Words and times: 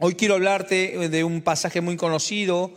Hoy 0.00 0.14
quiero 0.14 0.34
hablarte 0.34 1.08
de 1.08 1.24
un 1.24 1.42
pasaje 1.42 1.80
muy 1.80 1.96
conocido 1.96 2.70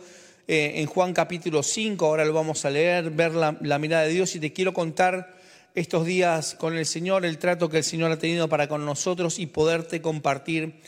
eh, 0.48 0.72
en 0.78 0.86
Juan 0.86 1.12
capítulo 1.12 1.62
5, 1.62 2.04
ahora 2.04 2.24
lo 2.24 2.32
vamos 2.32 2.64
a 2.64 2.70
leer, 2.70 3.10
ver 3.10 3.32
la, 3.32 3.56
la 3.60 3.78
mirada 3.78 4.02
de 4.02 4.08
Dios 4.08 4.34
y 4.34 4.40
te 4.40 4.52
quiero 4.52 4.74
contar 4.74 5.32
estos 5.76 6.04
días 6.04 6.56
con 6.58 6.76
el 6.76 6.84
Señor, 6.84 7.24
el 7.24 7.38
trato 7.38 7.68
que 7.68 7.78
el 7.78 7.84
Señor 7.84 8.10
ha 8.10 8.18
tenido 8.18 8.48
para 8.48 8.66
con 8.66 8.84
nosotros 8.84 9.38
y 9.38 9.46
poderte 9.46 10.02
compartir 10.02 10.80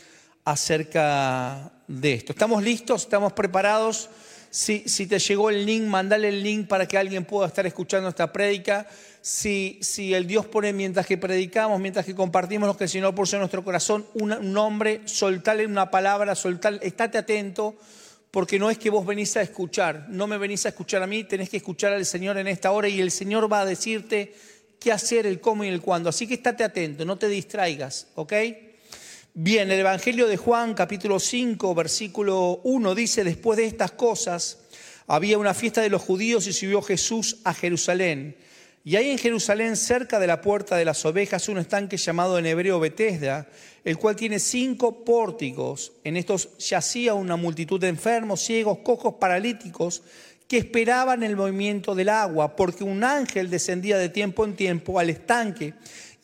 acerca 0.43 1.71
de 1.87 2.15
esto. 2.15 2.33
¿Estamos 2.33 2.61
listos? 2.61 3.03
¿Estamos 3.03 3.31
preparados? 3.31 4.09
Si, 4.55 5.05
te 5.05 5.19
llegó 5.19 5.49
el 5.49 5.65
link, 5.65 5.83
mandale 5.83 6.29
el 6.29 6.41
link 6.41 6.69
para 6.69 6.87
que 6.87 6.97
alguien 6.97 7.25
pueda 7.25 7.45
estar 7.45 7.67
escuchando 7.67 8.07
esta 8.07 8.31
prédica. 8.31 8.87
Si, 9.19 9.77
si 9.81 10.13
el 10.13 10.25
Dios 10.27 10.45
pone 10.45 10.71
mientras 10.71 11.05
que 11.05 11.17
predicamos, 11.17 11.77
mientras 11.77 12.05
que 12.05 12.15
compartimos 12.15 12.65
lo 12.65 12.77
que 12.77 12.85
el 12.85 12.89
Señor 12.89 13.13
puso 13.13 13.35
en 13.35 13.41
nuestro 13.41 13.65
corazón, 13.65 14.05
un 14.13 14.53
nombre, 14.53 15.01
soltale 15.03 15.65
una 15.65 15.91
palabra, 15.91 16.35
soltale, 16.35 16.79
estate 16.83 17.17
atento, 17.17 17.75
porque 18.31 18.57
no 18.57 18.69
es 18.69 18.77
que 18.77 18.89
vos 18.89 19.05
venís 19.05 19.35
a 19.35 19.41
escuchar, 19.41 20.05
no 20.07 20.25
me 20.25 20.37
venís 20.37 20.65
a 20.65 20.69
escuchar 20.69 21.03
a 21.03 21.07
mí, 21.07 21.25
tenés 21.25 21.49
que 21.49 21.57
escuchar 21.57 21.91
al 21.91 22.05
Señor 22.05 22.37
en 22.37 22.47
esta 22.47 22.71
hora 22.71 22.87
y 22.87 23.01
el 23.01 23.11
Señor 23.11 23.51
va 23.51 23.59
a 23.59 23.65
decirte 23.65 24.33
qué 24.79 24.93
hacer, 24.93 25.27
el 25.27 25.41
cómo 25.41 25.65
y 25.65 25.67
el 25.67 25.81
cuándo. 25.81 26.07
Así 26.07 26.27
que 26.27 26.35
estate 26.35 26.63
atento, 26.63 27.03
no 27.03 27.17
te 27.17 27.27
distraigas, 27.27 28.07
¿ok? 28.15 28.33
Bien, 29.37 29.69
el 29.69 29.81
Evangelio 29.81 30.27
de 30.27 30.37
Juan 30.37 30.73
capítulo 30.73 31.19
5, 31.19 31.75
versículo 31.75 32.61
1 32.63 32.95
dice, 32.95 33.25
después 33.25 33.57
de 33.57 33.65
estas 33.65 33.91
cosas, 33.91 34.59
había 35.07 35.37
una 35.37 35.53
fiesta 35.53 35.81
de 35.81 35.89
los 35.89 36.03
judíos 36.03 36.47
y 36.47 36.53
subió 36.53 36.81
Jesús 36.81 37.39
a 37.43 37.53
Jerusalén. 37.53 38.37
Y 38.85 38.95
hay 38.95 39.09
en 39.09 39.17
Jerusalén, 39.17 39.75
cerca 39.75 40.21
de 40.21 40.27
la 40.27 40.39
puerta 40.39 40.77
de 40.77 40.85
las 40.85 41.03
ovejas, 41.03 41.49
un 41.49 41.57
estanque 41.57 41.97
llamado 41.97 42.39
en 42.39 42.45
hebreo 42.45 42.79
Betesda, 42.79 43.49
el 43.83 43.97
cual 43.97 44.15
tiene 44.15 44.39
cinco 44.39 45.03
pórticos. 45.03 45.91
En 46.05 46.15
estos 46.15 46.57
yacía 46.57 47.13
una 47.13 47.35
multitud 47.35 47.77
de 47.77 47.89
enfermos, 47.89 48.39
ciegos, 48.39 48.77
cojos, 48.85 49.15
paralíticos, 49.15 50.01
que 50.47 50.59
esperaban 50.59 51.23
el 51.23 51.35
movimiento 51.35 51.93
del 51.93 52.07
agua, 52.07 52.55
porque 52.55 52.85
un 52.85 53.03
ángel 53.03 53.49
descendía 53.49 53.97
de 53.97 54.07
tiempo 54.07 54.45
en 54.45 54.55
tiempo 54.55 54.97
al 54.97 55.09
estanque 55.09 55.73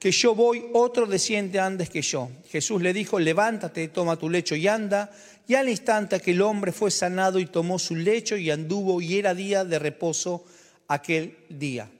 que 0.00 0.10
yo 0.10 0.34
voy, 0.34 0.64
otro 0.72 1.06
desciende 1.06 1.60
antes 1.60 1.90
que 1.90 2.00
yo. 2.00 2.30
Jesús 2.48 2.80
le 2.80 2.94
dijo, 2.94 3.20
levántate, 3.20 3.86
toma 3.88 4.16
tu 4.16 4.30
lecho 4.30 4.56
y 4.56 4.66
anda. 4.66 5.12
Y 5.46 5.54
al 5.54 5.68
instante 5.68 6.20
que 6.20 6.30
el 6.30 6.40
hombre 6.40 6.72
fue 6.72 6.90
sanado 6.90 7.38
y 7.38 7.44
tomó 7.44 7.78
su 7.78 7.94
lecho 7.94 8.36
y 8.38 8.50
anduvo 8.50 9.02
y 9.02 9.18
era 9.18 9.34
día 9.34 9.62
de 9.62 9.78
reposo 9.78 10.42
aquel 10.88 11.36
día. 11.50 11.90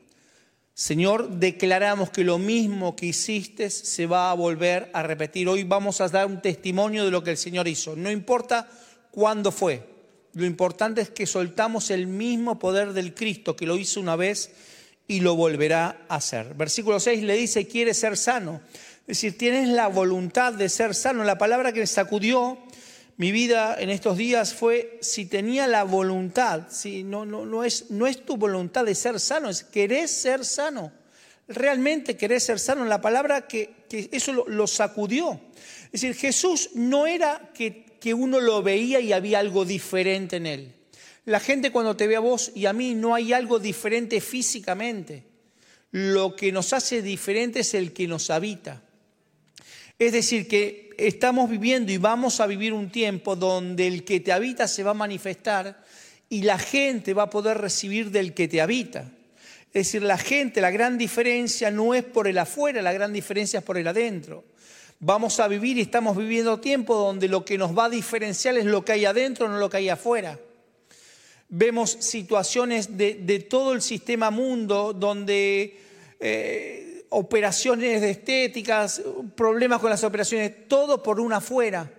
Señor, 0.72 1.28
declaramos 1.28 2.08
que 2.08 2.24
lo 2.24 2.38
mismo 2.38 2.96
que 2.96 3.04
hiciste 3.04 3.68
se 3.68 4.06
va 4.06 4.30
a 4.30 4.34
volver 4.34 4.88
a 4.94 5.02
repetir. 5.02 5.46
Hoy 5.46 5.64
vamos 5.64 6.00
a 6.00 6.08
dar 6.08 6.24
un 6.24 6.40
testimonio 6.40 7.04
de 7.04 7.10
lo 7.10 7.22
que 7.22 7.32
el 7.32 7.36
Señor 7.36 7.68
hizo. 7.68 7.96
No 7.96 8.10
importa 8.10 8.66
cuándo 9.10 9.52
fue. 9.52 9.86
Lo 10.32 10.46
importante 10.46 11.02
es 11.02 11.10
que 11.10 11.26
soltamos 11.26 11.90
el 11.90 12.06
mismo 12.06 12.58
poder 12.58 12.94
del 12.94 13.12
Cristo 13.12 13.56
que 13.56 13.66
lo 13.66 13.76
hizo 13.76 14.00
una 14.00 14.16
vez 14.16 14.52
y 15.10 15.18
lo 15.18 15.34
volverá 15.34 16.06
a 16.08 16.14
hacer. 16.14 16.54
Versículo 16.54 17.00
6 17.00 17.24
le 17.24 17.34
dice, 17.34 17.66
quiere 17.66 17.94
ser 17.94 18.16
sano. 18.16 18.60
Es 19.00 19.16
decir, 19.16 19.36
tienes 19.36 19.68
la 19.68 19.88
voluntad 19.88 20.52
de 20.52 20.68
ser 20.68 20.94
sano. 20.94 21.24
La 21.24 21.36
palabra 21.36 21.72
que 21.72 21.84
sacudió 21.88 22.58
mi 23.16 23.32
vida 23.32 23.74
en 23.76 23.90
estos 23.90 24.16
días 24.16 24.54
fue 24.54 24.98
si 25.00 25.26
tenía 25.26 25.66
la 25.66 25.82
voluntad, 25.82 26.68
si 26.70 27.02
no, 27.02 27.26
no, 27.26 27.44
no, 27.44 27.64
es, 27.64 27.90
no 27.90 28.06
es 28.06 28.24
tu 28.24 28.36
voluntad 28.36 28.84
de 28.84 28.94
ser 28.94 29.18
sano, 29.18 29.48
es 29.48 29.64
querés 29.64 30.12
ser 30.12 30.44
sano. 30.44 30.92
Realmente 31.48 32.16
querés 32.16 32.44
ser 32.44 32.60
sano. 32.60 32.84
La 32.84 33.00
palabra 33.00 33.48
que, 33.48 33.84
que 33.88 34.08
eso 34.12 34.32
lo, 34.32 34.46
lo, 34.46 34.68
sacudió. 34.68 35.40
Es 35.86 36.02
decir, 36.02 36.14
Jesús 36.14 36.70
no 36.74 37.08
era 37.08 37.50
que, 37.52 37.84
que 37.98 38.14
uno 38.14 38.38
lo 38.38 38.62
veía 38.62 39.00
y 39.00 39.12
había 39.12 39.40
algo 39.40 39.64
diferente 39.64 40.36
en 40.36 40.46
él. 40.46 40.79
La 41.30 41.38
gente 41.38 41.70
cuando 41.70 41.94
te 41.94 42.08
ve 42.08 42.16
a 42.16 42.20
vos 42.20 42.50
y 42.56 42.66
a 42.66 42.72
mí 42.72 42.96
no 42.96 43.14
hay 43.14 43.32
algo 43.32 43.60
diferente 43.60 44.20
físicamente. 44.20 45.22
Lo 45.92 46.34
que 46.34 46.50
nos 46.50 46.72
hace 46.72 47.02
diferente 47.02 47.60
es 47.60 47.72
el 47.74 47.92
que 47.92 48.08
nos 48.08 48.30
habita. 48.30 48.82
Es 49.96 50.10
decir, 50.10 50.48
que 50.48 50.90
estamos 50.98 51.48
viviendo 51.48 51.92
y 51.92 51.98
vamos 51.98 52.40
a 52.40 52.48
vivir 52.48 52.72
un 52.72 52.90
tiempo 52.90 53.36
donde 53.36 53.86
el 53.86 54.02
que 54.02 54.18
te 54.18 54.32
habita 54.32 54.66
se 54.66 54.82
va 54.82 54.90
a 54.90 54.94
manifestar 54.94 55.84
y 56.28 56.42
la 56.42 56.58
gente 56.58 57.14
va 57.14 57.22
a 57.22 57.30
poder 57.30 57.58
recibir 57.58 58.10
del 58.10 58.34
que 58.34 58.48
te 58.48 58.60
habita. 58.60 59.12
Es 59.68 59.86
decir, 59.86 60.02
la 60.02 60.18
gente, 60.18 60.60
la 60.60 60.72
gran 60.72 60.98
diferencia 60.98 61.70
no 61.70 61.94
es 61.94 62.02
por 62.02 62.26
el 62.26 62.38
afuera, 62.38 62.82
la 62.82 62.92
gran 62.92 63.12
diferencia 63.12 63.60
es 63.60 63.64
por 63.64 63.78
el 63.78 63.86
adentro. 63.86 64.42
Vamos 64.98 65.38
a 65.38 65.46
vivir 65.46 65.78
y 65.78 65.82
estamos 65.82 66.16
viviendo 66.16 66.58
tiempo 66.58 66.96
donde 66.96 67.28
lo 67.28 67.44
que 67.44 67.56
nos 67.56 67.78
va 67.78 67.84
a 67.84 67.90
diferenciar 67.90 68.58
es 68.58 68.64
lo 68.64 68.84
que 68.84 68.90
hay 68.90 69.04
adentro, 69.04 69.48
no 69.48 69.58
lo 69.58 69.70
que 69.70 69.76
hay 69.76 69.90
afuera. 69.90 70.36
Vemos 71.50 71.90
situaciones 72.00 72.96
de, 72.96 73.46
todo 73.50 73.72
el 73.72 73.82
sistema 73.82 74.30
mundo 74.30 74.92
donde 74.92 75.78
eh, 76.20 77.04
operaciones 77.10 78.02
estéticas, 78.02 79.02
problemas 79.34 79.80
con 79.80 79.90
las 79.90 80.04
operaciones, 80.04 80.68
todo 80.68 81.02
por 81.02 81.20
una 81.20 81.38
afuera. 81.38 81.90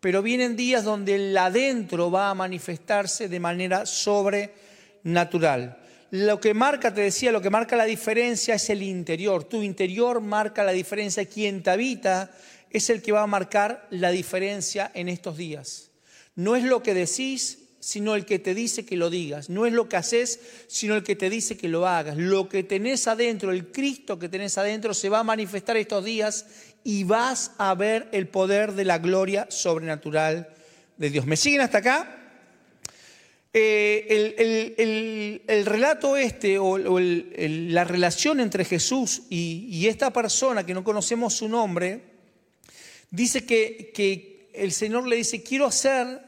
Pero 0.00 0.22
vienen 0.22 0.54
días 0.54 0.84
donde 0.84 1.16
el 1.16 1.36
adentro 1.36 2.10
va 2.10 2.30
a 2.30 2.34
manifestarse 2.34 3.28
de 3.28 3.40
manera 3.40 3.86
sobrenatural. 3.86 5.78
Lo 6.10 6.40
que 6.40 6.54
marca, 6.54 6.94
te 6.94 7.02
decía, 7.02 7.32
lo 7.32 7.42
que 7.42 7.50
marca 7.50 7.76
la 7.76 7.84
diferencia 7.84 8.54
es 8.54 8.70
el 8.70 8.82
interior. 8.82 9.44
Tu 9.44 9.62
interior 9.62 10.20
marca 10.20 10.62
la 10.62 10.72
diferencia. 10.72 11.26
Quien 11.26 11.62
te 11.62 11.70
habita 11.70 12.30
es 12.70 12.88
el 12.90 13.02
que 13.02 13.12
va 13.12 13.22
a 13.22 13.26
marcar 13.26 13.86
la 13.90 14.10
diferencia 14.10 14.90
en 14.94 15.08
estos 15.08 15.36
días. 15.36 15.90
No 16.34 16.54
es 16.54 16.64
lo 16.64 16.82
que 16.82 16.94
decís, 16.94 17.67
sino 17.80 18.14
el 18.14 18.24
que 18.24 18.38
te 18.38 18.54
dice 18.54 18.84
que 18.84 18.96
lo 18.96 19.10
digas. 19.10 19.48
No 19.48 19.66
es 19.66 19.72
lo 19.72 19.88
que 19.88 19.96
haces, 19.96 20.40
sino 20.66 20.96
el 20.96 21.02
que 21.02 21.16
te 21.16 21.30
dice 21.30 21.56
que 21.56 21.68
lo 21.68 21.86
hagas. 21.86 22.16
Lo 22.16 22.48
que 22.48 22.62
tenés 22.62 23.06
adentro, 23.06 23.52
el 23.52 23.70
Cristo 23.70 24.18
que 24.18 24.28
tenés 24.28 24.58
adentro, 24.58 24.94
se 24.94 25.08
va 25.08 25.20
a 25.20 25.24
manifestar 25.24 25.76
estos 25.76 26.04
días 26.04 26.46
y 26.84 27.04
vas 27.04 27.52
a 27.58 27.74
ver 27.74 28.08
el 28.12 28.28
poder 28.28 28.72
de 28.72 28.84
la 28.84 28.98
gloria 28.98 29.46
sobrenatural 29.50 30.48
de 30.96 31.10
Dios. 31.10 31.26
¿Me 31.26 31.36
siguen 31.36 31.60
hasta 31.60 31.78
acá? 31.78 32.14
Eh, 33.52 34.06
el, 34.10 34.76
el, 34.76 35.42
el, 35.46 35.66
relato 35.66 36.16
este 36.16 36.58
o, 36.58 36.78
la 36.78 37.84
relación 37.84 38.40
entre 38.40 38.64
Jesús 38.64 39.22
y, 39.30 39.66
y, 39.70 39.86
esta 39.86 40.12
persona 40.12 40.66
que 40.66 40.74
no 40.74 40.84
conocemos 40.84 41.34
su 41.34 41.48
nombre, 41.48 42.02
dice 43.10 43.46
que, 43.46 43.90
que 43.94 44.50
el 44.52 44.70
Señor 44.70 45.06
le 45.06 45.16
dice, 45.16 45.42
quiero 45.42 45.64
hacer 45.64 46.27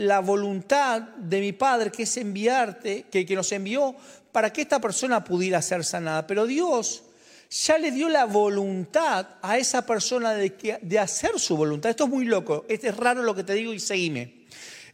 la 0.00 0.20
voluntad 0.20 1.02
de 1.02 1.40
mi 1.40 1.52
Padre, 1.52 1.90
que 1.90 2.04
es 2.04 2.16
enviarte, 2.16 3.04
que, 3.10 3.26
nos 3.36 3.52
envió 3.52 3.94
para 4.32 4.50
que 4.50 4.62
esta 4.62 4.80
persona 4.80 5.22
pudiera 5.22 5.60
ser 5.60 5.84
sanada. 5.84 6.26
Pero 6.26 6.46
Dios 6.46 7.02
ya 7.50 7.76
le 7.76 7.90
dio 7.90 8.08
la 8.08 8.24
voluntad 8.24 9.26
a 9.42 9.58
esa 9.58 9.84
persona 9.84 10.32
de, 10.32 10.98
hacer 10.98 11.38
su 11.38 11.54
voluntad. 11.54 11.90
Esto 11.90 12.04
es 12.04 12.10
muy 12.10 12.24
loco, 12.24 12.64
este 12.68 12.88
es 12.88 12.96
raro 12.96 13.22
lo 13.22 13.34
que 13.34 13.44
te 13.44 13.52
digo 13.52 13.74
y 13.74 13.80
seguime. 13.80 14.46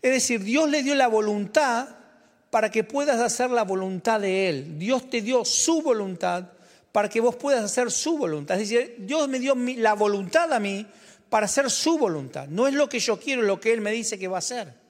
Es 0.02 0.10
decir, 0.10 0.42
Dios 0.42 0.68
le 0.68 0.82
dio 0.82 0.96
la 0.96 1.06
voluntad 1.06 1.88
para 2.50 2.70
que 2.70 2.82
puedas 2.82 3.20
hacer 3.20 3.50
la 3.50 3.62
voluntad 3.62 4.20
de 4.20 4.48
Él. 4.48 4.76
Dios 4.76 5.08
te 5.08 5.22
dio 5.22 5.44
su 5.44 5.82
voluntad 5.82 6.46
para 6.90 7.08
que 7.08 7.20
vos 7.20 7.36
puedas 7.36 7.62
hacer 7.62 7.92
su 7.92 8.18
voluntad. 8.18 8.60
Es 8.60 8.70
decir, 8.70 8.96
Dios 8.98 9.28
me 9.28 9.38
dio 9.38 9.54
la 9.54 9.94
voluntad 9.94 10.52
a 10.52 10.58
mí 10.58 10.84
para 11.28 11.46
hacer 11.46 11.70
su 11.70 11.96
voluntad. 11.96 12.48
No 12.48 12.66
es 12.66 12.74
lo 12.74 12.88
que 12.88 12.98
yo 12.98 13.20
quiero, 13.20 13.42
lo 13.42 13.60
que 13.60 13.72
Él 13.72 13.80
me 13.80 13.92
dice 13.92 14.18
que 14.18 14.26
va 14.26 14.38
a 14.38 14.40
hacer. 14.40 14.85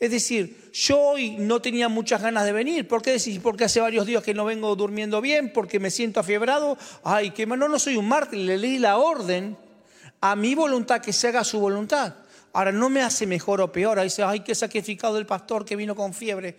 Es 0.00 0.12
decir, 0.12 0.70
yo 0.72 1.00
hoy 1.00 1.32
no 1.38 1.60
tenía 1.60 1.88
muchas 1.88 2.22
ganas 2.22 2.44
de 2.44 2.52
venir. 2.52 2.86
¿Por 2.86 3.02
qué 3.02 3.12
decís? 3.12 3.40
Porque 3.40 3.64
hace 3.64 3.80
varios 3.80 4.06
días 4.06 4.22
que 4.22 4.32
no 4.32 4.44
vengo 4.44 4.76
durmiendo 4.76 5.20
bien, 5.20 5.52
porque 5.52 5.80
me 5.80 5.90
siento 5.90 6.20
afiebrado. 6.20 6.78
Ay, 7.02 7.32
que 7.32 7.46
no, 7.46 7.56
no 7.56 7.78
soy 7.78 7.96
un 7.96 8.06
mártir, 8.06 8.40
le 8.40 8.58
leí 8.58 8.78
la 8.78 8.98
orden 8.98 9.56
a 10.20 10.36
mi 10.36 10.54
voluntad 10.54 11.00
que 11.00 11.12
se 11.12 11.28
haga 11.28 11.42
su 11.42 11.58
voluntad. 11.58 12.14
Ahora, 12.52 12.70
no 12.70 12.88
me 12.90 13.02
hace 13.02 13.26
mejor 13.26 13.60
o 13.60 13.72
peor. 13.72 13.98
Ahí 13.98 14.06
dice, 14.06 14.22
ay, 14.22 14.40
qué 14.40 14.54
sacrificado 14.54 15.18
el 15.18 15.26
pastor 15.26 15.64
que 15.64 15.74
vino 15.74 15.96
con 15.96 16.14
fiebre. 16.14 16.56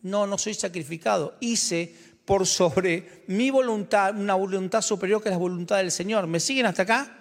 No, 0.00 0.26
no 0.26 0.38
soy 0.38 0.54
sacrificado. 0.54 1.36
Hice 1.40 1.94
por 2.24 2.46
sobre 2.46 3.24
mi 3.26 3.50
voluntad 3.50 4.14
una 4.18 4.34
voluntad 4.34 4.82
superior 4.82 5.22
que 5.22 5.30
la 5.30 5.36
voluntad 5.36 5.76
del 5.78 5.90
Señor. 5.90 6.26
¿Me 6.26 6.40
siguen 6.40 6.66
hasta 6.66 6.82
acá? 6.82 7.18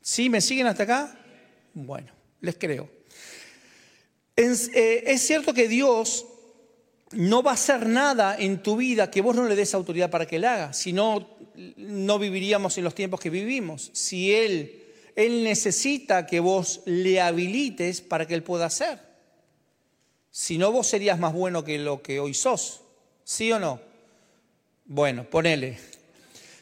¿Sí? 0.00 0.30
¿Me 0.30 0.40
siguen 0.40 0.66
hasta 0.66 0.84
acá? 0.84 1.18
Bueno, 1.74 2.12
les 2.40 2.56
creo. 2.56 2.96
Es, 4.36 4.68
eh, 4.74 5.04
es 5.06 5.26
cierto 5.26 5.54
que 5.54 5.66
Dios 5.66 6.26
no 7.12 7.42
va 7.42 7.52
a 7.52 7.54
hacer 7.54 7.86
nada 7.86 8.36
en 8.38 8.62
tu 8.62 8.76
vida 8.76 9.10
que 9.10 9.22
vos 9.22 9.34
no 9.34 9.44
le 9.44 9.56
des 9.56 9.74
autoridad 9.74 10.10
para 10.10 10.26
que 10.26 10.36
él 10.36 10.44
haga. 10.44 10.72
Si 10.72 10.92
no, 10.92 11.28
no 11.76 12.18
viviríamos 12.18 12.76
en 12.78 12.84
los 12.84 12.94
tiempos 12.94 13.20
que 13.20 13.30
vivimos. 13.30 13.90
Si 13.94 14.34
él, 14.34 14.84
él 15.14 15.44
necesita 15.44 16.26
que 16.26 16.40
vos 16.40 16.82
le 16.84 17.20
habilites 17.20 18.00
para 18.00 18.26
que 18.26 18.34
él 18.34 18.42
pueda 18.42 18.66
hacer. 18.66 19.00
Si 20.30 20.58
no, 20.58 20.70
vos 20.72 20.86
serías 20.86 21.18
más 21.18 21.32
bueno 21.32 21.64
que 21.64 21.78
lo 21.78 22.02
que 22.02 22.20
hoy 22.20 22.34
sos. 22.34 22.82
¿Sí 23.24 23.50
o 23.52 23.58
no? 23.58 23.80
Bueno, 24.84 25.24
ponele. 25.24 25.78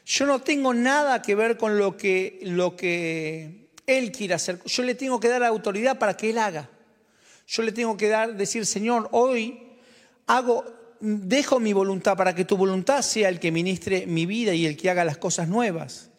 Yo 0.07 0.27
no 0.27 0.41
tengo 0.41 0.73
nada 0.75 1.23
que 1.23 1.35
ver 1.35 1.57
con 1.57 1.79
lo 1.79 1.97
que, 1.97 2.39
lo 2.43 2.77
que 2.77 3.71
él 3.87 4.13
quiere 4.13 4.35
hacer. 4.35 4.63
Yo 4.65 4.83
le 4.83 4.95
tengo 4.95 5.19
que 5.19 5.29
dar 5.29 5.43
autoridad 5.43 5.99
para 5.99 6.17
que 6.17 6.31
él 6.31 6.39
haga. 6.39 6.71
Yo 7.47 7.63
le 7.63 7.73
tengo 7.73 7.97
que 7.97 8.09
dar, 8.09 8.37
decir, 8.37 8.67
Señor, 8.67 9.09
hoy 9.13 9.59
hago, 10.27 10.65
dejo 11.01 11.61
mi 11.61 11.73
voluntad 11.73 12.17
para 12.17 12.35
que 12.35 12.45
tu 12.45 12.57
voluntad 12.57 13.03
sea 13.03 13.29
el 13.29 13.41
que 13.41 13.51
ministre 13.51 14.07
mi 14.07 14.27
vida 14.27 14.55
y 14.55 14.67
el 14.67 14.77
que 14.77 14.91
haga 14.91 15.05
las 15.05 15.19
cosas 15.19 15.49
nuevas. 15.49 16.11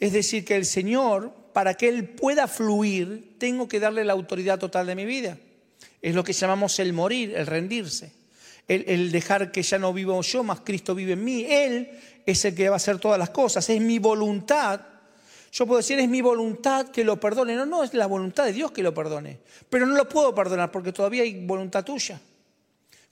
Es 0.00 0.12
decir, 0.12 0.44
que 0.44 0.56
el 0.56 0.66
Señor, 0.66 1.32
para 1.52 1.74
que 1.74 1.88
Él 1.88 2.08
pueda 2.08 2.48
fluir, 2.48 3.36
tengo 3.38 3.68
que 3.68 3.80
darle 3.80 4.04
la 4.04 4.14
autoridad 4.14 4.58
total 4.58 4.86
de 4.86 4.94
mi 4.94 5.04
vida. 5.04 5.38
Es 6.00 6.14
lo 6.14 6.24
que 6.24 6.32
llamamos 6.32 6.78
el 6.80 6.92
morir, 6.92 7.34
el 7.36 7.46
rendirse. 7.46 8.12
El, 8.68 9.12
dejar 9.12 9.52
que 9.52 9.62
ya 9.62 9.78
no 9.78 9.92
vivo 9.92 10.20
yo, 10.22 10.42
más 10.42 10.60
Cristo 10.60 10.94
vive 10.94 11.12
en 11.12 11.24
mí. 11.24 11.44
Él 11.48 11.90
es 12.24 12.44
el 12.44 12.54
que 12.54 12.68
va 12.68 12.74
a 12.74 12.78
hacer 12.78 12.98
todas 12.98 13.18
las 13.18 13.30
cosas. 13.30 13.68
Es 13.68 13.80
mi 13.80 13.98
voluntad. 13.98 14.80
Yo 15.52 15.66
puedo 15.66 15.76
decir, 15.76 15.98
es 15.98 16.08
mi 16.08 16.22
voluntad 16.22 16.88
que 16.88 17.04
lo 17.04 17.20
perdone. 17.20 17.54
No, 17.54 17.66
no, 17.66 17.84
es 17.84 17.92
la 17.92 18.06
voluntad 18.06 18.46
de 18.46 18.54
Dios 18.54 18.72
que 18.72 18.82
lo 18.82 18.94
perdone. 18.94 19.38
Pero 19.68 19.84
no 19.84 19.94
lo 19.94 20.08
puedo 20.08 20.34
perdonar 20.34 20.72
porque 20.72 20.92
todavía 20.92 21.24
hay 21.24 21.44
voluntad 21.44 21.84
tuya. 21.84 22.18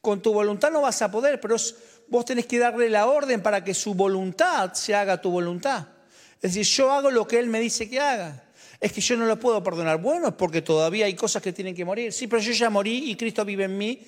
Con 0.01 0.23
tu 0.23 0.33
voluntad 0.33 0.71
no 0.71 0.81
vas 0.81 1.03
a 1.03 1.11
poder, 1.11 1.39
pero 1.39 1.57
vos 2.09 2.25
tenés 2.25 2.47
que 2.47 2.59
darle 2.59 2.89
la 2.89 3.07
orden 3.07 3.43
para 3.43 3.63
que 3.63 3.75
su 3.75 3.93
voluntad 3.93 4.73
se 4.73 4.95
haga 4.95 5.21
tu 5.21 5.31
voluntad. 5.31 5.89
Es 6.41 6.55
decir, 6.55 6.65
yo 6.65 6.91
hago 6.91 7.11
lo 7.11 7.29
que 7.29 7.39
Él 7.39 7.49
me 7.49 7.61
dice 7.61 7.91
que 7.91 8.01
haga. 8.01 8.43
Es 8.81 8.91
que 8.93 9.03
yo 9.03 9.19
no 9.19 9.27
lo 9.27 9.39
puedo 9.39 9.63
perdonar. 9.63 10.01
Bueno, 10.01 10.29
es 10.29 10.35
porque 10.35 10.63
todavía 10.63 11.05
hay 11.05 11.15
cosas 11.15 11.43
que 11.43 11.53
tienen 11.53 11.75
que 11.75 11.85
morir. 11.85 12.11
Sí, 12.11 12.27
pero 12.27 12.41
yo 12.41 12.53
ya 12.53 12.71
morí 12.71 13.11
y 13.11 13.17
Cristo 13.17 13.45
vive 13.45 13.65
en 13.65 13.77
mí. 13.77 14.01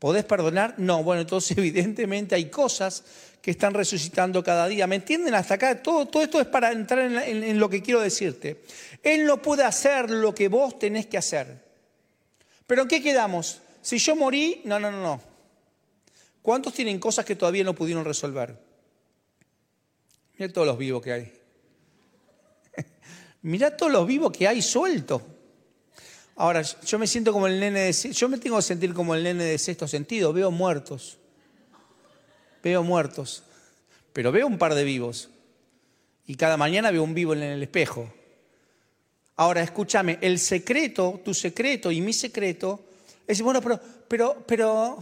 ¿Podés 0.00 0.24
perdonar? 0.24 0.74
No. 0.78 1.04
Bueno, 1.04 1.22
entonces 1.22 1.56
evidentemente 1.58 2.34
hay 2.34 2.50
cosas 2.50 3.04
que 3.42 3.50
están 3.52 3.74
resucitando 3.74 4.42
cada 4.42 4.66
día. 4.68 4.86
¿Me 4.86 4.96
entienden 4.96 5.34
hasta 5.34 5.54
acá? 5.54 5.82
Todo, 5.82 6.06
todo 6.06 6.22
esto 6.22 6.40
es 6.40 6.46
para 6.46 6.72
entrar 6.72 7.00
en, 7.00 7.58
lo 7.58 7.68
que 7.68 7.82
quiero 7.82 8.00
decirte. 8.00 8.62
Él 9.02 9.24
no 9.26 9.40
puede 9.40 9.64
hacer 9.64 10.10
lo 10.10 10.34
que 10.34 10.48
vos 10.48 10.78
tenés 10.78 11.06
que 11.06 11.18
hacer. 11.18 11.64
¿Pero 12.66 12.82
en 12.82 12.88
qué 12.88 13.02
quedamos? 13.02 13.60
Si 13.80 13.98
yo 13.98 14.16
morí, 14.16 14.60
no, 14.64 14.78
no, 14.78 14.90
no, 14.90 15.02
no. 15.02 15.22
¿Cuántos 16.42 16.74
tienen 16.74 16.98
cosas 16.98 17.24
que 17.24 17.36
todavía 17.36 17.64
no 17.64 17.74
pudieron 17.74 18.04
resolver? 18.04 18.58
Mira 20.36 20.52
todos 20.52 20.66
los 20.66 20.78
vivos 20.78 21.02
que 21.02 21.12
hay. 21.12 21.32
Mira 23.42 23.76
todos 23.76 23.92
los 23.92 24.06
vivos 24.06 24.32
que 24.32 24.46
hay 24.46 24.62
sueltos. 24.62 25.22
Ahora, 26.36 26.62
yo 26.62 26.98
me 26.98 27.06
siento 27.06 27.32
como 27.32 27.48
el 27.48 27.58
nene 27.58 27.80
de... 27.80 27.92
Yo 27.92 28.28
me 28.28 28.38
tengo 28.38 28.56
que 28.56 28.62
sentir 28.62 28.94
como 28.94 29.14
el 29.14 29.24
nene 29.24 29.44
de 29.44 29.58
sexto 29.58 29.88
sentido. 29.88 30.32
Veo 30.32 30.50
muertos. 30.50 31.17
Veo 32.62 32.82
muertos. 32.82 33.42
Pero 34.12 34.32
veo 34.32 34.46
un 34.46 34.58
par 34.58 34.74
de 34.74 34.84
vivos. 34.84 35.28
Y 36.26 36.34
cada 36.34 36.56
mañana 36.56 36.90
veo 36.90 37.02
un 37.02 37.14
vivo 37.14 37.32
en 37.32 37.42
el 37.42 37.62
espejo. 37.62 38.12
Ahora, 39.36 39.62
escúchame, 39.62 40.18
el 40.20 40.38
secreto, 40.38 41.20
tu 41.24 41.32
secreto 41.32 41.92
y 41.92 42.00
mi 42.00 42.12
secreto 42.12 42.80
es 43.26 43.40
bueno, 43.40 43.62
pero, 43.62 43.80
pero, 44.08 44.44
pero, 44.46 44.98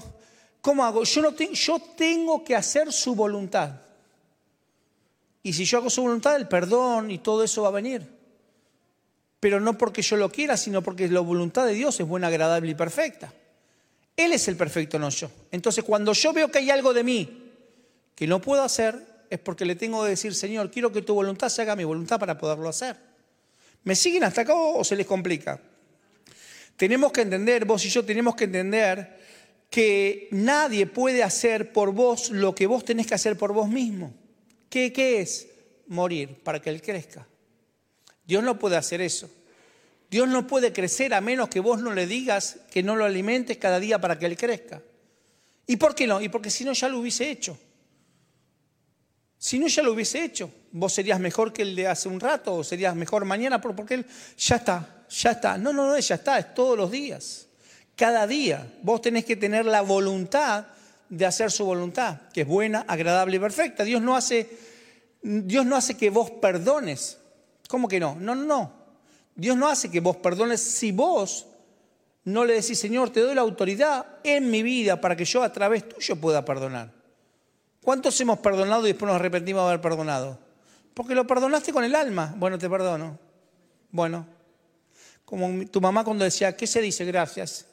¿cómo 0.61 0.85
hago? 0.85 1.05
Yo, 1.05 1.23
no 1.23 1.31
yo 1.31 1.79
tengo 1.97 2.45
que 2.45 2.55
hacer 2.55 2.93
su 2.93 3.15
voluntad. 3.15 3.81
Y 5.43 5.53
si 5.53 5.65
yo 5.65 5.79
hago 5.79 5.89
su 5.89 6.03
voluntad, 6.03 6.37
el 6.37 6.49
perdón 6.49 7.11
y 7.11 7.19
todo 7.19 7.43
eso 7.43 7.63
va 7.63 7.69
a 7.69 7.73
venir. 7.73 8.07
Pero 9.41 9.61
no 9.61 9.79
porque 9.79 10.03
yo 10.03 10.17
lo 10.17 10.31
quiera, 10.31 10.57
sino 10.57 10.83
porque 10.83 11.09
la 11.09 11.21
voluntad 11.21 11.65
de 11.67 11.73
Dios 11.73 11.99
es 11.99 12.07
buena, 12.07 12.27
agradable 12.27 12.71
y 12.71 12.75
perfecta. 12.75 13.33
Él 14.17 14.33
es 14.33 14.49
el 14.49 14.57
perfecto, 14.57 14.99
no 14.99 15.09
yo. 15.09 15.31
Entonces, 15.51 15.85
cuando 15.85 16.13
yo 16.13 16.33
veo 16.33 16.51
que 16.51 16.59
hay 16.59 16.71
algo 16.71 16.93
de 16.93 17.05
mí 17.05 17.46
que 18.17 18.27
no 18.27 18.41
puedo 18.41 18.63
hacer, 18.63 19.07
es 19.31 19.39
porque 19.39 19.65
le 19.65 19.77
tengo 19.77 20.03
que 20.03 20.11
decir, 20.11 20.35
Señor, 20.35 20.71
quiero 20.71 20.91
que 20.91 21.03
tu 21.03 21.15
voluntad 21.15 21.49
se 21.51 21.63
haga 21.63 21.77
mi 21.77 21.85
voluntad 21.85 22.19
para 22.19 22.37
poderlo 22.37 22.69
hacer. 22.69 22.97
¿Me 23.85 23.95
siguen 23.95 24.25
hasta 24.25 24.41
acá 24.41 24.55
o 24.55 24.83
se 24.83 24.97
les 24.97 25.07
complica? 25.07 25.61
Tenemos 26.77 27.13
que 27.13 27.21
entender, 27.21 27.65
vos 27.67 27.85
y 27.85 27.91
yo 27.91 28.05
tenemos 28.05 28.35
que 28.35 28.45
entender 28.45 29.21
que 29.71 30.29
nadie 30.31 30.87
puede 30.87 31.23
hacer 31.23 31.73
por 31.73 31.93
vos 31.93 32.31
lo 32.31 32.55
que 32.55 32.67
vos 32.67 32.85
tenés 32.85 33.07
que 33.07 33.15
hacer 33.15 33.37
por 33.37 33.53
vos 33.53 33.69
mismo. 33.69 34.13
¿Qué, 34.71 34.93
qué 34.93 35.21
es? 35.21 35.49
Morir 35.87 36.43
para 36.43 36.61
que 36.61 36.71
Él 36.71 36.81
crezca. 36.83 37.27
Dios 38.27 38.43
no 38.43 38.59
puede 38.59 38.77
hacer 38.77 39.01
eso. 39.01 39.31
Dios 40.11 40.29
no 40.29 40.47
puede 40.47 40.73
crecer 40.73 41.15
a 41.15 41.21
menos 41.21 41.49
que 41.49 41.61
vos 41.61 41.81
no 41.81 41.93
le 41.93 42.07
digas 42.07 42.61
que 42.71 42.83
no 42.83 42.97
lo 42.97 43.05
alimentes 43.05 43.59
cada 43.59 43.79
día 43.79 44.01
para 44.01 44.19
que 44.19 44.27
Él 44.27 44.37
crezca. 44.37 44.83
¿Y 45.67 45.77
por 45.77 45.95
qué 45.95 46.07
no? 46.07 46.21
Y 46.21 46.29
porque 46.29 46.51
si 46.51 46.65
no 46.65 46.73
ya 46.73 46.89
lo 46.89 46.99
hubiese 46.99 47.31
hecho. 47.31 47.59
Si 49.39 49.59
no 49.59 49.67
ya 49.67 49.83
lo 49.83 49.93
hubiese 49.93 50.25
hecho, 50.25 50.51
vos 50.73 50.93
serías 50.93 51.21
mejor 51.21 51.53
que 51.53 51.63
el 51.63 51.77
de 51.77 51.89
hace 51.89 52.09
un 52.09 52.21
rato 52.21 52.55
o 52.55 52.65
serías 52.65 52.95
mejor 52.97 53.25
mañana 53.25 53.61
porque 53.61 53.95
Él 53.95 54.07
ya 54.37 54.57
está 54.57 54.97
ya 55.09 55.33
está. 55.33 55.59
No, 55.59 55.73
no, 55.73 55.89
no, 55.89 55.99
ya 55.99 56.15
está, 56.15 56.39
es 56.39 56.55
todos 56.55 56.77
los 56.77 56.91
días. 56.91 57.47
Cada 57.95 58.27
día 58.27 58.67
vos 58.83 59.01
tenés 59.01 59.25
que 59.25 59.37
tener 59.37 59.65
la 59.65 59.81
voluntad 59.83 60.67
de 61.09 61.25
hacer 61.25 61.51
su 61.51 61.65
voluntad, 61.65 62.23
que 62.33 62.43
es 62.43 62.47
buena, 62.47 62.85
agradable 62.87 63.37
y 63.37 63.41
perfecta. 63.41 63.85
Dios 63.85 64.03
no 64.03 64.17
hace, 64.17 64.49
Dios 65.23 65.65
no 65.65 65.77
hace 65.77 65.97
que 65.97 66.11
vos 66.11 66.31
perdones. 66.31 67.19
¿Cómo 67.69 67.89
que 67.89 68.01
no? 68.01 68.17
No, 68.17 68.35
no, 68.35 68.45
no. 68.45 68.73
Dios 69.35 69.57
no 69.57 69.69
hace 69.69 69.91
que 69.91 70.01
vos 70.01 70.17
perdones 70.17 70.61
si 70.61 70.93
vos 70.93 71.47
no 72.25 72.45
le 72.45 72.55
decís, 72.55 72.79
Señor, 72.79 73.11
te 73.11 73.21
doy 73.21 73.35
la 73.35 73.43
autoridad 73.43 74.07
en 74.25 74.51
mi 74.51 74.63
vida 74.63 75.01
para 75.01 75.15
que 75.15 75.25
yo 75.25 75.43
a 75.43 75.53
través 75.53 75.89
tuyo 75.89 76.17
pueda 76.17 76.45
perdonar. 76.45 76.93
¿Cuántos 77.87 78.21
hemos 78.21 78.41
perdonado 78.41 78.85
y 78.85 78.89
después 78.89 79.07
nos 79.07 79.15
arrepentimos 79.15 79.63
de 79.63 79.69
haber 79.69 79.81
perdonado? 79.81 80.41
Porque 80.93 81.15
lo 81.15 81.25
perdonaste 81.25 81.73
con 81.73 81.85
el 81.85 81.95
alma. 81.95 82.35
Bueno, 82.37 82.59
te 82.59 82.69
perdono. 82.69 83.17
Bueno, 83.93 84.27
como 85.25 85.65
tu 85.67 85.81
mamá 85.81 86.03
cuando 86.03 86.25
decía, 86.25 86.57
¿qué 86.57 86.67
se 86.67 86.83
dice? 86.83 87.05
Gracias. 87.05 87.65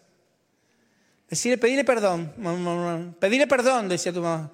Decirle, 1.28 1.58
pedirle 1.58 1.84
perdón. 1.84 3.16
Pedirle 3.20 3.48
perdón, 3.48 3.90
decía 3.90 4.14
tu 4.14 4.22
mamá. 4.22 4.52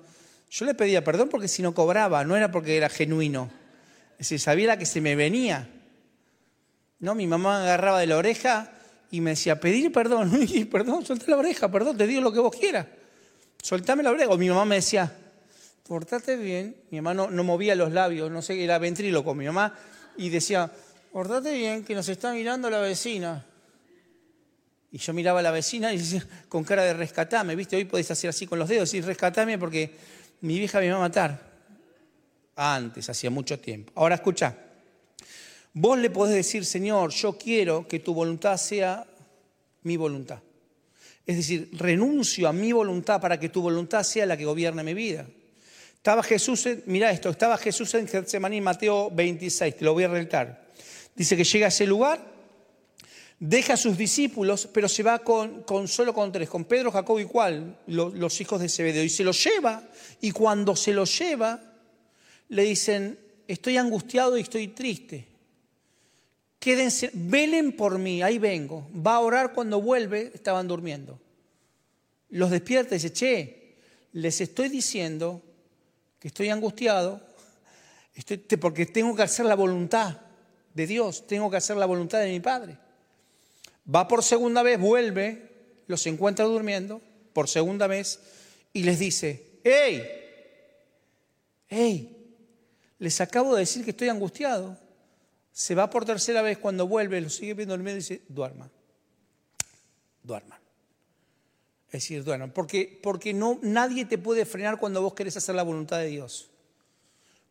Yo 0.49 0.63
le 0.65 0.75
pedía 0.75 1.03
perdón 1.03 1.27
porque 1.27 1.49
si 1.49 1.61
no 1.61 1.73
cobraba, 1.73 2.23
no 2.23 2.37
era 2.37 2.49
porque 2.49 2.77
era 2.77 2.87
genuino. 2.87 3.51
Es 4.13 4.19
decir, 4.19 4.39
sabía 4.39 4.67
la 4.67 4.79
que 4.79 4.85
se 4.85 5.01
me 5.01 5.17
venía. 5.17 5.67
No, 6.99 7.15
mi 7.15 7.27
mamá 7.27 7.59
me 7.59 7.65
agarraba 7.65 7.99
de 7.99 8.07
la 8.07 8.15
oreja 8.15 8.71
y 9.11 9.19
me 9.19 9.31
decía, 9.31 9.59
pedirle 9.59 9.89
perdón. 9.89 10.39
Y 10.47 10.63
perdón, 10.63 11.05
suelta 11.05 11.25
la 11.27 11.35
oreja, 11.35 11.69
perdón, 11.69 11.97
te 11.97 12.07
digo 12.07 12.21
lo 12.21 12.31
que 12.31 12.39
vos 12.39 12.55
quieras. 12.55 12.87
Soltame 13.61 14.03
la 14.03 14.11
oreja. 14.11 14.29
O 14.29 14.37
mi 14.37 14.47
mamá 14.47 14.63
me 14.63 14.75
decía, 14.75 15.13
portate 15.89 16.37
bien. 16.37 16.77
Mi 16.91 17.01
mamá 17.01 17.27
no, 17.29 17.43
movía 17.43 17.75
los 17.75 17.91
labios, 17.91 18.31
no 18.31 18.41
sé, 18.41 18.63
era 18.63 18.77
ventríloco 18.77 19.33
mi 19.33 19.45
mamá. 19.45 19.75
Y 20.17 20.29
decía, 20.29 20.71
Portate 21.11 21.53
bien, 21.53 21.83
que 21.83 21.95
nos 21.95 22.07
está 22.07 22.31
mirando 22.33 22.69
la 22.69 22.79
vecina. 22.79 23.43
Y 24.91 24.99
yo 24.99 25.13
miraba 25.13 25.39
a 25.39 25.43
la 25.43 25.51
vecina 25.51 25.91
y 25.91 25.97
decía, 25.97 26.25
con 26.47 26.63
cara 26.63 26.83
de 26.83 26.93
rescatame, 26.93 27.55
¿viste? 27.55 27.75
Hoy 27.75 27.85
podés 27.85 28.09
hacer 28.11 28.29
así 28.29 28.45
con 28.45 28.59
los 28.59 28.69
dedos, 28.69 28.93
y 28.93 29.01
rescatame 29.01 29.57
porque 29.57 29.95
mi 30.41 30.59
vieja 30.59 30.79
me 30.79 30.91
va 30.91 30.97
a 30.97 31.01
matar. 31.01 31.49
Antes, 32.55 33.09
hacía 33.09 33.29
mucho 33.29 33.59
tiempo. 33.59 33.91
Ahora 33.95 34.15
escucha, 34.15 34.55
vos 35.73 35.97
le 35.97 36.09
podés 36.09 36.35
decir, 36.35 36.65
Señor, 36.65 37.11
yo 37.11 37.37
quiero 37.37 37.87
que 37.87 37.99
tu 37.99 38.13
voluntad 38.13 38.57
sea 38.57 39.05
mi 39.83 39.97
voluntad. 39.97 40.39
Es 41.25 41.37
decir, 41.37 41.69
renuncio 41.73 42.47
a 42.47 42.53
mi 42.53 42.71
voluntad 42.71 43.21
para 43.21 43.39
que 43.39 43.49
tu 43.49 43.61
voluntad 43.61 44.03
sea 44.03 44.25
la 44.25 44.37
que 44.37 44.45
gobierne 44.45 44.83
mi 44.83 44.93
vida. 44.93 45.25
Estaba 45.99 46.23
Jesús, 46.23 46.65
mira 46.85 47.11
esto, 47.11 47.29
estaba 47.29 47.57
Jesús 47.57 47.93
en 47.93 48.07
Getsemaní, 48.07 48.61
Mateo 48.61 49.11
26, 49.11 49.75
te 49.75 49.83
lo 49.83 49.91
voy 49.91 50.05
a 50.05 50.07
relatar. 50.07 50.69
Dice 51.13 51.35
que 51.35 51.43
llega 51.43 51.65
a 51.65 51.67
ese 51.67 51.85
lugar, 51.85 52.25
deja 53.37 53.73
a 53.73 53.77
sus 53.77 53.97
discípulos, 53.97 54.69
pero 54.71 54.87
se 54.87 55.03
va 55.03 55.19
con, 55.19 55.65
solo 55.89 56.13
con 56.13 56.31
tres, 56.31 56.47
con 56.47 56.63
Pedro, 56.63 56.93
Jacob 56.93 57.19
y 57.19 57.25
cuál, 57.25 57.79
los, 57.87 58.39
hijos 58.39 58.61
de 58.61 58.69
Zebedeo, 58.69 59.03
y 59.03 59.09
se 59.09 59.25
los 59.25 59.43
lleva, 59.43 59.89
y 60.21 60.31
cuando 60.31 60.73
se 60.73 60.93
los 60.93 61.19
lleva, 61.19 61.61
le 62.47 62.63
dicen, 62.63 63.19
estoy 63.45 63.75
angustiado 63.75 64.37
y 64.37 64.41
estoy 64.41 64.69
triste. 64.69 65.27
Quédense, 66.59 67.11
velen 67.13 67.73
por 67.73 67.99
mí, 67.99 68.21
ahí 68.21 68.39
vengo. 68.39 68.87
Va 68.95 69.15
a 69.15 69.19
orar 69.19 69.51
cuando 69.51 69.81
vuelve, 69.81 70.31
estaban 70.33 70.65
durmiendo. 70.65 71.19
Los 72.29 72.51
despierta 72.51 72.95
y 72.95 72.99
dice, 72.99 73.11
che, 73.11 73.75
les 74.13 74.39
estoy 74.39 74.69
diciendo 74.69 75.43
que 76.19 76.27
estoy 76.27 76.49
angustiado 76.49 77.21
porque 78.59 78.85
tengo 78.85 79.15
que 79.15 79.23
hacer 79.23 79.45
la 79.45 79.55
voluntad 79.55 80.17
de 80.73 80.87
Dios, 80.87 81.25
tengo 81.25 81.49
que 81.49 81.57
hacer 81.57 81.77
la 81.77 81.85
voluntad 81.85 82.19
de 82.19 82.29
mi 82.29 82.39
Padre. 82.39 82.77
Va 83.93 84.07
por 84.07 84.23
segunda 84.23 84.61
vez, 84.61 84.79
vuelve, 84.79 85.49
los 85.87 86.05
encuentra 86.05 86.45
durmiendo, 86.45 87.01
por 87.33 87.47
segunda 87.47 87.87
vez 87.87 88.19
y 88.73 88.83
les 88.83 88.99
dice, 88.99 89.59
¡Ey! 89.63 90.03
¡Ey! 91.69 92.35
Les 92.99 93.21
acabo 93.21 93.53
de 93.53 93.61
decir 93.61 93.83
que 93.83 93.91
estoy 93.91 94.09
angustiado. 94.09 94.77
Se 95.51 95.75
va 95.75 95.89
por 95.89 96.05
tercera 96.05 96.41
vez 96.41 96.57
cuando 96.57 96.87
vuelve, 96.87 97.21
lo 97.21 97.29
sigue 97.29 97.53
viendo 97.53 97.77
medio 97.77 97.93
y 97.93 97.95
dice, 97.95 98.21
duerman. 98.27 98.69
Duerman. 100.23 100.58
Es 101.89 102.03
decir, 102.03 102.23
duerman. 102.23 102.51
Porque, 102.51 102.99
porque 103.01 103.33
no, 103.33 103.59
nadie 103.63 104.05
te 104.05 104.19
puede 104.19 104.45
frenar 104.45 104.77
cuando 104.77 105.01
vos 105.01 105.15
querés 105.15 105.35
hacer 105.37 105.55
la 105.55 105.63
voluntad 105.63 105.97
de 105.97 106.07
Dios. 106.07 106.49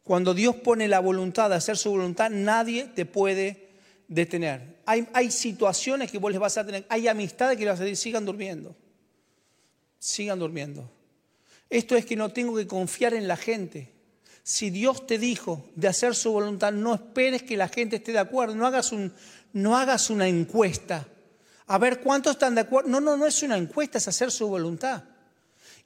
Cuando 0.04 0.32
Dios 0.32 0.54
pone 0.56 0.86
la 0.86 1.00
voluntad 1.00 1.50
de 1.50 1.56
hacer 1.56 1.76
su 1.76 1.90
voluntad, 1.90 2.30
nadie 2.30 2.84
te 2.84 3.04
puede 3.04 3.68
detener. 4.06 4.78
Hay, 4.86 5.08
hay 5.12 5.30
situaciones 5.30 6.10
que 6.10 6.18
vos 6.18 6.30
les 6.30 6.40
vas 6.40 6.56
a 6.56 6.64
tener, 6.64 6.86
hay 6.88 7.08
amistades 7.08 7.58
que 7.58 7.64
les 7.64 7.74
vas 7.74 7.80
a 7.80 7.84
decir, 7.84 7.96
sigan 7.96 8.24
durmiendo. 8.24 8.76
Sigan 9.98 10.38
durmiendo. 10.38 10.88
Esto 11.68 11.96
es 11.96 12.06
que 12.06 12.16
no 12.16 12.30
tengo 12.30 12.56
que 12.56 12.66
confiar 12.66 13.14
en 13.14 13.26
la 13.26 13.36
gente. 13.36 13.92
Si 14.44 14.70
Dios 14.70 15.06
te 15.06 15.18
dijo 15.18 15.68
de 15.74 15.88
hacer 15.88 16.14
su 16.14 16.32
voluntad, 16.32 16.72
no 16.72 16.94
esperes 16.94 17.42
que 17.42 17.56
la 17.56 17.68
gente 17.68 17.96
esté 17.96 18.12
de 18.12 18.20
acuerdo. 18.20 18.54
No 18.54 18.66
hagas, 18.66 18.92
un, 18.92 19.12
no 19.52 19.76
hagas 19.76 20.10
una 20.10 20.28
encuesta. 20.28 21.06
A 21.68 21.78
ver 21.78 22.00
cuántos 22.00 22.32
están 22.32 22.54
de 22.54 22.62
acuerdo. 22.62 22.88
No, 22.88 23.00
no, 23.00 23.16
no 23.16 23.26
es 23.26 23.42
una 23.42 23.56
encuesta, 23.56 23.98
es 23.98 24.08
hacer 24.08 24.30
su 24.30 24.48
voluntad. 24.48 25.04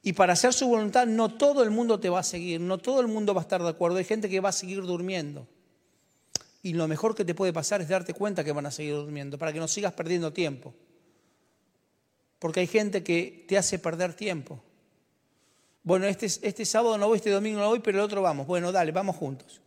Y 0.03 0.13
para 0.15 0.33
hacer 0.33 0.53
su 0.53 0.67
voluntad 0.69 1.07
no 1.07 1.35
todo 1.35 1.63
el 1.63 1.71
mundo 1.71 2.01
te 2.01 2.09
va 2.09 2.21
a 2.21 2.25
seguir, 2.25 2.61
no 2.61 2.79
todo 2.79 3.01
el 3.01 3.09
mundo 3.09 3.35
va 3.35 3.41
a 3.41 3.43
estar 3.43 3.63
de 3.63 3.69
acuerdo. 3.69 3.99
Hay 3.99 4.05
gente 4.05 4.29
que 4.29 4.41
va 4.41 4.49
a 4.49 4.53
seguir 4.53 4.83
durmiendo. 4.83 5.47
Y 6.63 6.75
lo 6.75 6.87
mejor 6.87 7.15
que 7.15 7.25
te 7.25 7.35
puede 7.35 7.53
pasar 7.53 7.81
es 7.81 7.89
darte 7.89 8.15
cuenta 8.15 8.45
que 8.45 8.53
van 8.53 8.67
a 8.67 8.71
seguir 8.71 8.95
durmiendo, 8.95 9.37
para 9.39 9.53
que 9.53 9.59
no 9.59 9.67
sigas 9.67 9.93
perdiendo 9.93 10.33
tiempo. 10.33 10.73
Porque 12.39 12.61
hay 12.61 12.69
gente 12.69 13.03
que 13.03 13.45
te 13.49 13.59
hace 13.59 13.79
perder 13.79 14.15
tiempo. 14.15 14.63
Bueno, 15.83 16.07
este, 16.07 16.27
este 16.27 16.65
sábado 16.65 16.97
no 16.97 17.09
voy, 17.09 17.17
este 17.17 17.31
domingo 17.31 17.59
no 17.59 17.69
voy, 17.69 17.81
pero 17.81 17.99
el 17.99 18.05
otro 18.05 18.23
vamos. 18.23 18.47
Bueno, 18.47 18.71
dale, 18.71 18.93
vamos 18.93 19.17
juntos. 19.17 19.61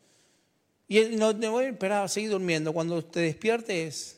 Y 0.88 1.00
no, 1.18 1.34
no 1.34 1.52
voy 1.52 1.66
a 1.66 1.70
esperar 1.70 2.06
a 2.06 2.08
seguir 2.08 2.30
durmiendo. 2.30 2.72
Cuando 2.72 3.04
te 3.04 3.20
despiertes, 3.20 4.18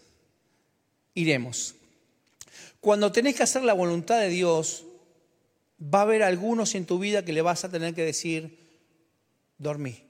iremos. 1.16 1.77
Cuando 2.88 3.12
tenés 3.12 3.36
que 3.36 3.44
hacer 3.44 3.66
la 3.66 3.74
voluntad 3.74 4.18
de 4.22 4.30
Dios, 4.30 4.86
va 5.84 6.00
a 6.00 6.02
haber 6.04 6.24
algunos 6.24 6.74
en 6.74 6.86
tu 6.86 7.00
vida 7.00 7.26
que 7.26 7.34
le 7.34 7.42
vas 7.42 7.66
a 7.66 7.70
tener 7.70 7.94
que 7.94 8.06
decir, 8.06 8.66
dormí, 9.58 10.06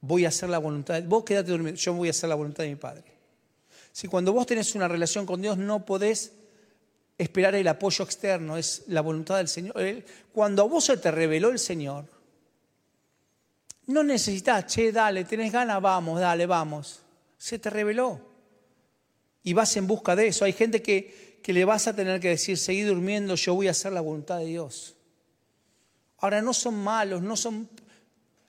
voy 0.00 0.24
a 0.24 0.28
hacer 0.28 0.48
la 0.48 0.56
voluntad, 0.56 1.02
vos 1.02 1.24
quédate 1.24 1.50
dormido, 1.50 1.76
yo 1.76 1.92
voy 1.92 2.08
a 2.08 2.12
hacer 2.12 2.30
la 2.30 2.36
voluntad 2.36 2.64
de 2.64 2.70
mi 2.70 2.76
Padre. 2.76 3.04
Si 3.92 4.08
cuando 4.08 4.32
vos 4.32 4.46
tenés 4.46 4.74
una 4.74 4.88
relación 4.88 5.26
con 5.26 5.42
Dios 5.42 5.58
no 5.58 5.84
podés 5.84 6.32
esperar 7.18 7.54
el 7.54 7.68
apoyo 7.68 8.02
externo, 8.02 8.56
es 8.56 8.84
la 8.86 9.02
voluntad 9.02 9.36
del 9.36 9.48
Señor. 9.48 9.74
Cuando 10.32 10.62
a 10.62 10.64
vos 10.68 10.86
se 10.86 10.96
te 10.96 11.10
reveló 11.10 11.50
el 11.50 11.58
Señor, 11.58 12.06
no 13.88 14.02
necesitas, 14.02 14.64
che, 14.64 14.90
dale, 14.90 15.24
tenés 15.24 15.52
ganas, 15.52 15.82
vamos, 15.82 16.18
dale, 16.18 16.46
vamos. 16.46 17.02
Se 17.36 17.58
te 17.58 17.68
reveló. 17.68 18.18
Y 19.42 19.52
vas 19.52 19.76
en 19.76 19.86
busca 19.86 20.16
de 20.16 20.28
eso. 20.28 20.46
Hay 20.46 20.54
gente 20.54 20.80
que, 20.80 21.29
que 21.42 21.52
le 21.52 21.64
vas 21.64 21.86
a 21.86 21.94
tener 21.94 22.20
que 22.20 22.28
decir, 22.28 22.58
seguí 22.58 22.82
durmiendo, 22.82 23.34
yo 23.34 23.54
voy 23.54 23.68
a 23.68 23.72
hacer 23.72 23.92
la 23.92 24.00
voluntad 24.00 24.38
de 24.38 24.46
Dios. 24.46 24.96
Ahora 26.18 26.42
no 26.42 26.52
son 26.52 26.74
malos, 26.74 27.22
no 27.22 27.36
son, 27.36 27.68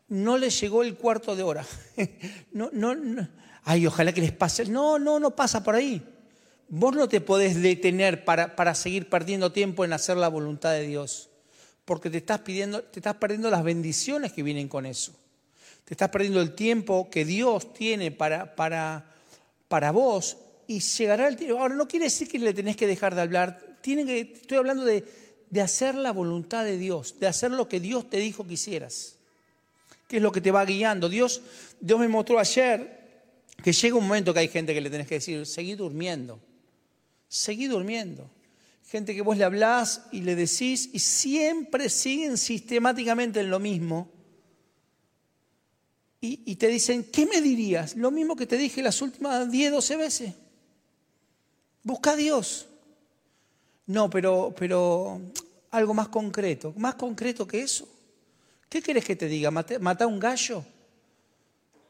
no 0.10 0.38
les 0.38 0.60
llegó 0.60 0.84
el 0.84 0.96
cuarto 0.96 1.36
de 1.36 1.44
hora. 1.44 1.66
no, 2.52 2.70
no. 2.72 3.28
Ay, 3.64 3.88
ojalá 3.88 4.12
que 4.12 4.22
les 4.22 4.32
pase. 4.32 4.66
No, 4.66 5.00
no, 5.00 5.20
no 5.20 5.36
pasa 5.36 5.64
por 5.64 5.76
ahí. 5.76 6.06
Vos 6.68 6.96
no 6.96 7.08
te 7.08 7.22
podés 7.22 7.62
detener 7.62 8.26
para, 8.26 8.56
para 8.56 8.76
seguir 8.76 9.10
perdiendo 9.10 9.52
tiempo 9.52 9.86
en 9.86 9.94
hacer 9.94 10.18
la 10.18 10.30
voluntad 10.30 10.72
de 10.72 10.88
Dios, 10.88 11.30
porque 11.84 12.10
te 12.10 12.18
estás, 12.18 12.40
pidiendo, 12.40 12.82
te 12.82 13.00
estás 13.00 13.16
perdiendo 13.16 13.50
las 13.50 13.64
bendiciones 13.64 14.32
que 14.32 14.44
vienen 14.44 14.68
con 14.70 14.86
eso. 14.86 15.14
Te 15.86 15.94
estás 15.94 16.10
perdiendo 16.10 16.42
el 16.42 16.56
tiempo 16.56 17.10
que 17.10 17.26
Dios 17.26 17.74
tiene 17.74 18.12
para, 18.12 18.56
para, 18.56 19.06
para 19.68 19.92
vos 19.92 20.38
y 20.68 20.80
llegará 20.80 21.28
el 21.28 21.36
tiempo. 21.36 21.60
Ahora, 21.60 21.76
no 21.76 21.88
quiere 21.88 22.06
decir 22.06 22.28
que 22.28 22.40
le 22.40 22.54
tenés 22.54 22.76
que 22.76 22.88
dejar 22.88 23.16
de 23.16 23.22
hablar. 23.22 23.78
Tiene 23.82 24.06
que, 24.06 24.20
estoy 24.20 24.58
hablando 24.58 24.86
de, 24.86 25.04
de 25.50 25.62
hacer 25.62 25.96
la 25.96 26.12
voluntad 26.12 26.64
de 26.64 26.78
Dios, 26.78 27.20
de 27.20 27.28
hacer 27.28 27.52
lo 27.52 27.68
que 27.68 27.80
Dios 27.80 28.10
te 28.10 28.18
dijo 28.18 28.46
que 28.46 28.54
hicieras. 28.54 29.18
¿Qué 30.08 30.18
es 30.18 30.24
lo 30.24 30.32
que 30.32 30.42
te 30.42 30.52
va 30.52 30.66
guiando? 30.66 31.10
Dios, 31.10 31.42
Dios 31.80 32.00
me 32.00 32.08
mostró 32.08 32.40
ayer 32.40 33.00
que 33.64 33.72
llega 33.72 33.96
un 33.96 34.08
momento 34.08 34.34
que 34.34 34.42
hay 34.42 34.48
gente 34.48 34.74
que 34.74 34.82
le 34.82 34.90
tenés 34.90 35.08
que 35.08 35.16
decir, 35.16 35.46
seguí 35.46 35.76
durmiendo 35.76 36.40
seguí 37.32 37.68
durmiendo. 37.68 38.30
Gente 38.90 39.16
que 39.16 39.22
vos 39.22 39.38
le 39.38 39.46
hablás 39.46 40.02
y 40.12 40.22
le 40.22 40.36
decís 40.36 40.90
y 40.92 41.00
siempre 41.00 41.88
siguen 41.88 42.38
sistemáticamente 42.38 43.40
en 43.40 43.50
lo 43.50 43.60
mismo. 43.60 44.12
Y, 46.24 46.56
te 46.58 46.68
dicen, 46.68 47.06
¿qué 47.06 47.26
me 47.26 47.42
dirías? 47.42 47.96
Lo 47.96 48.12
mismo 48.12 48.36
que 48.36 48.46
te 48.46 48.56
dije 48.56 48.84
las 48.84 49.02
últimas 49.02 49.50
10, 49.50 49.72
12 49.72 49.98
veces. 49.98 50.34
Busca 51.84 52.12
a 52.12 52.16
Dios. 52.16 52.68
No, 53.88 54.10
pero, 54.10 54.54
pero 54.58 55.22
algo 55.72 55.94
más 55.94 56.10
concreto. 56.10 56.74
¿Más 56.78 56.96
concreto 56.96 57.48
que 57.48 57.62
eso? 57.62 57.88
¿Qué 58.70 58.82
querés 58.82 59.04
que 59.04 59.16
te 59.16 59.28
diga? 59.28 59.52
¿Mata 59.52 60.08
un 60.08 60.20
gallo? 60.20 60.64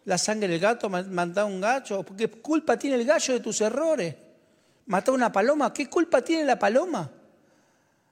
¿La 0.06 0.18
sangre 0.18 0.48
del 0.48 0.60
gato? 0.60 0.90
¿Mata 0.90 1.46
un 1.46 1.62
gallo? 1.62 2.06
¿Qué 2.18 2.30
culpa 2.30 2.78
tiene 2.78 2.96
el 2.96 3.06
gallo 3.06 3.34
de 3.34 3.40
tus 3.40 3.62
errores? 3.62 4.16
Mató 4.88 5.14
una 5.14 5.32
paloma. 5.32 5.74
¿Qué 5.74 5.90
culpa 5.90 6.22
tiene 6.24 6.44
la 6.46 6.58
paloma? 6.58 7.12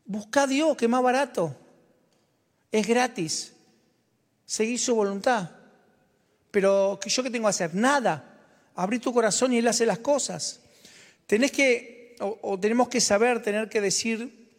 Busca 0.06 0.44
a 0.44 0.48
Dios, 0.48 0.78
que 0.78 0.86
es 0.86 0.92
más 0.92 1.02
barato. 1.02 1.56
Es 2.72 2.88
gratis. 2.88 3.54
Seguí 4.46 4.78
su 4.78 4.96
voluntad. 4.96 5.50
Pero 6.52 7.00
¿yo 7.00 7.24
qué 7.24 7.30
tengo 7.30 7.46
que 7.46 7.50
hacer? 7.50 7.74
Nada. 7.74 8.24
Abrí 8.76 9.00
tu 9.00 9.14
corazón 9.14 9.54
y 9.54 9.58
Él 9.58 9.68
hace 9.68 9.86
las 9.86 10.00
cosas. 10.00 10.62
Tenés 11.30 11.52
que, 11.52 12.16
o, 12.22 12.60
tenemos 12.60 12.90
que 12.90 13.00
saber, 13.00 13.44
tener 13.44 13.70
que 13.70 13.82
decir, 13.82 14.50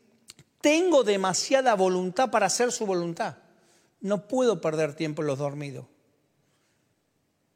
tengo 0.61 1.03
demasiada 1.03 1.75
voluntad 1.75 2.31
para 2.31 2.47
hacer 2.47 2.71
su 2.71 2.87
voluntad. 2.87 3.39
No 4.01 4.29
puedo 4.29 4.61
perder 4.61 4.95
tiempo 4.95 5.23
en 5.23 5.27
los 5.27 5.39
dormidos. 5.41 5.87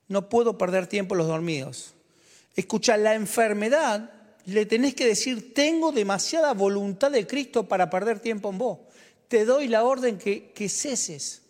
No 0.09 0.29
puedo 0.29 0.59
perder 0.59 0.89
tiempo 0.89 1.15
en 1.15 1.19
los 1.19 1.29
dormidos. 1.29 1.95
Escucha, 2.57 2.97
la 2.97 3.15
enfermedad 3.15 4.11
le 4.47 4.67
tenés 4.67 4.97
que 4.97 5.07
decir, 5.07 5.55
tengo 5.55 5.93
demasiada 5.93 6.53
voluntad 6.53 7.13
de 7.13 7.25
Cristo 7.25 7.69
para 7.69 7.91
perder 7.91 8.19
tiempo 8.19 8.51
en 8.51 8.59
vos. 8.59 8.81
Te 9.29 9.45
doy 9.45 9.69
la 9.69 9.85
orden 9.85 10.19
que, 10.19 10.69
ceses. 10.69 11.43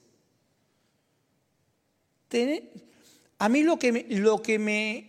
A 3.39 3.49
mí 3.49 3.63
lo 3.63 3.79
que, 3.79 3.93
me, 4.59 5.07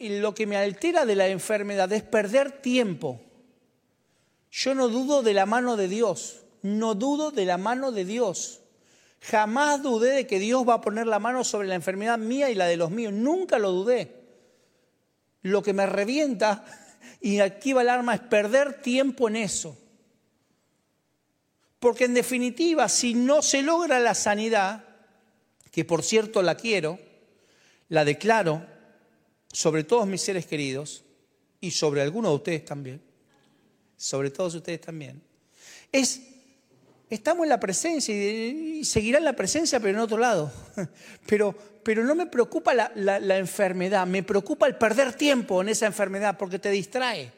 me 0.48 0.58
altera 0.58 1.06
de 1.06 1.16
la 1.16 1.28
enfermedad 1.28 1.92
es 1.94 2.04
perder 2.04 2.62
tiempo. 2.62 3.22
Yo 4.52 4.74
no 4.74 4.88
dudo 4.88 5.22
de 5.22 5.34
la 5.34 5.46
mano 5.46 5.76
de 5.76 5.88
Dios, 5.88 6.44
no 6.62 6.96
dudo 6.96 7.32
de 7.32 7.46
la 7.46 7.58
mano 7.58 7.92
de 7.92 8.06
Dios. 8.06 8.62
Jamás 9.22 9.82
dudé 9.82 10.12
de 10.12 10.28
que 10.28 10.40
Dios 10.40 10.68
va 10.68 10.76
a 10.76 10.82
poner 10.82 11.08
la 11.08 11.20
mano 11.20 11.44
sobre 11.44 11.68
la 11.68 11.76
enfermedad 11.76 12.18
mía 12.18 12.50
y 12.50 12.56
la 12.56 12.66
de 12.66 12.78
los 12.78 12.92
míos. 12.92 13.12
Nunca 13.14 13.60
lo 13.60 13.72
dudé. 13.72 14.24
Lo 15.42 15.62
que 15.62 15.74
me 15.74 15.86
revienta 15.86 16.66
y 17.22 17.40
activa 17.40 17.82
el 17.82 17.90
arma 17.90 18.16
es 18.16 18.22
perder 18.22 18.82
tiempo 18.82 19.28
en 19.28 19.36
eso. 19.36 19.78
Porque 21.80 22.06
en 22.06 22.14
definitiva, 22.14 22.90
si 22.90 23.14
no 23.14 23.42
se 23.42 23.62
logra 23.62 24.00
la 24.00 24.16
sanidad, 24.16 24.86
que 25.72 25.86
por 25.86 26.04
cierto 26.04 26.42
la 26.42 26.56
quiero, 26.56 27.00
la 27.90 28.06
declaro 28.06 28.66
sobre 29.52 29.84
todos 29.84 30.08
mis 30.08 30.22
seres 30.22 30.46
queridos 30.46 31.04
y 31.62 31.72
sobre 31.72 32.02
algunos 32.02 32.32
de 32.32 32.36
ustedes 32.36 32.66
también, 32.66 33.02
sobre 33.96 34.30
todos 34.30 34.56
ustedes 34.56 34.82
también, 34.82 35.22
es, 35.92 36.22
estamos 37.10 37.44
en 37.44 37.50
la 37.50 37.60
presencia 37.60 38.14
y, 38.14 38.84
seguirá 38.84 39.20
en 39.20 39.26
la 39.26 39.34
presencia, 39.34 39.80
pero 39.80 39.92
en 39.92 40.00
otro 40.00 40.18
lado. 40.18 40.52
Pero, 41.26 41.56
pero 41.84 42.04
no 42.04 42.14
me 42.16 42.28
preocupa 42.28 42.74
la, 42.74 43.38
enfermedad, 43.38 44.06
me 44.06 44.24
preocupa 44.24 44.68
el 44.68 44.76
perder 44.76 45.14
tiempo 45.14 45.62
en 45.62 45.70
esa 45.70 45.86
enfermedad 45.86 46.38
porque 46.38 46.60
te 46.60 46.70
distrae. 46.70 47.32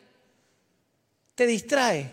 Te 1.35 1.45
distrae. 1.45 2.11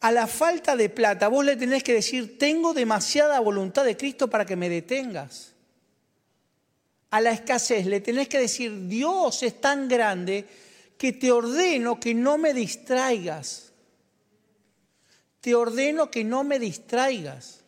A 0.00 0.12
la 0.12 0.26
falta 0.26 0.76
de 0.76 0.88
plata, 0.88 1.28
vos 1.28 1.44
le 1.44 1.56
tenés 1.56 1.82
que 1.82 1.94
decir, 1.94 2.38
tengo 2.38 2.74
demasiada 2.74 3.38
voluntad 3.40 3.84
de 3.84 3.96
Cristo 3.96 4.28
para 4.28 4.44
que 4.44 4.56
me 4.56 4.68
detengas. 4.68 5.54
A 7.10 7.20
la 7.20 7.30
escasez 7.30 7.86
le 7.86 8.00
tenés 8.00 8.28
que 8.28 8.38
decir, 8.38 8.86
Dios 8.86 9.42
es 9.42 9.60
tan 9.60 9.88
grande 9.88 10.44
que 10.98 11.12
te 11.12 11.32
ordeno 11.32 11.98
que 11.98 12.12
no 12.14 12.36
me 12.38 12.52
distraigas. 12.52 13.72
Te 15.40 15.54
ordeno 15.54 16.10
que 16.10 16.24
no 16.24 16.44
me 16.44 16.58
distraigas. 16.58 17.60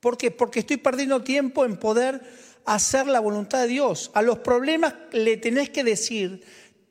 ¿Por 0.00 0.16
qué? 0.16 0.30
Porque 0.30 0.60
estoy 0.60 0.78
perdiendo 0.78 1.22
tiempo 1.22 1.64
en 1.64 1.76
poder 1.76 2.22
hacer 2.64 3.06
la 3.06 3.20
voluntad 3.20 3.62
de 3.62 3.68
Dios. 3.68 4.10
A 4.14 4.22
los 4.22 4.38
problemas 4.38 4.94
le 5.12 5.36
tenés 5.36 5.70
que 5.70 5.84
decir, 5.84 6.42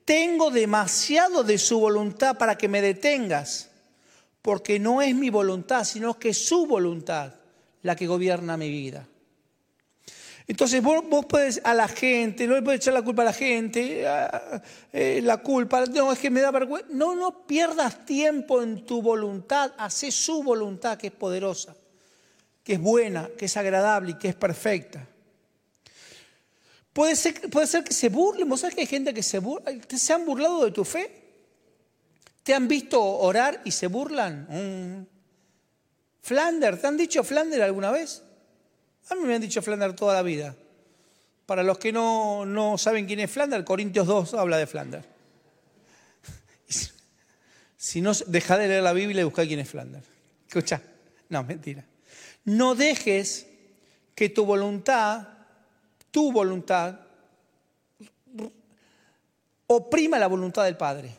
tengo 0.05 0.51
demasiado 0.51 1.43
de 1.43 1.57
su 1.57 1.79
voluntad 1.79 2.37
para 2.37 2.57
que 2.57 2.67
me 2.67 2.81
detengas. 2.81 3.71
porque 4.41 4.79
no 4.79 5.01
es 5.01 5.13
mi 5.13 5.29
voluntad, 5.29 5.83
sino 5.83 6.17
que 6.17 6.29
es 6.29 6.47
su 6.47 6.67
voluntad 6.67 7.33
la 7.81 7.97
que 7.97 8.07
gobierna 8.07 8.55
mi 8.55 8.69
vida. 8.69 9.05
Entonces 10.47 10.81
vos, 10.81 11.03
puedes 11.27 11.59
a 11.65 11.73
la 11.73 11.89
gente, 11.89 12.47
no 12.47 12.55
le 12.55 12.61
puedes 12.61 12.79
echar 12.79 12.93
la 12.93 13.01
culpa 13.01 13.23
a 13.23 13.25
la 13.25 13.33
gente, 13.33 14.05
eh, 14.93 15.19
la 15.21 15.37
culpa, 15.37 15.83
no, 15.87 16.13
es 16.13 16.19
que 16.19 16.29
me 16.29 16.39
da 16.39 16.51
vergüenza. 16.51 16.87
No, 16.89 17.15
no 17.15 17.45
pierdas 17.45 18.05
tiempo 18.05 18.61
en 18.61 18.85
tu 18.85 19.01
voluntad, 19.01 19.73
hace 19.77 20.09
su 20.09 20.43
voluntad 20.43 20.97
que 20.97 21.07
es 21.07 21.13
poderosa, 21.13 21.75
que 22.63 22.73
es 22.73 22.79
buena, 22.79 23.29
que 23.37 23.45
es 23.45 23.57
agradable 23.57 24.11
y 24.11 24.17
que 24.17 24.29
es 24.29 24.35
perfecta. 24.35 25.05
Puede 26.93 27.17
ser, 27.17 27.49
puede 27.49 27.67
ser 27.67 27.83
que 27.83 27.93
se 27.93 28.07
burlen, 28.07 28.47
vos 28.47 28.61
sabés 28.61 28.75
que 28.75 28.81
hay 28.81 28.87
gente 28.87 29.13
que 29.13 29.23
se 29.23 29.39
burla, 29.39 29.73
se 29.85 30.13
han 30.13 30.25
burlado 30.25 30.63
de 30.63 30.71
tu 30.71 30.85
fe. 30.85 31.11
¿Te 32.41 32.53
han 32.53 32.69
visto 32.69 33.03
orar 33.03 33.61
y 33.65 33.71
se 33.71 33.87
burlan? 33.87 34.47
Mm. 34.49 35.05
Flander, 36.21 36.79
¿te 36.79 36.87
han 36.87 36.95
dicho 36.95 37.21
Flander 37.25 37.61
alguna 37.61 37.91
vez? 37.91 38.23
A 39.09 39.15
mí 39.15 39.21
me 39.23 39.35
han 39.35 39.41
dicho 39.41 39.61
Flander 39.61 39.93
toda 39.93 40.13
la 40.13 40.21
vida. 40.21 40.55
Para 41.45 41.63
los 41.63 41.77
que 41.77 41.93
no, 41.93 42.45
no 42.45 42.77
saben 42.77 43.05
quién 43.05 43.21
es 43.21 43.31
Flander, 43.31 43.63
Corintios 43.63 44.05
2 44.05 44.33
habla 44.33 44.57
de 44.57 44.67
Flander. 44.67 45.03
Si 47.79 48.01
no, 48.01 48.11
deja 48.25 48.57
de 48.57 48.67
leer 48.67 48.83
la 48.83 48.91
Biblia 48.91 49.21
y 49.21 49.23
busca 49.23 49.45
quién 49.45 49.59
es 49.59 49.69
Flander. 49.69 50.01
Escucha, 50.47 50.81
no, 51.29 51.43
mentira. 51.43 51.85
No 52.43 52.73
dejes 52.73 53.45
que 54.15 54.29
tu 54.29 54.45
voluntad, 54.45 55.27
tu 56.09 56.31
voluntad, 56.31 56.99
oprima 59.67 60.17
la 60.17 60.27
voluntad 60.27 60.65
del 60.65 60.75
Padre. 60.75 61.15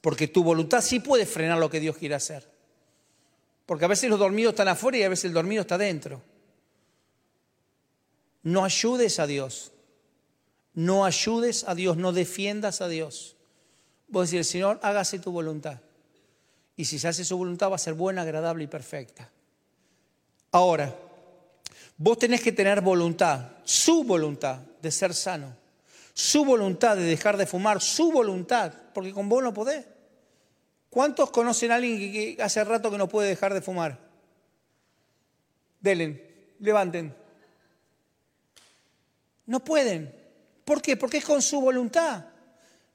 Porque 0.00 0.28
tu 0.28 0.42
voluntad 0.42 0.82
sí 0.82 1.00
puede 1.00 1.24
frenar 1.24 1.58
lo 1.58 1.70
que 1.70 1.80
Dios 1.80 1.96
quiere 1.96 2.16
hacer. 2.16 2.46
Porque 3.64 3.84
a 3.84 3.88
veces 3.88 4.10
los 4.10 4.18
dormidos 4.18 4.52
están 4.52 4.68
afuera 4.68 4.98
y 4.98 5.02
a 5.04 5.08
veces 5.08 5.26
el 5.26 5.32
dormido 5.32 5.62
está 5.62 5.78
dentro. 5.78 6.20
No 8.44 8.64
ayudes 8.64 9.18
a 9.18 9.26
Dios. 9.26 9.72
No 10.74 11.04
ayudes 11.04 11.64
a 11.64 11.74
Dios, 11.74 11.96
no 11.96 12.12
defiendas 12.12 12.80
a 12.80 12.88
Dios. 12.88 13.36
Vos 14.08 14.30
decís, 14.30 14.48
Señor, 14.48 14.78
hágase 14.82 15.18
tu 15.18 15.32
voluntad. 15.32 15.80
Y 16.76 16.84
si 16.84 16.98
se 16.98 17.08
hace 17.08 17.24
su 17.24 17.36
voluntad 17.36 17.70
va 17.70 17.76
a 17.76 17.78
ser 17.78 17.94
buena, 17.94 18.22
agradable 18.22 18.64
y 18.64 18.66
perfecta. 18.66 19.30
Ahora, 20.50 20.94
vos 21.96 22.18
tenés 22.18 22.42
que 22.42 22.52
tener 22.52 22.80
voluntad, 22.80 23.52
su 23.64 24.04
voluntad 24.04 24.58
de 24.82 24.90
ser 24.90 25.14
sano, 25.14 25.56
su 26.12 26.44
voluntad 26.44 26.96
de 26.96 27.04
dejar 27.04 27.36
de 27.36 27.46
fumar, 27.46 27.80
su 27.80 28.10
voluntad, 28.10 28.72
porque 28.92 29.12
con 29.12 29.28
vos 29.28 29.42
no 29.42 29.54
podés. 29.54 29.86
¿Cuántos 30.90 31.30
conocen 31.30 31.72
a 31.72 31.76
alguien 31.76 31.98
que, 31.98 32.42
hace 32.42 32.62
rato 32.62 32.90
que 32.90 32.98
no 32.98 33.08
puede 33.08 33.28
dejar 33.28 33.54
de 33.54 33.62
fumar? 33.62 33.98
Delen, 35.80 36.22
levanten. 36.60 37.14
No 39.46 39.62
pueden. 39.62 40.14
¿Por 40.64 40.80
qué? 40.80 40.96
Porque 40.96 41.18
es 41.18 41.24
con 41.24 41.42
su 41.42 41.60
voluntad. 41.60 42.24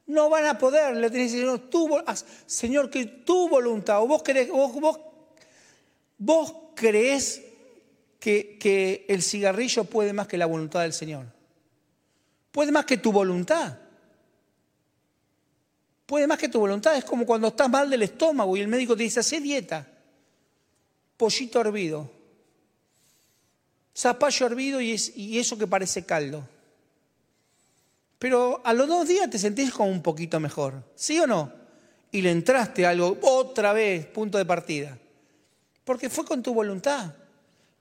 No 0.08 0.30
van 0.30 0.46
a 0.46 0.58
poder. 0.58 0.96
Le 0.96 1.10
tenés 1.10 1.32
que 1.32 1.46
decir, 1.46 2.26
Señor, 2.46 2.90
que 2.90 3.06
tu 3.06 3.48
voluntad, 3.48 4.02
o 4.02 4.08
vos 4.08 4.24
crees, 4.24 4.50
vos, 4.50 5.00
vos, 6.18 6.56
crees 6.76 7.44
que, 8.20 8.58
que 8.58 9.06
el 9.08 9.22
cigarrillo 9.22 9.84
puede 9.84 10.14
más 10.14 10.28
que 10.28 10.38
la 10.38 10.48
voluntad 10.48 10.82
del 10.82 10.94
Señor. 10.94 11.28
Puede 12.52 12.72
más 12.72 12.86
que 12.86 12.98
tu 12.98 13.12
voluntad. 13.12 13.78
Puede 16.08 16.26
más 16.26 16.40
que 16.40 16.50
tu 16.50 16.60
voluntad. 16.60 16.96
Es 16.96 17.06
como 17.06 17.26
cuando 17.26 17.50
estás 17.50 17.70
mal 17.70 17.90
del 17.90 18.02
estómago 18.02 18.58
y 18.58 18.62
el 18.62 18.68
médico 18.68 18.98
te 18.98 19.04
dice, 19.04 19.20
haz 19.20 19.30
dieta. 19.30 19.88
Pollito 21.18 21.62
hervido 21.62 22.19
zapallo 24.00 24.46
hervido 24.46 24.80
y, 24.80 24.94
eso 25.38 25.58
que 25.58 25.68
parece 25.68 26.06
caldo. 26.06 26.48
Pero 28.18 28.62
a 28.64 28.74
los 28.74 28.88
dos 28.88 29.08
días 29.08 29.30
te 29.30 29.38
sentís 29.38 29.72
como 29.72 29.90
un 29.90 30.02
poquito 30.02 30.40
mejor, 30.40 30.84
¿sí 30.96 31.20
o 31.20 31.28
no? 31.28 31.52
Y 32.12 32.22
le 32.22 32.32
entraste 32.32 32.86
algo 32.86 33.18
otra 33.22 33.74
vez, 33.74 34.06
punto 34.06 34.38
de 34.38 34.46
partida. 34.46 34.98
Porque 35.84 36.10
fue 36.10 36.26
con 36.26 36.42
tu 36.42 36.54
voluntad, 36.54 37.14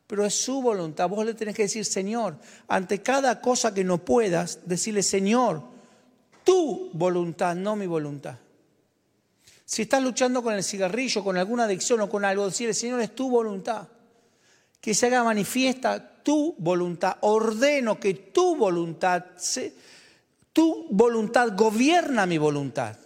pero 0.07 0.25
es 0.25 0.35
su 0.35 0.61
voluntad. 0.61 1.09
Vos 1.09 1.25
le 1.25 1.35
tenés 1.35 1.55
que 1.55 1.63
decir, 1.63 1.85
Señor, 1.85 2.37
ante 2.67 3.01
cada 3.01 3.41
cosa 3.41 3.73
que 3.73 3.85
no 3.85 3.99
puedas, 3.99 4.61
decirle, 4.65 5.03
Señor, 5.03 5.63
tu 6.45 6.91
voluntad, 6.93 7.55
no 7.55 7.77
mi 7.77 7.87
voluntad. 7.87 8.37
Si 9.65 9.83
estás 9.83 10.03
luchando 10.03 10.43
con 10.43 10.55
el 10.55 10.65
cigarrillo, 10.65 11.23
con 11.23 11.37
alguna 11.37 11.65
adicción 11.65 12.01
o 12.01 12.09
con 12.09 12.25
algo, 12.25 12.47
decirle, 12.47 12.75
Señor, 12.75 13.01
es 13.01 13.15
tu 13.15 13.31
voluntad 13.31 13.87
que 14.81 14.95
se 14.95 15.07
haga 15.07 15.25
manifiesta 15.25 16.23
tu 16.23 16.55
voluntad. 16.59 17.17
Ordeno 17.21 17.99
que 17.99 18.15
tu 18.15 18.57
voluntad, 18.57 19.25
tu 20.53 20.87
voluntad 20.91 21.57
gobierna 21.57 22.27
mi 22.27 22.39
voluntad. 22.39 22.97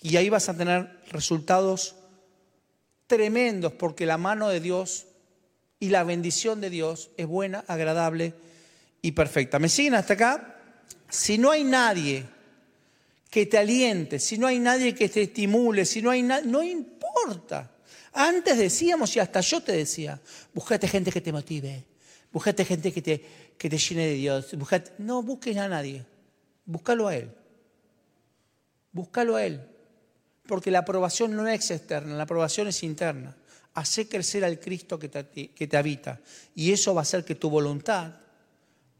Y 0.00 0.16
ahí 0.16 0.28
vas 0.28 0.48
a 0.48 0.56
tener 0.56 1.00
resultados 1.10 1.94
tremendos 3.06 3.72
porque 3.72 4.06
la 4.06 4.18
mano 4.18 4.48
de 4.48 4.60
Dios 4.60 5.06
y 5.78 5.90
la 5.90 6.04
bendición 6.04 6.60
de 6.60 6.70
Dios 6.70 7.10
es 7.16 7.26
buena, 7.26 7.64
agradable 7.66 8.34
y 9.02 9.12
perfecta. 9.12 9.58
¿Me 9.58 9.68
siguen 9.68 9.94
hasta 9.94 10.14
acá? 10.14 10.56
Si 11.10 11.38
no 11.38 11.50
hay 11.50 11.64
nadie 11.64 12.24
que 13.28 13.46
te 13.46 13.58
aliente, 13.58 14.18
si 14.18 14.38
no 14.38 14.46
hay 14.46 14.60
nadie 14.60 14.94
que 14.94 15.08
te 15.08 15.22
estimule, 15.22 15.84
si 15.84 16.00
no 16.00 16.10
hay 16.10 16.22
nadie, 16.22 16.46
no 16.48 16.62
importa. 16.62 17.71
Antes 18.12 18.58
decíamos, 18.58 19.16
y 19.16 19.20
hasta 19.20 19.40
yo 19.40 19.62
te 19.62 19.72
decía, 19.72 20.20
buscate 20.52 20.86
gente 20.86 21.10
que 21.10 21.20
te 21.20 21.32
motive, 21.32 21.84
buscate 22.32 22.64
gente 22.64 22.92
que 22.92 23.02
te, 23.02 23.24
que 23.56 23.70
te 23.70 23.78
llene 23.78 24.06
de 24.06 24.14
Dios. 24.14 24.54
no 24.98 25.22
busques 25.22 25.56
a 25.56 25.68
nadie, 25.68 26.04
búscalo 26.64 27.08
a 27.08 27.16
Él. 27.16 27.30
Búscalo 28.92 29.36
a 29.36 29.46
Él. 29.46 29.60
Porque 30.46 30.70
la 30.70 30.80
aprobación 30.80 31.34
no 31.34 31.46
es 31.48 31.70
externa, 31.70 32.14
la 32.14 32.24
aprobación 32.24 32.68
es 32.68 32.82
interna. 32.82 33.36
Hace 33.74 34.06
crecer 34.06 34.44
al 34.44 34.60
Cristo 34.60 34.98
que 34.98 35.08
te, 35.08 35.50
que 35.50 35.66
te 35.66 35.76
habita. 35.76 36.20
Y 36.54 36.72
eso 36.72 36.94
va 36.94 37.00
a 37.00 37.02
hacer 37.02 37.24
que 37.24 37.34
tu 37.34 37.48
voluntad 37.48 38.12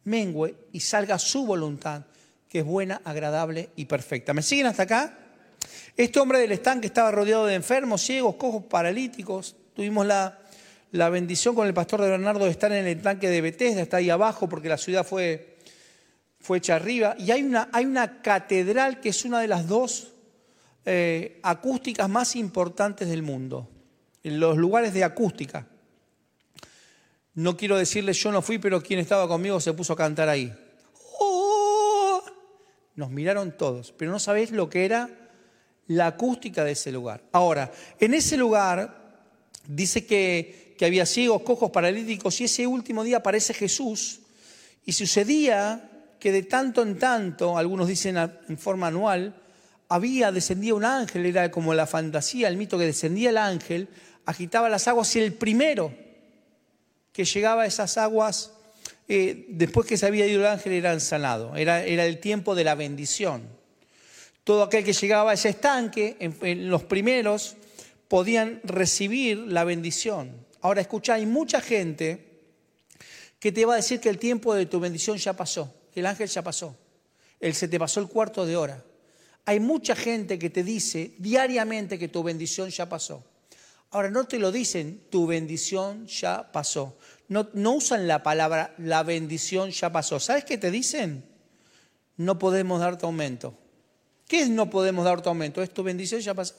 mengue 0.04 0.54
y 0.72 0.80
salga 0.80 1.18
su 1.18 1.46
voluntad, 1.46 2.04
que 2.48 2.60
es 2.60 2.64
buena, 2.64 3.00
agradable 3.04 3.70
y 3.76 3.84
perfecta. 3.84 4.34
¿Me 4.34 4.42
siguen 4.42 4.66
hasta 4.66 4.84
acá? 4.84 5.18
Este 5.96 6.18
hombre 6.20 6.38
del 6.38 6.52
estanque 6.52 6.86
estaba 6.86 7.10
rodeado 7.10 7.44
de 7.44 7.54
enfermos, 7.54 8.00
ciegos, 8.00 8.36
cojos, 8.36 8.64
paralíticos. 8.64 9.56
Tuvimos 9.74 10.06
la, 10.06 10.38
bendición 11.10 11.54
con 11.54 11.66
el 11.66 11.74
pastor 11.74 12.00
de 12.00 12.08
Bernardo 12.08 12.46
de 12.46 12.50
estar 12.50 12.72
en 12.72 12.86
el 12.86 12.96
estanque 12.96 13.28
de 13.28 13.40
Bethesda, 13.42 13.82
está 13.82 13.98
ahí 13.98 14.08
abajo 14.08 14.48
porque 14.48 14.70
la 14.70 14.78
ciudad 14.78 15.04
fue, 15.04 15.58
hecha 16.54 16.76
arriba. 16.76 17.14
Y 17.18 17.30
hay 17.30 17.42
una, 17.42 17.68
hay 17.72 17.84
una 17.84 18.22
catedral 18.22 19.00
que 19.00 19.10
es 19.10 19.24
una 19.26 19.40
de 19.40 19.48
las 19.48 19.68
dos 19.68 20.12
eh, 20.86 21.38
acústicas 21.42 22.08
más 22.08 22.36
importantes 22.36 23.08
del 23.08 23.22
mundo, 23.22 23.68
en 24.24 24.40
los 24.40 24.56
lugares 24.56 24.94
de 24.94 25.04
acústica. 25.04 25.66
No 27.34 27.56
quiero 27.56 27.76
decirles 27.76 28.16
yo 28.18 28.32
no 28.32 28.40
fui, 28.40 28.58
pero 28.58 28.82
quien 28.82 28.98
estaba 28.98 29.28
conmigo 29.28 29.60
se 29.60 29.74
puso 29.74 29.92
a 29.92 29.96
cantar 29.96 30.30
ahí. 30.30 30.54
¡Oh! 31.18 32.22
Nos 32.94 33.10
miraron 33.10 33.56
todos, 33.56 33.92
pero 33.92 34.10
no 34.10 34.18
sabéis 34.18 34.52
lo 34.52 34.68
que 34.70 34.86
era 34.86 35.21
la 35.88 36.08
acústica 36.08 36.64
de 36.64 36.72
ese 36.72 36.92
lugar. 36.92 37.22
Ahora, 37.32 37.70
en 37.98 38.14
ese 38.14 38.36
lugar 38.36 39.02
dice 39.66 40.06
que, 40.06 40.76
había 40.82 41.06
ciegos, 41.06 41.42
cojos, 41.42 41.70
paralíticos, 41.70 42.40
y 42.40 42.44
ese 42.44 42.66
último 42.66 43.04
día 43.04 43.18
aparece 43.18 43.54
Jesús, 43.54 44.18
y 44.84 44.92
sucedía 44.92 45.88
que 46.18 46.32
de 46.32 46.42
tanto 46.42 46.82
en 46.82 46.98
tanto, 46.98 47.56
algunos 47.56 47.86
dicen 47.86 48.16
en 48.16 48.58
forma 48.58 48.88
anual, 48.88 49.32
había, 49.88 50.32
descendía 50.32 50.74
un 50.74 50.84
ángel, 50.84 51.24
era 51.24 51.52
como 51.52 51.72
la 51.72 51.86
fantasía, 51.86 52.48
el 52.48 52.56
mito 52.56 52.78
que 52.78 52.86
descendía 52.86 53.30
el 53.30 53.38
ángel, 53.38 53.88
agitaba 54.26 54.68
las 54.68 54.88
aguas 54.88 55.14
y 55.14 55.20
el 55.20 55.34
primero 55.34 55.94
que 57.12 57.24
llegaba 57.24 57.62
a 57.62 57.66
esas 57.66 57.96
aguas, 57.96 58.52
eh, 59.06 59.46
después 59.50 59.86
que 59.86 59.96
se 59.96 60.06
había 60.06 60.26
ido 60.26 60.40
el 60.40 60.46
ángel, 60.46 60.72
era 60.72 60.98
sanado, 60.98 61.54
era 61.54 61.84
el 61.84 62.18
tiempo 62.18 62.56
de 62.56 62.64
la 62.64 62.74
bendición. 62.74 63.61
Todo 64.44 64.64
aquel 64.64 64.84
que 64.84 64.92
llegaba 64.92 65.30
a 65.30 65.34
ese 65.34 65.50
estanque, 65.50 66.16
en, 66.18 66.68
los 66.68 66.82
primeros, 66.84 67.56
podían 68.08 68.60
recibir 68.64 69.38
la 69.38 69.64
bendición. 69.64 70.46
Ahora 70.60 70.80
escucha, 70.80 71.14
hay 71.14 71.26
mucha 71.26 71.60
gente 71.60 72.40
que 73.38 73.52
te 73.52 73.64
va 73.64 73.74
a 73.74 73.76
decir 73.76 74.00
que 74.00 74.08
el 74.08 74.18
tiempo 74.18 74.54
de 74.54 74.66
tu 74.66 74.80
bendición 74.80 75.16
ya 75.18 75.34
pasó, 75.34 75.72
que 75.92 76.00
el 76.00 76.06
ángel 76.06 76.28
ya 76.28 76.42
pasó, 76.42 76.76
él 77.40 77.54
se 77.54 77.68
te 77.68 77.78
pasó 77.78 78.00
el 78.00 78.08
cuarto 78.08 78.44
de 78.44 78.56
hora. 78.56 78.84
Hay 79.44 79.60
mucha 79.60 79.96
gente 79.96 80.38
que 80.38 80.50
te 80.50 80.62
dice 80.62 81.14
diariamente 81.18 81.98
que 81.98 82.08
tu 82.08 82.22
bendición 82.22 82.70
ya 82.70 82.88
pasó. 82.88 83.24
Ahora 83.90 84.10
no 84.10 84.24
te 84.24 84.38
lo 84.38 84.52
dicen, 84.52 85.02
tu 85.10 85.26
bendición 85.26 86.06
ya 86.06 86.50
pasó. 86.50 86.96
No, 87.28 87.48
no 87.52 87.72
usan 87.72 88.08
la 88.08 88.22
palabra, 88.22 88.74
la 88.78 89.02
bendición 89.02 89.70
ya 89.70 89.90
pasó. 89.90 90.18
¿Sabes 90.18 90.44
qué 90.44 90.58
te 90.58 90.70
dicen? 90.70 91.24
No 92.16 92.38
podemos 92.38 92.80
darte 92.80 93.04
aumento. 93.04 93.58
¿Qué 94.32 94.40
es 94.40 94.48
no 94.48 94.70
podemos 94.70 95.04
dar 95.04 95.20
tu 95.20 95.28
aumento? 95.28 95.60
Es 95.60 95.74
tu 95.74 95.82
bendición 95.82 96.18
ya 96.22 96.32
pasó. 96.32 96.54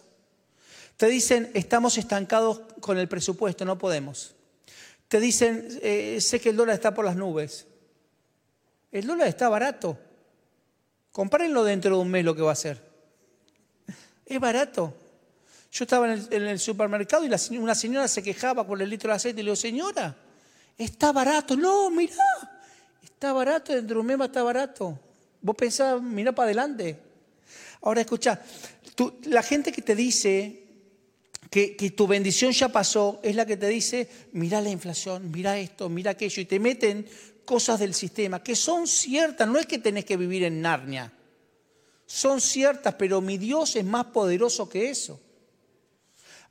Te 0.96 1.08
dicen, 1.08 1.50
estamos 1.56 1.98
estancados 1.98 2.62
con 2.80 3.00
el 3.00 3.08
presupuesto, 3.08 3.66
no 3.66 3.80
podemos. 3.80 4.36
Te 5.08 5.20
dicen, 5.20 5.68
eh, 5.82 6.22
sé 6.22 6.40
que 6.40 6.50
el 6.50 6.56
dólar 6.56 6.76
está 6.76 6.94
por 6.94 7.04
las 7.04 7.16
nubes. 7.16 7.66
El 8.92 9.08
dólar 9.08 9.28
está 9.28 9.50
barato. 9.50 9.98
Compárenlo 11.12 11.64
dentro 11.64 11.96
de 11.96 12.02
un 12.04 12.12
mes 12.12 12.24
lo 12.24 12.36
que 12.36 12.44
va 12.44 12.52
a 12.52 12.56
ser. 12.56 12.80
Es 14.24 14.40
barato. 14.40 14.94
Yo 15.72 15.86
estaba 15.86 16.14
en 16.14 16.44
el, 16.44 16.60
supermercado 16.60 17.26
y 17.26 17.58
una 17.58 17.74
señora 17.74 18.08
se 18.08 18.22
quejaba 18.22 18.68
por 18.68 18.80
el 18.80 18.88
litro 18.88 19.10
de 19.10 19.16
aceite 19.16 19.42
y 19.42 19.44
le 19.46 19.48
digo, 19.48 19.56
señora, 19.56 20.16
está 20.78 21.12
barato. 21.12 21.58
No, 21.58 21.90
mira, 21.90 22.14
está 23.02 23.34
barato, 23.34 23.74
dentro 23.74 23.96
de 23.96 24.02
un 24.02 24.06
mes 24.06 24.20
estar 24.20 24.44
barato. 24.44 25.00
Vos 25.42 25.56
pensás, 25.56 26.00
mira 26.00 26.32
para 26.32 26.46
adelante. 26.46 27.13
Ahora 27.84 28.02
escucha, 28.02 28.42
la 29.26 29.44
gente 29.44 29.72
que 29.72 29.82
te 29.82 29.96
dice 29.96 30.64
que, 31.50 31.94
tu 31.96 32.08
bendición 32.08 32.52
ya 32.52 32.70
pasó 32.70 33.20
es 33.22 33.36
la 33.36 33.46
que 33.46 33.58
te 33.58 33.68
dice, 33.68 34.10
mira 34.32 34.62
la 34.62 34.70
inflación, 34.70 35.30
mira 35.32 35.60
esto, 35.60 35.90
mira 35.90 36.12
aquello, 36.12 36.42
y 36.42 36.46
te 36.46 36.60
meten 36.60 37.06
cosas 37.46 37.80
del 37.80 37.94
sistema 37.94 38.42
que 38.42 38.56
son 38.56 38.88
ciertas, 38.88 39.48
no 39.48 39.60
es 39.60 39.66
que 39.66 39.78
tenés 39.78 40.06
que 40.06 40.18
vivir 40.18 40.44
en 40.44 40.62
Narnia, 40.62 41.12
son 42.06 42.42
ciertas, 42.42 42.96
pero 42.96 43.22
mi 43.22 43.38
Dios 43.38 43.76
es 43.76 43.86
más 43.86 44.06
poderoso 44.06 44.70
que 44.70 44.90
eso. 44.90 45.20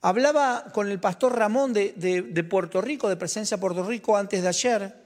Hablaba 0.02 0.66
con 0.72 0.90
el 0.90 1.00
pastor 1.00 1.36
Ramón 1.36 1.72
de, 1.72 2.46
Puerto 2.48 2.80
Rico, 2.80 3.08
de 3.08 3.16
Presencia 3.16 3.58
Puerto 3.58 3.84
Rico, 3.84 4.16
antes 4.16 4.42
de 4.42 4.48
ayer, 4.48 5.02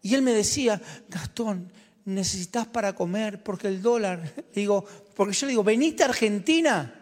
y 0.00 0.14
él 0.14 0.22
me 0.22 0.32
decía, 0.32 0.80
Gastón, 1.08 1.72
necesitas 2.04 2.66
para 2.66 2.94
comer, 2.94 3.42
porque 3.42 3.68
el 3.68 3.82
dólar, 3.82 4.32
digo, 4.54 4.84
porque 5.18 5.34
yo 5.34 5.48
digo, 5.48 5.64
veniste 5.64 6.04
a 6.04 6.06
Argentina, 6.06 6.94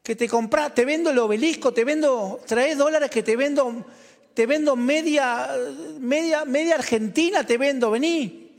que 0.00 0.16
te 0.16 0.28
compras, 0.28 0.74
te 0.74 0.84
vendo 0.84 1.10
el 1.10 1.18
obelisco, 1.18 1.74
te 1.74 1.84
vendo, 1.84 2.40
traes 2.46 2.78
dólares 2.78 3.10
que 3.10 3.22
te 3.22 3.36
vendo, 3.36 3.84
te 4.32 4.46
vendo 4.46 4.76
media, 4.76 5.50
media, 5.98 6.44
media 6.44 6.76
Argentina, 6.76 7.44
te 7.44 7.58
vendo, 7.58 7.90
vení. 7.90 8.52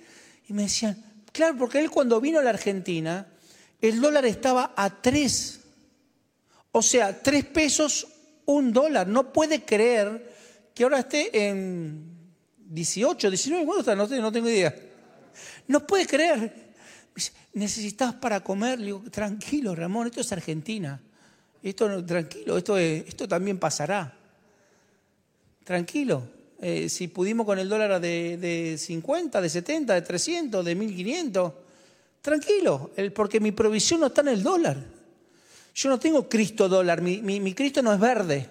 Y 0.50 0.54
me 0.54 0.63
decían, 0.63 1.02
claro, 1.32 1.56
porque 1.58 1.80
él 1.80 1.89
cuando 1.89 2.19
vino 2.19 2.39
a 2.39 2.43
la 2.43 2.52
Argentina, 2.52 3.26
el 3.82 4.02
dólar 4.02 4.26
estaba 4.26 4.74
a 4.76 5.02
tres 5.02 5.62
o 6.76 6.82
sea, 6.82 7.22
tres 7.22 7.46
pesos, 7.46 8.08
un 8.46 8.74
dólar. 8.74 9.08
No 9.08 9.32
puede 9.32 9.63
creer 9.63 10.34
que 10.74 10.84
ahora 10.84 11.00
esté 11.00 11.48
en 11.48 12.04
18, 12.58 13.30
19, 13.30 13.65
¿cuánto 13.65 13.80
está? 13.82 13.96
No, 13.96 14.32
tengo 14.32 14.50
idea. 14.50 14.76
No 15.67 15.86
puede 15.86 16.08
creer. 16.08 16.62
Necesitas 17.54 18.13
para 18.15 18.43
comer. 18.43 18.80
Le 18.80 18.86
digo, 18.86 19.04
tranquilo, 19.12 19.76
Ramón, 19.76 20.08
esto 20.08 20.21
es 20.21 20.32
Argentina. 20.32 20.99
Esto, 21.62 22.04
tranquilo, 22.06 22.58
esto, 22.58 22.78
esto 22.78 23.28
también 23.28 23.58
pasará. 23.58 24.13
Tranquilo. 25.63 26.23
Eh, 26.62 26.89
si 26.89 27.08
pudimos 27.08 27.45
con 27.45 27.60
el 27.60 27.67
dólar 27.67 27.99
de, 27.99 28.38
de 28.38 28.78
50, 28.78 29.41
de 29.41 29.49
70, 29.49 29.93
de 29.93 30.02
300, 30.02 30.63
de 30.63 30.76
1500, 30.76 31.54
tranquilo, 32.21 32.91
porque 33.13 33.41
mi 33.41 33.52
provisión 33.52 33.99
no 33.99 34.08
está 34.08 34.21
en 34.21 34.30
el 34.30 34.43
dólar. 34.43 34.78
Yo 35.76 35.89
no 35.89 35.99
tengo 35.99 36.30
Cristo 36.30 36.69
dólar, 36.69 37.02
mi, 37.02 37.54
Cristo 37.54 37.82
no 37.82 37.93
es 37.93 37.99
verde. 37.99 38.49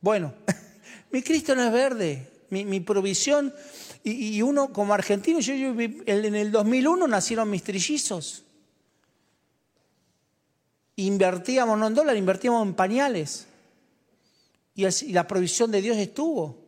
Bueno, 0.00 0.34
mi 1.10 1.22
Cristo 1.22 1.54
no 1.54 1.64
es 1.64 1.72
verde, 1.72 2.28
mi, 2.52 2.80
provisión, 2.80 3.52
y, 4.04 4.40
uno 4.42 4.72
como 4.72 4.94
argentino, 4.94 5.40
yo, 5.40 5.54
en 5.54 6.34
el 6.34 6.52
2001 6.52 7.08
nacieron 7.08 7.50
mis 7.50 7.62
trillizos. 7.62 8.44
Invertíamos 10.96 11.78
no 11.78 11.86
en 11.86 11.94
dólar, 11.94 12.16
invertíamos 12.16 12.66
en 12.66 12.74
pañales. 12.74 13.46
Y, 14.74 15.12
la 15.12 15.26
provisión 15.26 15.70
de 15.70 15.82
Dios 15.82 15.96
estuvo. 15.96 16.58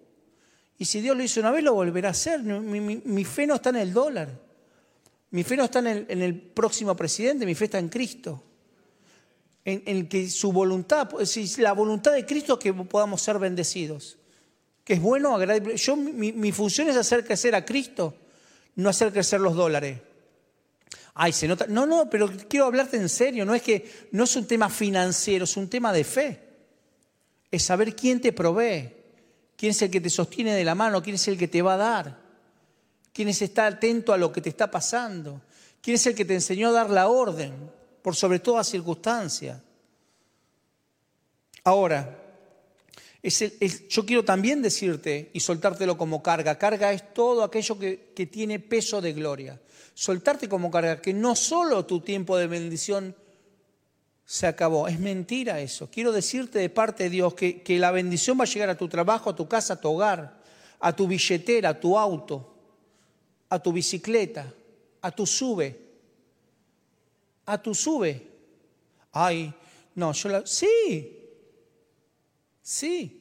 Y 0.79 0.87
si 0.87 1.01
Dios 1.01 1.17
lo 1.17 1.23
hizo 1.23 1.41
una 1.41 1.51
vez, 1.51 1.63
lo 1.63 1.75
volverá 1.75 2.09
a 2.09 2.13
hacer. 2.13 2.43
mi 2.43 3.25
fe 3.25 3.47
no 3.47 3.55
está 3.55 3.71
en 3.71 3.77
el 3.77 3.93
dólar. 3.93 4.45
Mi 5.35 5.43
fe 5.43 5.57
no 5.57 5.65
está 5.65 5.81
en 5.81 6.23
el, 6.23 6.41
próximo 6.41 6.95
presidente, 6.95 7.45
mi 7.45 7.57
fe 7.57 7.65
está 7.65 7.81
en 7.81 7.89
Cristo. 7.89 8.41
En, 9.65 10.09
que 10.09 10.31
su 10.31 10.53
voluntad, 10.53 11.11
la 11.59 11.73
voluntad 11.73 12.13
de 12.13 12.25
Cristo 12.25 12.53
es 12.53 12.61
que 12.61 12.73
podamos 12.73 13.21
ser 13.21 13.41
bendecidos. 13.41 14.17
Que 14.85 14.95
es 14.95 15.01
bueno, 15.01 15.35
agradable. 15.35 15.77
Yo, 15.77 15.97
mi, 15.97 16.53
función 16.53 16.89
es 16.89 16.97
hacer 16.97 17.25
crecer 17.25 17.55
a 17.55 17.65
Cristo, 17.65 18.15
no 18.77 18.91
hacer 18.91 19.13
crecer 19.13 19.41
los 19.41 19.55
dólares. 19.55 19.99
Ay, 21.15 21.33
se 21.33 21.49
nota. 21.49 21.67
No, 21.69 21.87
no, 21.87 22.11
pero 22.11 22.31
quiero 22.49 22.67
hablarte 22.67 22.99
en 22.99 23.09
serio. 23.09 23.45
No 23.45 23.55
es 23.55 23.63
que 23.63 24.09
no 24.13 24.25
es 24.25 24.37
un 24.37 24.47
tema 24.47 24.69
financiero, 24.69 25.45
es 25.45 25.57
un 25.57 25.71
tema 25.71 25.93
de 25.93 26.05
fe. 26.05 26.41
Es 27.51 27.63
saber 27.63 27.97
quién 27.97 28.21
te 28.21 28.33
provee, 28.33 28.93
quién 29.57 29.71
es 29.71 29.81
el 29.81 29.91
que 29.91 30.01
te 30.01 30.11
sostiene 30.11 30.55
de 30.55 30.65
la 30.65 30.75
mano, 30.75 31.03
quién 31.03 31.15
es 31.15 31.27
el 31.29 31.39
que 31.39 31.49
te 31.49 31.63
va 31.63 31.75
a 31.75 31.79
dar. 31.79 32.25
¿Quién 33.13 33.29
es 33.29 33.41
está 33.43 33.67
atento 33.67 34.13
a 34.13 34.19
lo 34.19 34.33
que 34.33 34.41
te 34.41 34.49
está 34.49 34.71
pasando? 34.71 35.41
¿Quién 35.81 35.95
es 35.95 36.07
el 36.07 36.17
que 36.17 36.25
te 36.25 36.35
enseñó 36.35 36.69
a 36.69 36.73
dar 36.73 36.91
la 36.91 37.09
orden 37.09 37.71
por 38.03 38.17
sobre 38.17 38.41
toda 38.41 38.65
circunstancia? 38.65 39.63
Ahora, 41.63 42.24
yo 43.89 44.07
quiero 44.07 44.25
también 44.25 44.63
decirte 44.63 45.31
y 45.33 45.41
soltártelo 45.41 45.97
como 45.97 46.23
carga. 46.23 46.59
Carga 46.59 46.93
es 46.93 47.15
todo 47.15 47.43
aquello 47.43 47.79
que, 47.79 48.29
tiene 48.31 48.59
peso 48.59 49.01
de 49.01 49.13
gloria. 49.13 49.61
Soltarte 49.95 50.49
como 50.49 50.71
carga, 50.71 51.01
que 51.01 51.15
no 51.15 51.35
solo 51.35 51.87
tu 51.87 52.01
tiempo 52.01 52.37
de 52.37 52.47
bendición 52.47 53.15
se 54.25 54.47
acabó. 54.47 54.89
Es 54.89 54.99
mentira 54.99 55.61
eso. 55.61 55.89
Quiero 55.91 56.13
decirte 56.13 56.59
de 56.59 56.69
parte 56.71 57.05
de 57.05 57.11
Dios 57.11 57.35
que, 57.35 57.63
que, 57.63 57.79
la 57.79 57.91
bendición 57.91 58.39
va 58.39 58.45
a 58.45 58.49
llegar 58.49 58.71
a 58.71 58.77
tu 58.77 58.89
trabajo, 58.89 59.31
a 59.31 59.37
tu 59.37 59.49
casa, 59.49 59.75
a 59.75 59.81
tu 59.81 59.89
hogar, 59.89 60.43
a 60.81 60.95
tu 60.95 61.07
billetera, 61.07 61.71
a 61.71 61.81
tu 61.81 61.99
auto 61.99 62.55
a 63.55 63.59
tu 63.59 63.73
bicicleta, 63.73 64.53
a 65.01 65.11
tu 65.13 65.27
sube, 65.27 65.79
a 67.47 67.63
tu 67.63 67.75
sube. 67.75 68.27
Ay, 69.13 69.55
no, 69.95 70.13
yo 70.13 70.29
la... 70.29 70.47
Sí, 70.47 71.24
sí. 72.65 73.21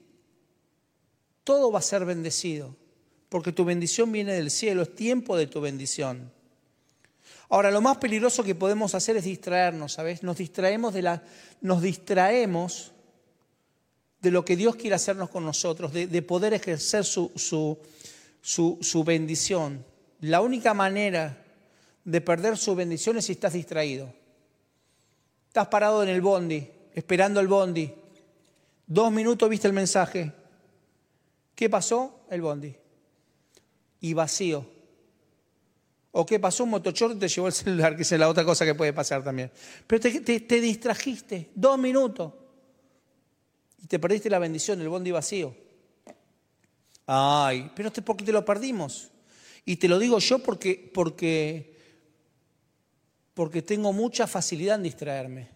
Todo 1.43 1.71
va 1.71 1.77
a 1.79 1.83
ser 1.83 2.05
bendecido, 2.05 2.75
porque 3.29 3.51
tu 3.51 3.65
bendición 3.65 4.11
viene 4.11 4.33
del 4.33 4.49
cielo, 4.49 4.81
es 4.81 4.95
tiempo 4.95 5.37
de 5.37 5.45
tu 5.45 5.61
bendición. 5.61 6.31
Ahora, 7.49 7.69
lo 7.69 7.81
más 7.81 7.97
peligroso 7.97 8.43
que 8.43 8.55
podemos 8.55 8.95
hacer 8.95 9.17
es 9.17 9.25
distraernos, 9.25 9.93
¿sabes? 9.93 10.23
Nos 10.23 10.37
distraemos 10.37 10.93
de 10.93 11.03
la, 11.03 11.23
nos 11.61 11.83
distraemos 11.83 12.93
de 14.21 14.31
lo 14.31 14.45
que 14.45 14.55
Dios 14.55 14.75
quiere 14.77 14.95
hacernos 14.95 15.29
con 15.29 15.45
nosotros, 15.45 15.91
de, 15.93 16.21
poder 16.21 16.53
ejercer 16.53 17.03
su, 17.03 17.31
su, 17.35 17.77
su, 18.41 18.79
su 18.81 19.03
bendición. 19.03 19.85
La 20.21 20.41
única 20.41 20.73
manera 20.73 21.43
de 22.05 22.21
perder 22.21 22.57
su 22.57 22.73
bendición 22.73 23.17
es 23.17 23.25
si 23.25 23.33
estás 23.33 23.53
distraído. 23.53 24.11
Estás 25.49 25.67
parado 25.67 26.01
en 26.01 26.09
el 26.09 26.21
bondi, 26.21 26.67
esperando 26.95 27.39
el 27.39 27.47
bondi. 27.47 27.93
Dos 28.85 29.11
minutos 29.11 29.49
viste 29.49 29.67
el 29.67 29.73
mensaje. 29.73 30.31
¿Qué 31.55 31.69
pasó? 31.69 32.25
El 32.29 32.41
bondi. 32.41 32.75
Y 34.01 34.13
vacío. 34.13 34.65
¿O 36.11 36.25
qué 36.25 36.39
pasó? 36.39 36.63
Un 36.63 36.71
motochorro 36.71 37.17
te 37.17 37.27
llevó 37.27 37.47
el 37.47 37.53
celular, 37.53 37.95
que 37.95 38.03
es 38.03 38.11
la 38.11 38.29
otra 38.29 38.45
cosa 38.45 38.65
que 38.65 38.75
puede 38.75 38.93
pasar 38.93 39.23
también. 39.23 39.51
Pero 39.87 39.99
te, 39.99 40.39
te 40.39 40.61
distrajiste. 40.61 41.51
Dos 41.55 41.77
minutos. 41.79 42.33
Y 43.81 43.87
te 43.87 43.99
perdiste 43.99 44.29
la 44.29 44.39
bendición, 44.39 44.79
el 44.81 44.89
bondi 44.89 45.11
vacío. 45.11 45.55
Ay, 47.05 47.71
pero 47.75 47.91
¿por 47.91 48.15
qué 48.15 48.25
te 48.25 48.31
lo 48.31 48.45
perdimos? 48.45 49.09
Y 49.65 49.75
te 49.77 49.87
lo 49.87 49.99
digo 49.99 50.19
yo 50.19 50.39
porque, 50.39 50.91
porque, 50.93 51.77
porque 53.33 53.61
tengo 53.61 53.91
mucha 53.91 54.27
facilidad 54.27 54.75
en 54.75 54.83
distraerme. 54.83 55.49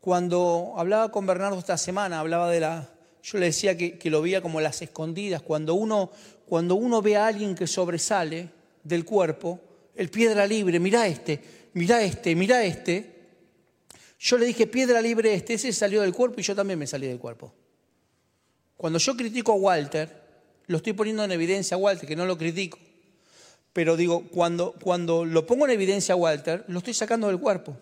Cuando 0.00 0.74
hablaba 0.76 1.10
con 1.10 1.26
Bernardo 1.26 1.58
esta 1.58 1.76
semana, 1.76 2.20
hablaba 2.20 2.50
de 2.50 2.60
la. 2.60 2.88
Yo 3.22 3.38
le 3.38 3.46
decía 3.46 3.76
que, 3.76 3.98
lo 4.10 4.22
veía 4.22 4.40
como 4.40 4.60
las 4.60 4.80
escondidas. 4.80 5.42
Cuando 5.42 5.74
uno, 5.74 6.10
cuando 6.46 6.74
uno 6.74 7.02
ve 7.02 7.16
a 7.16 7.26
alguien 7.26 7.54
que 7.54 7.66
sobresale 7.66 8.48
del 8.82 9.04
cuerpo, 9.04 9.60
el 9.94 10.08
piedra 10.08 10.46
libre, 10.46 10.80
mira 10.80 11.06
este, 11.06 11.40
mira 11.74 12.02
este, 12.02 12.34
mira 12.34 12.64
este. 12.64 13.18
Yo 14.18 14.38
le 14.38 14.46
dije, 14.46 14.66
piedra 14.66 15.02
libre 15.02 15.34
este, 15.34 15.54
ese 15.54 15.72
salió 15.72 16.00
del 16.00 16.14
cuerpo 16.14 16.40
y 16.40 16.42
yo 16.42 16.54
también 16.54 16.78
me 16.78 16.86
salí 16.86 17.06
del 17.06 17.18
cuerpo. 17.18 17.52
Cuando 18.76 18.98
yo 18.98 19.14
critico 19.14 19.52
a 19.52 19.56
Walter, 19.56 20.08
lo 20.66 20.78
estoy 20.78 20.94
poniendo 20.94 21.24
en 21.24 21.32
evidencia 21.32 21.74
a 21.74 21.78
Walter, 21.78 22.08
que 22.08 22.16
no 22.16 22.24
lo 22.24 22.38
critico. 22.38 22.78
Pero 23.74 23.96
digo, 23.96 24.26
cuando, 24.30 24.74
cuando 24.82 25.26
lo 25.26 25.46
pongo 25.46 25.66
en 25.66 25.72
evidencia 25.72 26.14
a 26.14 26.16
Walter, 26.16 26.64
lo 26.68 26.78
estoy 26.78 26.94
sacando 26.94 27.28
del 27.28 27.38
cuerpo. 27.38 27.76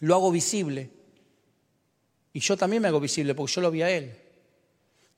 Lo 0.00 0.14
hago 0.14 0.30
visible. 0.30 0.97
Y 2.32 2.40
yo 2.40 2.56
también 2.56 2.82
me 2.82 2.88
hago 2.88 3.00
visible 3.00 3.34
porque 3.34 3.52
yo 3.52 3.60
lo 3.60 3.70
vi 3.70 3.82
a 3.82 3.90
él. 3.90 4.14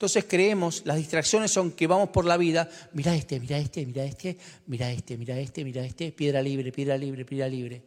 Entonces 0.00 0.24
creemos, 0.26 0.80
las 0.86 0.96
distracciones 0.96 1.50
son 1.50 1.72
que 1.72 1.86
vamos 1.86 2.08
por 2.08 2.24
la 2.24 2.38
vida, 2.38 2.70
mira 2.94 3.14
este, 3.14 3.38
mira 3.38 3.58
este, 3.58 3.84
mira 3.84 4.02
este, 4.02 4.38
mira 4.66 4.90
este, 4.90 5.18
mira 5.18 5.38
este, 5.38 5.62
mira 5.62 5.84
este, 5.84 6.10
piedra 6.10 6.40
libre, 6.40 6.72
piedra 6.72 6.96
libre, 6.96 7.26
piedra 7.26 7.48
libre. 7.48 7.82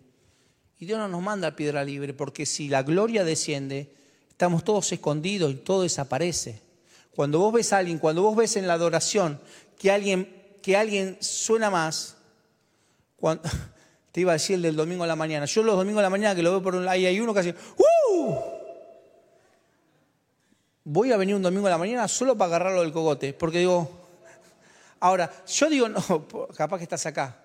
Y 0.79 0.85
Dios 0.85 0.99
no 0.99 1.07
nos 1.07 1.23
manda 1.23 1.55
piedra 1.55 1.83
libre, 1.83 2.13
porque 2.13 2.45
si 2.45 2.69
la 2.69 2.83
gloria 2.83 3.23
desciende, 3.23 3.95
estamos 4.29 4.63
todos 4.63 4.91
escondidos 4.91 5.51
y 5.51 5.55
todo 5.55 5.81
desaparece. 5.81 6.61
Cuando 7.15 7.39
vos 7.39 7.51
ves 7.51 7.73
a 7.73 7.79
alguien, 7.79 7.97
cuando 7.97 8.21
vos 8.21 8.35
ves 8.35 8.57
en 8.57 8.67
la 8.67 8.73
adoración 8.73 9.39
que 9.79 9.89
alguien, 9.89 10.29
que 10.61 10.77
alguien 10.77 11.17
suena 11.19 11.71
más, 11.71 12.17
te 14.11 14.21
iba 14.21 14.33
a 14.33 14.33
decir 14.33 14.57
el 14.57 14.61
del 14.61 14.75
domingo 14.75 15.03
a 15.03 15.07
la 15.07 15.15
mañana. 15.15 15.45
Yo 15.45 15.63
los 15.63 15.77
domingos 15.77 16.01
a 16.01 16.03
la 16.03 16.09
mañana 16.11 16.35
que 16.35 16.43
lo 16.43 16.51
veo 16.51 16.61
por 16.61 16.75
un 16.75 16.87
ahí 16.87 17.07
hay 17.07 17.19
uno 17.19 17.33
que 17.33 17.39
hace 17.39 17.55
¡Uh! 17.77 18.62
Voy 20.85 21.11
a 21.11 21.17
venir 21.17 21.35
un 21.35 21.41
domingo 21.41 21.67
a 21.67 21.69
la 21.69 21.77
mañana 21.77 22.07
solo 22.07 22.37
para 22.37 22.55
agarrarlo 22.55 22.81
del 22.81 22.91
cogote, 22.91 23.33
porque 23.33 23.59
digo, 23.59 23.89
ahora, 24.99 25.31
yo 25.47 25.69
digo, 25.69 25.87
no, 25.87 26.27
capaz 26.55 26.77
que 26.77 26.83
estás 26.83 27.05
acá. 27.05 27.37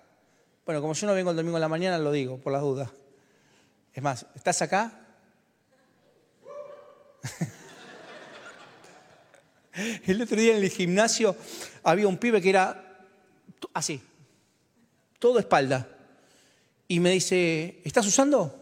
Bueno, 0.65 0.81
como 0.81 0.93
yo 0.93 1.07
no 1.07 1.13
vengo 1.13 1.31
el 1.31 1.37
domingo 1.37 1.57
a 1.57 1.61
la 1.61 1.69
mañana, 1.69 1.97
lo 1.97 2.11
digo, 2.11 2.37
por 2.37 2.51
las 2.51 2.61
dudas. 2.61 2.89
Es 3.93 4.03
más, 4.03 4.25
¿estás 4.35 4.61
acá? 4.61 4.91
El 10.05 10.21
otro 10.21 10.35
día 10.35 10.57
en 10.57 10.63
el 10.63 10.69
gimnasio 10.69 11.35
había 11.83 12.07
un 12.07 12.17
pibe 12.17 12.41
que 12.41 12.49
era 12.49 13.05
así, 13.73 14.01
todo 15.19 15.39
espalda. 15.39 15.87
Y 16.87 16.99
me 16.99 17.11
dice, 17.11 17.79
¿estás 17.85 18.05
usando? 18.05 18.58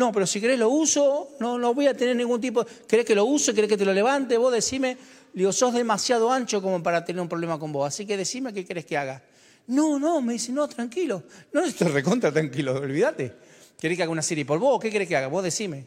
No, 0.00 0.12
pero 0.12 0.26
si 0.26 0.40
querés 0.40 0.58
lo 0.58 0.70
uso, 0.70 1.36
no, 1.40 1.58
no 1.58 1.74
voy 1.74 1.86
a 1.86 1.94
tener 1.94 2.16
ningún 2.16 2.40
tipo. 2.40 2.64
¿Querés 2.88 3.04
que 3.04 3.14
lo 3.14 3.26
use? 3.26 3.52
¿Querés 3.52 3.68
que 3.68 3.76
te 3.76 3.84
lo 3.84 3.92
levante? 3.92 4.38
Vos 4.38 4.50
decime. 4.50 4.96
Digo, 5.34 5.52
sos 5.52 5.74
demasiado 5.74 6.32
ancho 6.32 6.62
como 6.62 6.82
para 6.82 7.04
tener 7.04 7.20
un 7.20 7.28
problema 7.28 7.58
con 7.58 7.70
vos. 7.70 7.86
Así 7.86 8.06
que 8.06 8.16
decime 8.16 8.50
qué 8.54 8.64
querés 8.64 8.86
que 8.86 8.96
haga. 8.96 9.22
No, 9.66 9.98
no, 9.98 10.22
me 10.22 10.32
dice, 10.32 10.52
no, 10.52 10.66
tranquilo. 10.68 11.24
No, 11.52 11.60
estoy 11.66 11.88
recontra 11.88 12.32
tranquilo, 12.32 12.76
olvídate. 12.76 13.30
¿Querés 13.78 13.98
que 13.98 14.02
haga 14.02 14.10
una 14.10 14.22
serie 14.22 14.46
por 14.46 14.58
vos? 14.58 14.80
¿Qué 14.80 14.90
querés 14.90 15.06
que 15.06 15.16
haga? 15.18 15.26
Vos 15.26 15.44
decime. 15.44 15.84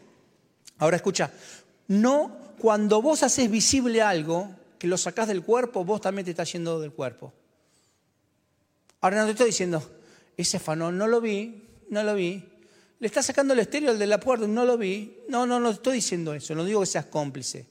Ahora 0.78 0.97
escucha, 0.97 1.32
no, 1.88 2.38
cuando 2.60 3.02
vos 3.02 3.23
haces 3.23 3.49
visible 3.49 4.04
algo, 4.04 4.47
que 4.78 4.86
lo 4.86 4.99
sacás 4.99 5.28
del 5.28 5.41
cuerpo, 5.41 5.84
vos 5.84 6.02
también 6.02 6.26
te 6.26 6.30
estás 6.30 6.52
yendo 6.54 6.80
del 6.80 6.91
cuerpo. 6.91 7.34
Ahora 9.02 9.21
no 9.21 9.26
te 9.26 9.32
estoy 9.32 9.47
diciendo, 9.47 9.82
ese 10.38 10.60
fanón 10.60 10.99
no 10.99 11.08
lo 11.08 11.19
vi, 11.19 11.63
no 11.89 12.04
lo 12.04 12.13
vi. 12.13 12.53
Le 13.04 13.08
está 13.08 13.22
sacando 13.22 13.54
el 13.54 13.60
estéreo 13.60 13.89
al 13.89 14.00
de 14.00 14.08
la 14.08 14.18
puerta, 14.18 14.48
no 14.48 14.63
lo 14.63 14.78
vi. 14.78 15.18
No, 15.28 15.46
no, 15.46 15.60
no 15.60 15.72
estoy 15.72 15.96
diciendo 15.96 16.34
eso, 16.34 16.56
no 16.56 16.63
digo 16.63 16.80
que 16.80 16.86
seas 16.86 17.08
cómplice. 17.08 17.66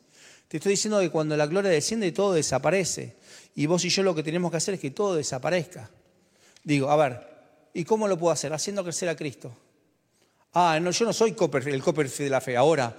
Te 0.46 0.58
estoy 0.58 0.72
diciendo 0.72 1.00
que 1.00 1.08
cuando 1.08 1.34
la 1.38 1.46
gloria 1.46 1.70
desciende 1.70 2.12
todo 2.12 2.34
desaparece. 2.34 3.16
Y 3.54 3.64
vos 3.64 3.82
y 3.86 3.88
yo 3.88 4.02
lo 4.02 4.14
que 4.14 4.22
tenemos 4.22 4.50
que 4.50 4.58
hacer 4.58 4.74
es 4.74 4.80
que 4.80 4.90
todo 4.90 5.14
desaparezca. 5.14 5.88
Digo, 6.62 6.90
a 6.90 6.96
ver, 6.96 7.26
¿y 7.72 7.82
cómo 7.84 8.08
lo 8.08 8.18
puedo 8.18 8.30
hacer? 8.30 8.52
Haciendo 8.52 8.84
crecer 8.84 9.08
a 9.08 9.16
Cristo. 9.16 9.56
Ah, 10.52 10.78
no, 10.82 10.90
yo 10.90 11.06
no 11.06 11.14
soy 11.14 11.30
el 11.30 11.36
Copperfield 11.36 12.14
de 12.18 12.28
la 12.28 12.42
fe. 12.42 12.54
Ahora, 12.54 12.94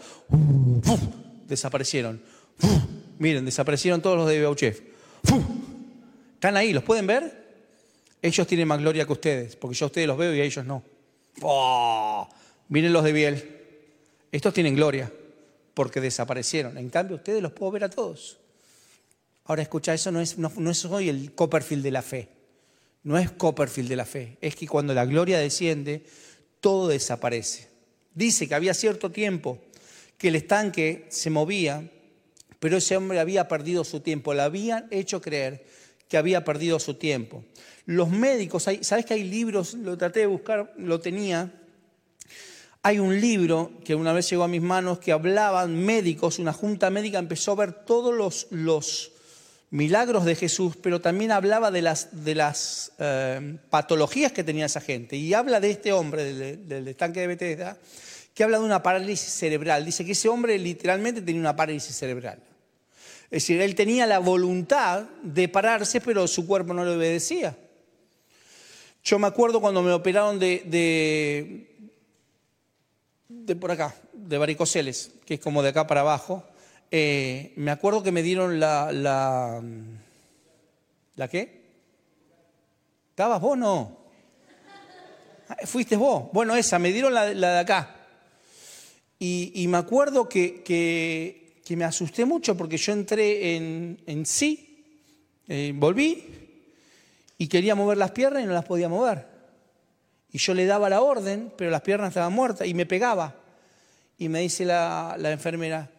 desaparecieron. 1.47 2.19
miren, 3.19 3.45
desaparecieron 3.45 4.01
todos 4.01 4.17
los 4.17 4.27
de 4.27 4.41
Bauchef. 4.41 4.81
Están 6.33 6.57
ahí, 6.57 6.73
¿los 6.73 6.83
pueden 6.83 7.05
ver? 7.05 7.43
Ellos 8.23 8.47
tienen 8.47 8.67
más 8.67 8.79
gloria 8.79 9.05
que 9.05 9.13
ustedes, 9.13 9.55
porque 9.55 9.75
yo 9.75 9.85
a 9.85 9.89
ustedes 9.89 10.07
los 10.07 10.17
veo 10.17 10.33
y 10.33 10.41
a 10.41 10.43
ellos 10.43 10.65
no. 10.65 10.92
Miren 12.69 12.93
los 12.93 13.03
de 13.03 13.11
Biel. 13.11 13.61
Estos 14.31 14.53
tienen 14.53 14.75
gloria, 14.75 15.11
porque 15.73 16.01
desaparecieron. 16.01 16.77
En 16.77 16.89
cambio, 16.89 17.17
ustedes 17.17 17.41
los 17.41 17.51
puedo 17.51 17.71
ver 17.71 17.83
a 17.83 17.89
todos. 17.89 18.39
Ahora 19.45 19.61
escucha, 19.61 19.93
eso 19.93 20.11
no 20.11 20.21
es, 20.21 20.37
no, 20.37 20.49
el 20.99 21.33
Copperfield 21.35 21.83
de 21.83 21.91
la 21.91 22.01
fe. 22.01 22.29
No 23.03 23.17
es 23.17 23.29
Copperfield 23.31 23.89
de 23.89 23.95
la 23.95 24.05
fe. 24.05 24.37
Es 24.41 24.55
que 24.55 24.67
cuando 24.67 24.93
la 24.93 25.05
gloria 25.05 25.37
desciende, 25.37 26.03
todo 26.61 26.87
desaparece. 26.87 27.67
Dice 28.13 28.47
que 28.47 28.55
había 28.55 28.73
cierto 28.73 29.11
tiempo 29.11 29.59
que 30.17 30.29
el 30.29 30.35
estanque 30.35 31.05
se 31.09 31.29
movía, 31.29 31.89
pero 32.59 32.77
ese 32.77 32.95
hombre 32.95 33.19
había 33.19 33.47
perdido 33.49 33.83
su 33.83 33.99
tiempo. 33.99 34.33
Le 34.33 34.41
habían 34.41 34.87
hecho 34.89 35.19
creer 35.19 35.65
que 36.13 36.17
había 36.19 36.43
perdido 36.43 36.77
su 36.77 36.93
tiempo. 36.93 37.43
Los 37.87 38.07
médicos, 38.11 38.69
¿sabes 38.81 39.03
que 39.03 39.15
hay 39.15 39.23
libros? 39.23 39.73
Lo 39.73 39.97
traté 39.97 40.19
de 40.19 40.27
buscar, 40.27 40.71
lo 40.77 40.99
tenía. 40.99 41.51
Hay 42.83 42.99
un 42.99 43.19
libro 43.19 43.71
que 43.83 43.95
una 43.95 44.13
vez 44.13 44.29
llegó 44.29 44.43
a 44.43 44.47
mis 44.47 44.61
manos 44.61 44.99
que 44.99 45.11
hablaban 45.11 45.75
médicos, 45.75 46.37
una 46.37 46.53
junta 46.53 46.91
médica 46.91 47.17
empezó 47.17 47.53
a 47.53 47.55
ver 47.55 47.73
todos 47.73 48.13
los, 48.13 48.45
los 48.51 49.13
milagros 49.71 50.23
de 50.23 50.35
Jesús, 50.35 50.75
pero 50.79 51.01
también 51.01 51.31
hablaba 51.31 51.71
de 51.71 51.81
las, 51.81 52.23
de 52.23 52.35
las 52.35 52.91
eh, 52.99 53.57
patologías 53.71 54.31
que 54.31 54.43
tenía 54.43 54.67
esa 54.67 54.81
gente. 54.81 55.15
Y 55.15 55.33
habla 55.33 55.59
de 55.59 55.71
este 55.71 55.93
hombre 55.93 56.25
del, 56.31 56.67
del 56.67 56.87
estanque 56.89 57.21
de 57.21 57.27
Bethesda, 57.27 57.79
que 58.35 58.43
habla 58.43 58.59
de 58.59 58.65
una 58.65 58.83
parálisis 58.83 59.33
cerebral. 59.33 59.83
Dice 59.83 60.05
que 60.05 60.11
ese 60.11 60.29
hombre 60.29 60.59
literalmente 60.59 61.23
tenía 61.23 61.41
una 61.41 61.55
parálisis 61.55 61.95
cerebral. 61.95 62.52
Es 63.33 63.41
decir, 63.41 63.61
él 63.61 63.73
tenía 63.73 64.05
la 64.05 64.19
voluntad 64.19 65.05
de 65.23 65.49
pararse, 65.49 65.99
pero 65.99 66.27
su 66.27 66.45
cuerpo 66.45 66.71
no 66.71 66.85
le 66.85 66.91
obedecía. 66.91 67.57
Yo 69.03 69.17
me 69.17 69.25
acuerdo 69.25 69.59
cuando 69.59 69.81
me 69.81 69.91
operaron 69.91 70.37
de, 70.37 71.65
de, 73.27 73.55
por 73.55 73.71
acá, 73.71 73.95
de 74.13 74.37
varicoceles, 74.37 75.13
que 75.25 75.33
es 75.33 75.39
como 75.39 75.63
de 75.63 75.69
acá 75.69 75.87
para 75.87 76.01
abajo. 76.01 76.43
Eh, 76.91 77.53
me 77.55 77.71
acuerdo 77.71 78.03
que 78.03 78.11
me 78.11 78.21
dieron 78.21 78.59
la, 78.59 78.91
la... 78.91 79.63
¿La 81.15 81.27
qué? 81.27 81.63
¿Estabas 83.09 83.41
vos? 83.41 83.57
No. 83.57 83.97
Ah, 85.49 85.57
fuiste 85.65 85.95
vos. 85.95 86.25
Bueno, 86.33 86.55
esa, 86.55 86.77
me 86.77 86.91
dieron 86.91 87.15
la, 87.15 87.25
de 87.25 87.59
acá. 87.59 87.95
Y, 89.17 89.65
me 89.69 89.77
acuerdo 89.77 90.29
que, 90.29 90.61
que, 90.61 91.42
me 91.69 91.85
asusté 91.85 92.25
mucho 92.25 92.55
porque 92.57 92.77
yo 92.77 92.93
entré 92.93 93.55
en, 93.55 94.25
sí, 94.25 94.85
eh, 95.47 95.71
volví 95.75 96.23
y 97.37 97.47
quería 97.47 97.75
mover 97.75 97.97
las 97.97 98.11
piernas 98.11 98.43
y 98.43 98.45
no 98.45 98.53
las 98.53 98.65
podía 98.65 98.89
mover. 98.89 99.25
Y 100.31 100.37
yo 100.37 100.53
le 100.53 100.65
daba 100.65 100.89
la 100.89 101.01
orden, 101.01 101.53
pero 101.57 101.71
las 101.71 101.81
piernas 101.81 102.09
estaban 102.09 102.33
muertas 102.33 102.67
y 102.67 102.73
me 102.73 102.85
pegaba. 102.85 103.35
Y 104.17 104.29
me 104.29 104.41
dice 104.41 104.65
la, 104.65 105.15
la 105.17 105.31
enfermera, 105.31 105.89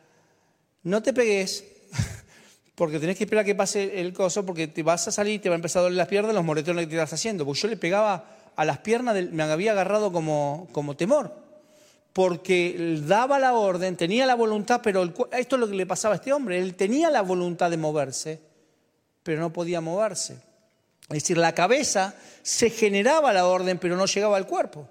no 0.83 1.03
te 1.03 1.13
pegues, 1.13 1.65
porque 2.75 2.99
tenés 2.99 3.17
que 3.17 3.25
esperar 3.25 3.45
que 3.45 3.55
pase 3.55 4.01
el 4.01 4.13
coso, 4.13 4.45
porque 4.45 4.69
te 4.69 4.83
vas 4.83 5.09
a 5.09 5.13
salir, 5.13 5.41
te 5.41 5.49
va 5.49 5.55
a 5.55 5.57
empezar 5.57 5.81
a 5.81 5.83
doler 5.85 5.97
las 5.97 6.09
piernas, 6.09 6.35
los 6.35 6.45
moretones 6.45 6.85
que 6.85 6.91
te 6.91 6.97
estás 6.97 7.15
haciendo. 7.15 7.45
Porque 7.45 7.63
yo 7.63 7.69
le 7.69 7.77
pegaba 7.77 8.53
a 8.55 8.65
las 8.65 8.79
piernas, 8.79 9.17
me 9.31 9.43
había 9.43 9.73
agarrado 9.73 10.13
como, 10.13 10.69
como 10.73 10.97
temor, 10.97 11.44
porque 12.15 13.01
daba 13.05 13.41
la 13.41 13.55
orden, 13.55 13.97
tenía 13.97 14.25
la 14.25 14.37
voluntad, 14.37 14.81
pero 14.83 15.03
esto 15.33 15.57
es 15.57 15.61
lo 15.61 15.69
que 15.69 15.75
le 15.75 15.85
pasaba 15.85 16.15
a 16.15 16.17
este 16.17 16.33
hombre, 16.33 16.61
él 16.61 16.77
tenía 16.77 17.11
la 17.11 17.23
voluntad 17.23 17.71
de 17.71 17.77
moverse, 17.77 18.41
pero 19.25 19.41
no 19.41 19.53
podía 19.53 19.81
moverse. 19.81 20.35
Es 21.09 21.15
decir, 21.23 21.37
la 21.37 21.55
cabeza 21.55 22.15
se 22.41 22.71
generaba 22.71 23.33
la 23.33 23.47
orden, 23.47 23.79
pero 23.79 23.97
no 23.97 24.07
llegaba 24.07 24.37
al 24.37 24.47
cuerpo. 24.47 24.89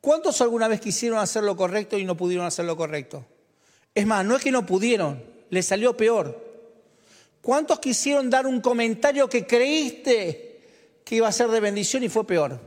¿Cuántos 0.00 0.40
alguna 0.40 0.68
vez 0.68 0.80
quisieron 0.80 1.18
hacer 1.18 1.44
lo 1.44 1.54
correcto 1.54 1.98
y 1.98 2.04
no 2.06 2.16
pudieron 2.16 2.46
hacer 2.46 2.64
lo 2.64 2.78
correcto? 2.78 3.26
Es 3.94 4.06
más, 4.06 4.24
no 4.24 4.34
es 4.34 4.42
que 4.42 4.50
no 4.50 4.64
pudieron, 4.64 5.22
les 5.50 5.66
salió 5.66 5.98
peor. 5.98 6.48
¿Cuántos 7.42 7.78
quisieron 7.78 8.30
dar 8.30 8.46
un 8.46 8.62
comentario 8.62 9.28
que 9.28 9.46
creíste 9.46 10.62
que 11.04 11.16
iba 11.16 11.28
a 11.28 11.32
ser 11.32 11.48
de 11.48 11.60
bendición 11.60 12.02
y 12.04 12.08
fue 12.08 12.26
peor? 12.26 12.58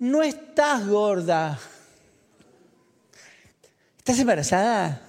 No 0.00 0.22
estás 0.22 0.86
gorda. 0.86 1.58
¿Estás 4.06 4.20
embarazada? 4.20 5.02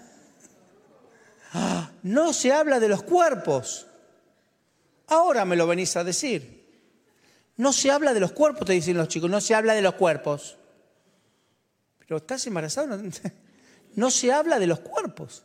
No 2.01 2.33
se 2.33 2.51
habla 2.51 2.79
de 2.79 2.89
los 2.89 3.03
cuerpos. 3.03 3.85
Ahora 5.05 5.45
me 5.45 5.55
lo 5.55 5.67
venís 5.67 5.95
a 5.97 6.03
decir. 6.03 6.65
No 7.57 7.73
se 7.73 7.91
habla 7.91 8.15
de 8.15 8.19
los 8.19 8.31
cuerpos, 8.31 8.65
te 8.65 8.73
dicen 8.73 8.97
los 8.97 9.07
chicos, 9.07 9.29
no 9.29 9.39
se 9.39 9.53
habla 9.53 9.75
de 9.75 9.83
los 9.83 9.93
cuerpos. 9.93 10.57
Pero 11.99 12.17
estás 12.17 12.47
embarazada. 12.47 12.99
no 13.93 14.09
se 14.09 14.33
habla 14.33 14.57
de 14.57 14.65
los 14.65 14.79
cuerpos. 14.79 15.43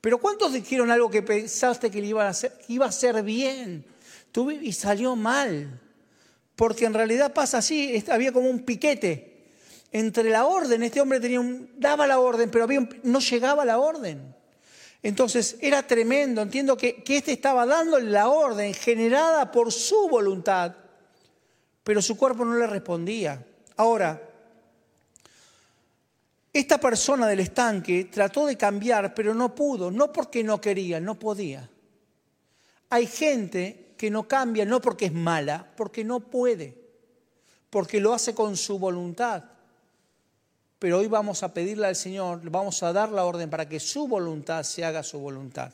Pero 0.00 0.18
¿cuántos 0.18 0.52
dijeron 0.52 0.90
algo 0.90 1.08
que 1.12 1.22
pensaste 1.22 1.92
que 1.92 2.00
iba 2.00 2.28
a 2.28 2.34
ser, 2.34 2.58
iba 2.66 2.86
a 2.86 2.92
ser 2.92 3.22
bien 3.22 3.84
y 4.62 4.72
salió 4.72 5.14
mal? 5.14 5.80
Porque 6.56 6.86
en 6.86 6.94
realidad 6.94 7.32
pasa 7.32 7.58
así, 7.58 8.04
había 8.10 8.32
como 8.32 8.50
un 8.50 8.64
piquete 8.64 9.29
entre 9.92 10.30
la 10.30 10.46
orden. 10.46 10.82
Este 10.82 11.00
hombre 11.00 11.20
tenía 11.20 11.40
un, 11.40 11.70
daba 11.78 12.06
la 12.06 12.20
orden, 12.20 12.50
pero 12.50 12.66
no 13.02 13.20
llegaba 13.20 13.64
la 13.64 13.78
orden. 13.78 14.34
Entonces 15.02 15.56
era 15.60 15.82
tremendo. 15.86 16.42
Entiendo 16.42 16.76
que, 16.76 17.02
que 17.02 17.16
este 17.16 17.32
estaba 17.32 17.66
dándole 17.66 18.10
la 18.10 18.28
orden 18.28 18.74
generada 18.74 19.50
por 19.50 19.72
su 19.72 20.08
voluntad, 20.08 20.74
pero 21.82 22.02
su 22.02 22.16
cuerpo 22.16 22.44
no 22.44 22.56
le 22.56 22.66
respondía. 22.66 23.44
Ahora, 23.76 24.20
esta 26.52 26.78
persona 26.78 27.26
del 27.28 27.40
estanque 27.40 28.06
trató 28.06 28.46
de 28.46 28.56
cambiar, 28.56 29.14
pero 29.14 29.34
no 29.34 29.54
pudo, 29.54 29.90
no 29.90 30.12
porque 30.12 30.42
no 30.42 30.60
quería, 30.60 31.00
no 31.00 31.18
podía. 31.18 31.68
Hay 32.90 33.06
gente 33.06 33.94
que 33.96 34.10
no 34.10 34.26
cambia 34.26 34.64
no 34.64 34.80
porque 34.80 35.06
es 35.06 35.12
mala, 35.12 35.70
porque 35.76 36.04
no 36.04 36.20
puede. 36.20 36.78
porque 37.70 38.00
lo 38.00 38.12
hace 38.12 38.34
con 38.34 38.56
su 38.56 38.80
voluntad. 38.80 39.44
Pero 40.80 40.98
hoy 40.98 41.08
vamos 41.08 41.42
a 41.42 41.52
pedirle 41.52 41.86
al 41.86 41.94
Señor, 41.94 42.40
vamos 42.50 42.82
a 42.82 42.90
dar 42.90 43.10
la 43.10 43.26
orden 43.26 43.50
para 43.50 43.68
que 43.68 43.78
su 43.78 44.08
voluntad 44.08 44.62
se 44.62 44.82
haga 44.82 45.02
su 45.02 45.18
voluntad. 45.18 45.72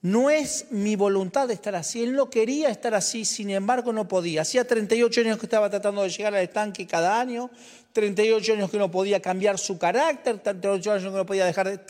No 0.00 0.30
es 0.30 0.66
mi 0.70 0.94
voluntad 0.94 1.50
estar 1.50 1.74
así. 1.74 2.04
Él 2.04 2.12
no 2.12 2.30
quería 2.30 2.68
estar 2.70 2.94
así, 2.94 3.24
sin 3.24 3.50
embargo 3.50 3.92
no 3.92 4.06
podía. 4.06 4.42
Hacía 4.42 4.64
38 4.64 5.22
años 5.22 5.38
que 5.38 5.46
estaba 5.46 5.68
tratando 5.68 6.04
de 6.04 6.08
llegar 6.08 6.32
al 6.36 6.44
estanque 6.44 6.86
cada 6.86 7.20
año, 7.20 7.50
38 7.92 8.52
años 8.52 8.70
que 8.70 8.78
no 8.78 8.92
podía 8.92 9.20
cambiar 9.20 9.58
su 9.58 9.76
carácter, 9.76 10.38
38 10.38 10.92
años 10.92 11.04
que 11.12 11.18
no 11.18 11.26
podía 11.26 11.44
dejar 11.44 11.68
de... 11.68 11.80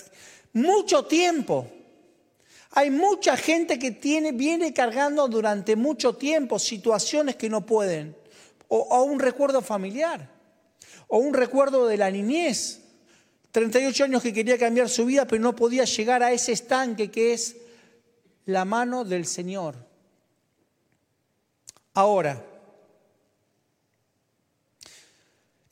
Mucho 0.54 1.04
tiempo. 1.04 1.66
Hay 2.70 2.90
mucha 2.90 3.36
gente 3.36 3.78
que 3.78 3.90
tiene, 3.90 4.32
viene 4.32 4.72
cargando 4.72 5.28
durante 5.28 5.76
mucho 5.76 6.14
tiempo 6.14 6.58
situaciones 6.58 7.36
que 7.36 7.50
no 7.50 7.66
pueden. 7.66 8.16
O 8.68 9.02
un 9.02 9.20
recuerdo 9.20 9.60
familiar. 9.60 10.39
O 11.10 11.18
un 11.18 11.34
recuerdo 11.34 11.86
de 11.86 11.96
la 11.96 12.10
niñez. 12.10 12.80
38 13.50 14.04
años 14.04 14.22
que 14.22 14.32
quería 14.32 14.56
cambiar 14.56 14.88
su 14.88 15.04
vida, 15.04 15.26
pero 15.26 15.42
no 15.42 15.56
podía 15.56 15.84
llegar 15.84 16.22
a 16.22 16.32
ese 16.32 16.52
estanque 16.52 17.10
que 17.10 17.32
es 17.32 17.56
la 18.46 18.64
mano 18.64 19.04
del 19.04 19.26
Señor. 19.26 19.74
Ahora, 21.94 22.46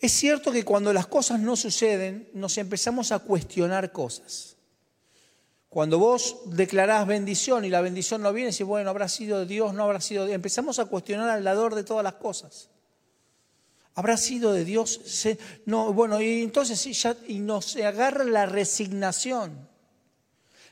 es 0.01 0.13
cierto 0.13 0.51
que 0.51 0.65
cuando 0.65 0.93
las 0.93 1.07
cosas 1.07 1.39
no 1.39 1.55
suceden, 1.55 2.29
nos 2.35 2.59
empezamos 2.59 3.13
a 3.13 3.21
cuestionar 3.21 3.93
cosas. 3.93 4.57
Cuando 5.69 6.01
vos 6.01 6.41
declarás 6.47 7.07
bendición 7.07 7.65
y 7.65 7.69
la 7.69 7.81
bendición 7.81 8.23
no 8.23 8.33
viene, 8.33 8.51
si 8.51 8.65
bueno, 8.65 8.91
habrá 8.91 9.09
sido 9.09 9.47
Dios, 9.47 9.73
no 9.73 9.85
habrá 9.85 10.01
sido 10.01 10.25
Dios. 10.25 10.35
Empezamos 10.35 10.81
a 10.81 10.87
cuestionar 10.87 11.31
al 11.31 11.45
dador 11.45 11.77
de 11.77 11.85
todas 11.85 12.03
las 12.03 12.15
cosas. 12.15 12.71
¿Habrá 13.99 14.17
sido 14.17 14.53
de 14.53 14.65
Dios? 14.65 15.01
No, 15.67 15.93
bueno, 15.93 16.21
y 16.23 16.43
entonces 16.43 16.79
sí, 16.79 16.93
y 17.27 17.41
nos 17.41 17.75
agarra 17.75 18.23
la 18.23 18.47
resignación. 18.47 19.69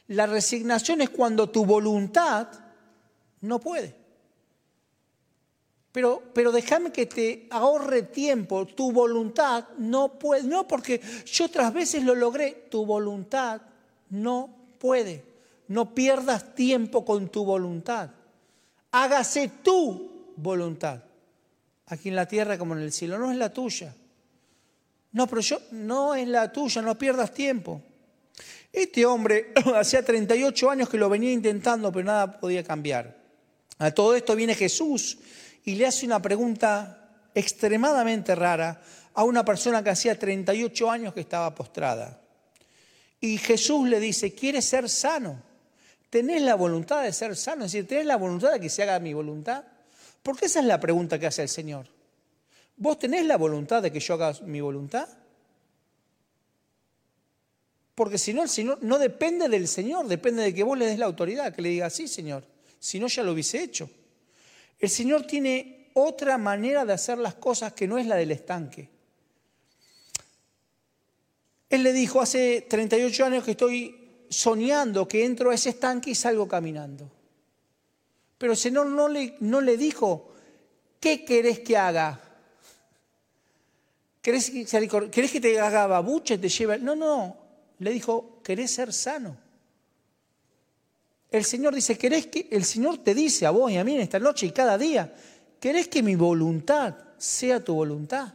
La 0.06 0.26
resignación 0.26 1.00
es 1.00 1.10
cuando 1.10 1.50
tu 1.50 1.66
voluntad 1.66 2.46
no 3.40 3.58
puede. 3.58 3.96
Pero, 5.90 6.22
pero 6.32 6.52
déjame 6.52 6.92
que 6.92 7.06
te 7.06 7.48
ahorre 7.50 8.02
tiempo. 8.02 8.64
Tu 8.64 8.92
voluntad 8.92 9.70
no 9.76 10.20
puede. 10.20 10.44
No, 10.44 10.68
porque 10.68 11.00
yo 11.24 11.46
otras 11.46 11.74
veces 11.74 12.04
lo 12.04 12.14
logré. 12.14 12.68
Tu 12.70 12.86
voluntad 12.86 13.60
no 14.08 14.54
puede. 14.78 15.24
No 15.66 15.96
pierdas 15.96 16.54
tiempo 16.54 17.04
con 17.04 17.28
tu 17.28 17.44
voluntad. 17.44 18.08
Hágase 18.92 19.50
tu 19.64 20.32
voluntad. 20.36 21.05
Aquí 21.86 22.08
en 22.08 22.16
la 22.16 22.26
tierra 22.26 22.58
como 22.58 22.74
en 22.74 22.82
el 22.82 22.92
cielo. 22.92 23.18
No 23.18 23.30
es 23.30 23.38
la 23.38 23.52
tuya. 23.52 23.94
No, 25.12 25.26
pero 25.26 25.40
yo 25.40 25.60
no 25.72 26.14
es 26.14 26.26
la 26.28 26.52
tuya. 26.52 26.82
No 26.82 26.98
pierdas 26.98 27.32
tiempo. 27.32 27.82
Este 28.72 29.06
hombre 29.06 29.52
hacía 29.74 30.04
38 30.04 30.70
años 30.70 30.88
que 30.88 30.98
lo 30.98 31.08
venía 31.08 31.32
intentando, 31.32 31.92
pero 31.92 32.04
nada 32.04 32.38
podía 32.38 32.62
cambiar. 32.62 33.16
A 33.78 33.90
todo 33.90 34.14
esto 34.14 34.34
viene 34.34 34.54
Jesús 34.54 35.18
y 35.64 35.74
le 35.74 35.86
hace 35.86 36.06
una 36.06 36.20
pregunta 36.20 37.10
extremadamente 37.34 38.34
rara 38.34 38.82
a 39.14 39.24
una 39.24 39.44
persona 39.44 39.82
que 39.82 39.90
hacía 39.90 40.18
38 40.18 40.90
años 40.90 41.14
que 41.14 41.20
estaba 41.20 41.54
postrada. 41.54 42.20
Y 43.20 43.38
Jesús 43.38 43.88
le 43.88 43.98
dice, 44.00 44.34
¿quieres 44.34 44.64
ser 44.64 44.88
sano? 44.88 45.42
¿Tenés 46.10 46.42
la 46.42 46.54
voluntad 46.54 47.02
de 47.02 47.12
ser 47.12 47.36
sano? 47.36 47.64
Es 47.64 47.72
decir, 47.72 47.88
¿tenés 47.88 48.06
la 48.06 48.16
voluntad 48.16 48.52
de 48.52 48.60
que 48.60 48.68
se 48.68 48.82
haga 48.82 48.98
mi 49.00 49.14
voluntad? 49.14 49.64
Porque 50.26 50.46
esa 50.46 50.58
es 50.58 50.66
la 50.66 50.80
pregunta 50.80 51.20
que 51.20 51.28
hace 51.28 51.42
el 51.42 51.48
Señor. 51.48 51.86
¿Vos 52.76 52.98
tenés 52.98 53.24
la 53.26 53.36
voluntad 53.36 53.80
de 53.80 53.92
que 53.92 54.00
yo 54.00 54.14
haga 54.14 54.32
mi 54.42 54.60
voluntad? 54.60 55.08
Porque 57.94 58.18
si 58.18 58.34
no, 58.34 58.42
el 58.42 58.48
Señor 58.48 58.80
no 58.82 58.98
depende 58.98 59.48
del 59.48 59.68
Señor, 59.68 60.08
depende 60.08 60.42
de 60.42 60.52
que 60.52 60.64
vos 60.64 60.76
le 60.76 60.86
des 60.86 60.98
la 60.98 61.06
autoridad, 61.06 61.54
que 61.54 61.62
le 61.62 61.68
diga, 61.68 61.88
sí, 61.90 62.08
Señor, 62.08 62.42
si 62.80 62.98
no 62.98 63.06
ya 63.06 63.22
lo 63.22 63.34
hubiese 63.34 63.62
hecho. 63.62 63.88
El 64.80 64.90
Señor 64.90 65.28
tiene 65.28 65.90
otra 65.94 66.38
manera 66.38 66.84
de 66.84 66.94
hacer 66.94 67.18
las 67.18 67.36
cosas 67.36 67.72
que 67.74 67.86
no 67.86 67.96
es 67.96 68.06
la 68.06 68.16
del 68.16 68.32
estanque. 68.32 68.88
Él 71.70 71.84
le 71.84 71.92
dijo, 71.92 72.20
hace 72.20 72.66
38 72.68 73.26
años 73.26 73.44
que 73.44 73.52
estoy 73.52 74.24
soñando 74.28 75.06
que 75.06 75.24
entro 75.24 75.52
a 75.52 75.54
ese 75.54 75.68
estanque 75.68 76.10
y 76.10 76.14
salgo 76.16 76.48
caminando. 76.48 77.12
Pero 78.38 78.52
el 78.52 78.58
Señor 78.58 78.86
no 78.86 79.08
le, 79.08 79.36
no 79.40 79.60
le 79.60 79.76
dijo, 79.76 80.32
¿qué 81.00 81.24
querés 81.24 81.60
que 81.60 81.76
haga? 81.76 82.20
¿Querés, 84.20 84.50
¿Querés 84.50 85.30
que 85.30 85.40
te 85.40 85.60
haga 85.60 85.86
babuche, 85.86 86.36
te 86.38 86.48
lleve? 86.48 86.78
No, 86.78 86.96
no, 86.96 87.36
le 87.78 87.92
dijo, 87.92 88.40
¿querés 88.42 88.72
ser 88.72 88.92
sano? 88.92 89.36
El 91.30 91.44
Señor 91.44 91.74
dice, 91.74 91.96
¿querés 91.96 92.26
que 92.26 92.48
el 92.50 92.64
Señor 92.64 92.98
te 92.98 93.14
dice 93.14 93.46
a 93.46 93.50
vos 93.50 93.70
y 93.70 93.76
a 93.76 93.84
mí 93.84 93.94
en 93.94 94.00
esta 94.00 94.18
noche 94.18 94.46
y 94.46 94.50
cada 94.50 94.76
día, 94.76 95.14
¿querés 95.60 95.88
que 95.88 96.02
mi 96.02 96.14
voluntad 96.14 96.94
sea 97.18 97.62
tu 97.62 97.74
voluntad? 97.74 98.34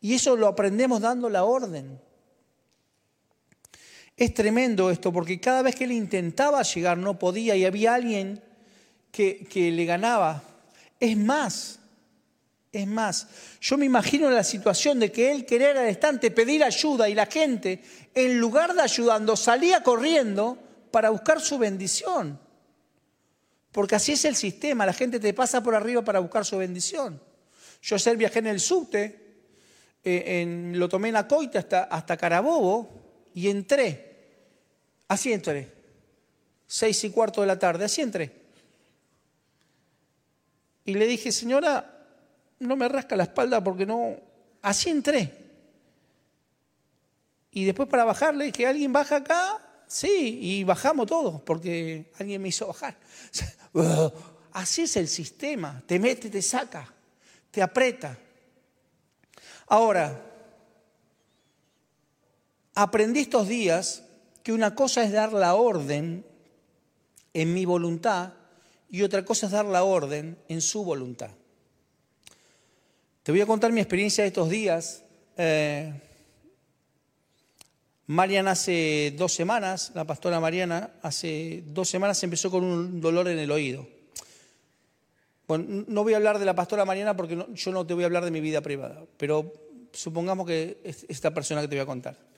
Y 0.00 0.14
eso 0.14 0.36
lo 0.36 0.46
aprendemos 0.46 1.00
dando 1.00 1.28
la 1.28 1.44
orden. 1.44 2.00
Es 4.20 4.34
tremendo 4.34 4.90
esto, 4.90 5.10
porque 5.14 5.40
cada 5.40 5.62
vez 5.62 5.74
que 5.74 5.84
él 5.84 5.92
intentaba 5.92 6.60
llegar 6.60 6.98
no 6.98 7.18
podía 7.18 7.56
y 7.56 7.64
había 7.64 7.94
alguien 7.94 8.42
que, 9.10 9.46
que 9.50 9.70
le 9.70 9.86
ganaba. 9.86 10.42
Es 11.00 11.16
más, 11.16 11.78
es 12.70 12.86
más, 12.86 13.28
yo 13.62 13.78
me 13.78 13.86
imagino 13.86 14.28
la 14.28 14.44
situación 14.44 15.00
de 15.00 15.10
que 15.10 15.32
él 15.32 15.46
querer 15.46 15.78
al 15.78 15.88
estante 15.88 16.30
pedir 16.30 16.62
ayuda 16.62 17.08
y 17.08 17.14
la 17.14 17.24
gente, 17.24 17.82
en 18.14 18.38
lugar 18.38 18.74
de 18.74 18.82
ayudando, 18.82 19.36
salía 19.36 19.82
corriendo 19.82 20.58
para 20.90 21.08
buscar 21.08 21.40
su 21.40 21.56
bendición. 21.56 22.38
Porque 23.72 23.94
así 23.94 24.12
es 24.12 24.26
el 24.26 24.36
sistema, 24.36 24.84
la 24.84 24.92
gente 24.92 25.18
te 25.18 25.32
pasa 25.32 25.62
por 25.62 25.74
arriba 25.74 26.04
para 26.04 26.18
buscar 26.18 26.44
su 26.44 26.58
bendición. 26.58 27.18
Yo 27.80 27.96
ayer 27.96 28.18
viajé 28.18 28.40
en 28.40 28.48
el 28.48 28.60
subte, 28.60 29.18
eh, 30.04 30.72
lo 30.74 30.90
tomé 30.90 31.08
en 31.08 31.14
la 31.14 31.26
coita 31.26 31.60
hasta, 31.60 31.84
hasta 31.84 32.18
Carabobo 32.18 33.00
y 33.32 33.48
entré. 33.48 34.09
Así 35.10 35.32
entré. 35.32 35.68
Seis 36.68 37.02
y 37.02 37.10
cuarto 37.10 37.40
de 37.40 37.48
la 37.48 37.58
tarde, 37.58 37.84
así 37.84 38.00
entré. 38.00 38.30
Y 40.84 40.94
le 40.94 41.04
dije, 41.08 41.32
señora, 41.32 42.06
no 42.60 42.76
me 42.76 42.88
rasca 42.88 43.16
la 43.16 43.24
espalda 43.24 43.62
porque 43.62 43.84
no... 43.84 44.14
Así 44.62 44.88
entré. 44.88 45.34
Y 47.50 47.64
después 47.64 47.88
para 47.88 48.04
bajarle 48.04 48.52
que 48.52 48.68
¿alguien 48.68 48.92
baja 48.92 49.16
acá? 49.16 49.58
Sí, 49.88 50.38
y 50.40 50.62
bajamos 50.62 51.08
todos 51.08 51.42
porque 51.42 52.12
alguien 52.20 52.40
me 52.40 52.50
hizo 52.50 52.68
bajar. 52.68 52.96
Así 54.52 54.82
es 54.82 54.96
el 54.96 55.08
sistema, 55.08 55.82
te 55.86 55.98
mete, 55.98 56.30
te 56.30 56.40
saca, 56.40 56.86
te 57.50 57.60
aprieta. 57.60 58.16
Ahora, 59.66 60.24
aprendí 62.76 63.20
estos 63.20 63.48
días 63.48 64.04
que 64.42 64.52
una 64.52 64.74
cosa 64.74 65.02
es 65.02 65.12
dar 65.12 65.32
la 65.32 65.54
orden 65.54 66.24
en 67.34 67.54
mi 67.54 67.64
voluntad 67.64 68.32
y 68.88 69.02
otra 69.02 69.24
cosa 69.24 69.46
es 69.46 69.52
dar 69.52 69.66
la 69.66 69.84
orden 69.84 70.36
en 70.48 70.60
su 70.60 70.84
voluntad. 70.84 71.30
Te 73.22 73.32
voy 73.32 73.40
a 73.40 73.46
contar 73.46 73.72
mi 73.72 73.80
experiencia 73.80 74.24
de 74.24 74.28
estos 74.28 74.48
días. 74.48 75.04
Eh, 75.36 75.92
Mariana 78.06 78.52
hace 78.52 79.14
dos 79.16 79.32
semanas, 79.32 79.92
la 79.94 80.04
pastora 80.04 80.40
Mariana, 80.40 80.90
hace 81.02 81.62
dos 81.66 81.88
semanas 81.88 82.22
empezó 82.24 82.50
con 82.50 82.64
un 82.64 83.00
dolor 83.00 83.28
en 83.28 83.38
el 83.38 83.50
oído. 83.50 83.86
Bueno, 85.46 85.84
no 85.86 86.02
voy 86.02 86.14
a 86.14 86.16
hablar 86.16 86.38
de 86.38 86.44
la 86.44 86.54
pastora 86.54 86.84
Mariana 86.84 87.16
porque 87.16 87.46
yo 87.54 87.72
no 87.72 87.86
te 87.86 87.94
voy 87.94 88.02
a 88.04 88.06
hablar 88.06 88.24
de 88.24 88.30
mi 88.30 88.40
vida 88.40 88.60
privada, 88.60 89.04
pero 89.16 89.52
supongamos 89.92 90.46
que 90.46 90.80
es 90.82 91.06
esta 91.08 91.32
persona 91.32 91.60
que 91.60 91.68
te 91.68 91.76
voy 91.76 91.82
a 91.82 91.86
contar. 91.86 92.29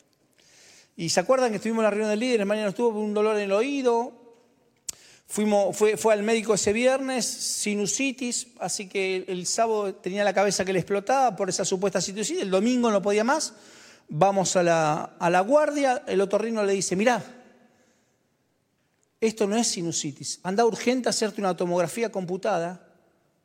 Y 0.97 1.09
se 1.09 1.21
acuerdan 1.21 1.51
que 1.51 1.57
estuvimos 1.57 1.81
en 1.81 1.85
la 1.85 1.91
reunión 1.91 2.11
de 2.11 2.17
líderes, 2.17 2.47
Mariana 2.47 2.71
estuvo 2.71 2.93
con 2.93 3.03
un 3.03 3.15
dolor 3.15 3.37
en 3.37 3.43
el 3.43 3.53
oído, 3.53 4.23
Fuimos, 5.33 5.75
fue, 5.75 5.97
fue, 5.97 6.13
al 6.13 6.23
médico 6.23 6.53
ese 6.53 6.75
viernes, 6.75 7.25
sinusitis, 7.25 8.49
así 8.59 8.87
que 8.87 9.25
el, 9.27 9.47
sábado 9.47 9.95
tenía 9.95 10.25
la 10.25 10.35
cabeza 10.35 10.63
que 10.63 10.75
le 10.75 10.79
explotaba 10.79 11.35
por 11.35 11.49
esa 11.49 11.65
supuesta 11.65 12.03
sinusitis, 12.03 12.43
el 12.43 12.51
domingo 12.51 12.91
no 12.91 13.01
podía 13.01 13.25
más, 13.25 13.55
vamos 14.11 14.57
a 14.57 14.63
la, 14.63 15.05
a 15.19 15.31
la 15.31 15.41
guardia, 15.41 16.05
el 16.07 16.21
otorrino 16.21 16.63
le 16.65 16.75
dice, 16.75 16.97
mirá, 16.97 17.25
esto 19.23 19.47
no 19.47 19.57
es 19.57 19.69
sinusitis, 19.69 20.39
anda 20.43 20.67
urgente 20.67 21.09
a 21.09 21.11
hacerte 21.11 21.41
una 21.41 21.57
tomografía 21.57 22.13
computada, 22.13 22.87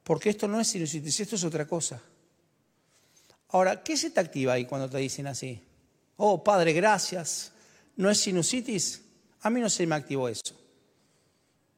porque 0.04 0.30
esto 0.30 0.46
no 0.50 0.60
es 0.60 0.68
sinusitis, 0.68 1.22
esto 1.22 1.38
es 1.38 1.44
otra 1.46 1.66
cosa. 1.66 2.02
Ahora, 3.48 3.82
¿qué 3.82 3.96
se 3.96 4.10
te 4.10 4.20
activa 4.20 4.52
ahí 4.52 4.66
cuando 4.66 4.90
te 4.90 4.98
dicen 4.98 5.28
así? 5.28 5.67
Oh, 6.18 6.44
padre, 6.44 6.74
gracias, 6.74 7.54
¿no 7.96 8.10
es 8.10 8.20
sinusitis? 8.20 9.02
A 9.42 9.50
mí 9.50 9.62
no 9.62 9.70
se 9.70 9.88
me 9.88 9.96
activó 9.96 10.28
eso 10.28 10.58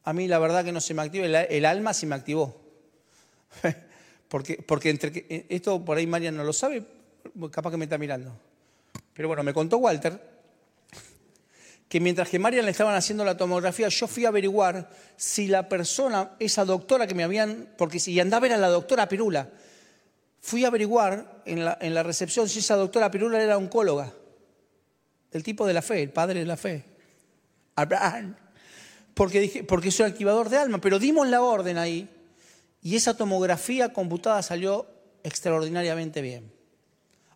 a 0.09 0.13
mí 0.13 0.27
la 0.27 0.39
verdad 0.39 0.65
que 0.65 0.71
no 0.71 0.81
se 0.81 0.95
me 0.95 1.03
activó, 1.03 1.25
el, 1.25 1.65
alma 1.65 1.93
se 1.93 2.07
me 2.07 2.15
activó. 2.15 2.59
porque, 4.27 4.55
porque 4.65 4.89
entre, 4.89 5.25
eh, 5.29 5.45
esto 5.49 5.85
por 5.85 5.97
ahí 5.97 6.07
Marian 6.07 6.35
no 6.35 6.43
lo 6.43 6.51
sabe, 6.51 6.83
capaz 7.51 7.69
que 7.69 7.77
me 7.77 7.85
está 7.85 7.99
mirando. 7.99 8.35
Pero 9.13 9.27
bueno, 9.27 9.43
me 9.43 9.53
contó 9.53 9.77
Walter 9.77 10.39
que 11.87 11.99
mientras 11.99 12.29
que 12.29 12.39
Marian 12.39 12.65
le 12.65 12.71
estaban 12.71 12.95
haciendo 12.95 13.23
la 13.25 13.37
tomografía, 13.37 13.87
yo 13.89 14.07
fui 14.07 14.25
a 14.25 14.29
averiguar 14.29 14.89
si 15.15 15.47
la 15.47 15.69
persona, 15.69 16.35
esa 16.39 16.65
doctora 16.65 17.07
que 17.07 17.15
me 17.15 17.23
habían, 17.23 17.69
porque 17.77 17.99
si 17.99 18.19
andaba 18.19 18.45
era 18.45 18.57
la 18.57 18.67
doctora 18.67 19.09
Pirula, 19.09 19.49
fui 20.39 20.65
a 20.65 20.67
averiguar 20.67 21.41
en 21.45 21.65
la, 21.65 21.77
en 21.81 21.93
la 21.93 22.03
recepción 22.03 22.47
si 22.47 22.59
esa 22.59 22.75
doctora 22.75 23.09
Pirula 23.09 23.41
era 23.41 23.57
oncóloga, 23.57 24.13
el 25.31 25.43
tipo 25.43 25.65
de 25.65 25.73
la 25.73 25.81
fe, 25.81 26.03
el 26.03 26.11
padre 26.11 26.39
de 26.39 26.45
la 26.45 26.57
fe, 26.57 26.85
Abraham, 27.75 28.35
porque, 29.13 29.39
dije, 29.39 29.63
porque 29.63 29.89
es 29.89 29.99
un 29.99 30.05
activador 30.05 30.49
de 30.49 30.57
alma, 30.57 30.79
pero 30.79 30.99
dimos 30.99 31.27
la 31.27 31.41
orden 31.41 31.77
ahí 31.77 32.09
y 32.81 32.95
esa 32.95 33.15
tomografía 33.15 33.91
computada 33.91 34.41
salió 34.41 34.87
extraordinariamente 35.23 36.21
bien. 36.21 36.51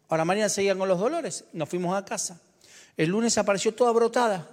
Ahora 0.10 0.26
Marian 0.26 0.50
seguía 0.50 0.76
con 0.76 0.88
los 0.88 1.00
dolores, 1.00 1.46
nos 1.54 1.68
fuimos 1.70 1.96
a 1.98 2.06
casa. 2.06 2.40
El 2.96 3.10
lunes 3.10 3.38
apareció 3.38 3.74
toda 3.74 3.92
brotada. 3.92 4.48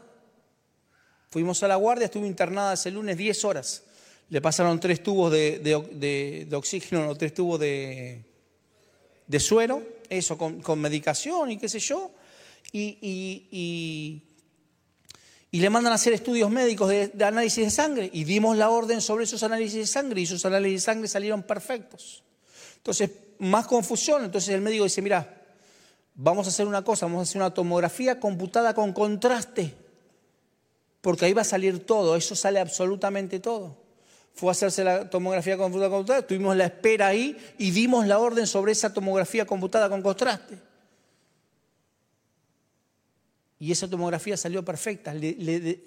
Fuimos 1.28 1.62
a 1.62 1.68
la 1.68 1.76
guardia, 1.76 2.06
estuvo 2.06 2.26
internada 2.26 2.72
ese 2.72 2.90
lunes 2.90 3.16
10 3.16 3.44
horas. 3.44 3.84
Le 4.30 4.40
pasaron 4.40 4.80
tres 4.80 5.02
tubos 5.02 5.30
de, 5.30 6.48
oxígeno, 6.52 7.08
o 7.08 7.14
tres 7.14 7.34
tubos 7.34 7.60
de, 7.60 8.24
suero, 9.38 9.82
eso 10.08 10.38
con, 10.38 10.80
medicación 10.80 11.50
y 11.50 11.58
qué 11.58 11.68
sé 11.68 11.78
yo. 11.78 12.10
Y, 12.72 14.22
le 15.52 15.70
mandan 15.70 15.92
a 15.92 15.96
hacer 15.96 16.12
estudios 16.12 16.50
médicos 16.50 16.88
de, 16.88 17.12
análisis 17.24 17.64
de 17.64 17.70
sangre. 17.70 18.10
Y 18.12 18.24
dimos 18.24 18.56
la 18.56 18.70
orden 18.70 19.00
sobre 19.00 19.24
esos 19.24 19.42
análisis 19.42 19.80
de 19.80 19.86
sangre 19.86 20.20
y 20.20 20.24
esos 20.24 20.44
análisis 20.44 20.82
de 20.82 20.84
sangre 20.84 21.08
salieron 21.08 21.42
perfectos. 21.42 22.22
Entonces, 22.76 23.10
más 23.40 23.66
confusión. 23.66 24.24
Entonces 24.24 24.54
el 24.54 24.60
médico 24.60 24.84
dice, 24.84 25.02
mira, 25.02 25.40
vamos 26.14 26.46
a 26.46 26.50
hacer 26.50 26.66
una 26.66 26.82
cosa, 26.82 27.06
vamos 27.06 27.20
a 27.20 27.22
hacer 27.22 27.40
una 27.40 27.52
tomografía 27.52 28.20
computada 28.20 28.74
con 28.74 28.92
contraste, 28.92 29.74
porque 31.00 31.24
ahí 31.24 31.32
va 31.32 31.42
a 31.42 31.44
salir 31.44 31.84
todo, 31.86 32.14
eso 32.16 32.36
sale 32.36 32.60
absolutamente 32.60 33.40
todo. 33.40 33.76
Fue 34.34 34.50
a 34.50 34.52
hacerse 34.52 34.84
la 34.84 35.10
tomografía 35.10 35.56
computada 35.56 35.90
con 35.90 36.00
contraste, 36.00 36.28
tuvimos 36.28 36.56
la 36.56 36.66
espera 36.66 37.08
ahí 37.08 37.36
y 37.58 37.70
dimos 37.70 38.06
la 38.06 38.18
orden 38.18 38.46
sobre 38.46 38.72
esa 38.72 38.92
tomografía 38.92 39.46
computada 39.46 39.88
con 39.88 40.02
contraste. 40.02 40.58
Y 43.60 43.70
esa 43.70 43.88
tomografía 43.88 44.36
salió 44.36 44.64
perfecta, 44.64 45.14
le, 45.14 45.84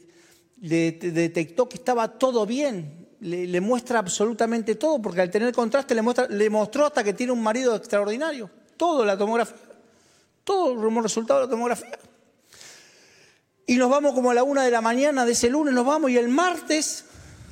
detectó 0.55 1.67
que 1.67 1.77
estaba 1.77 2.07
todo 2.07 2.45
bien, 2.45 3.09
le, 3.19 3.59
muestra 3.59 3.99
absolutamente 3.99 4.75
todo, 4.75 5.01
porque 5.01 5.21
al 5.21 5.31
tener 5.31 5.51
contraste 5.53 5.95
le, 5.95 6.03
muestra, 6.03 6.27
le 6.27 6.49
mostró 6.49 6.85
hasta 6.85 7.03
que 7.03 7.13
tiene 7.13 7.33
un 7.33 7.43
marido 7.43 7.75
extraordinario, 7.75 8.49
todo 8.77 9.03
la 9.03 9.17
tomografía. 9.17 9.57
Todo 10.43 10.75
como 10.75 11.01
resultado 11.01 11.39
de 11.39 11.45
la 11.47 11.49
tomografía. 11.49 11.97
Y 13.65 13.75
nos 13.77 13.89
vamos 13.89 14.13
como 14.13 14.29
a 14.29 14.33
la 14.33 14.43
una 14.43 14.63
de 14.63 14.71
la 14.71 14.81
mañana 14.81 15.25
de 15.25 15.31
ese 15.31 15.49
lunes, 15.49 15.73
nos 15.73 15.85
vamos 15.85 16.11
y 16.11 16.17
el 16.17 16.27
martes, 16.27 17.05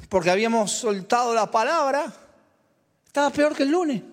porque 0.07 0.29
habíamos 0.29 0.71
soltado 0.71 1.33
la 1.33 1.49
palabra, 1.49 2.13
estaba 3.07 3.29
peor 3.31 3.55
que 3.55 3.63
el 3.63 3.71
lunes. 3.71 4.03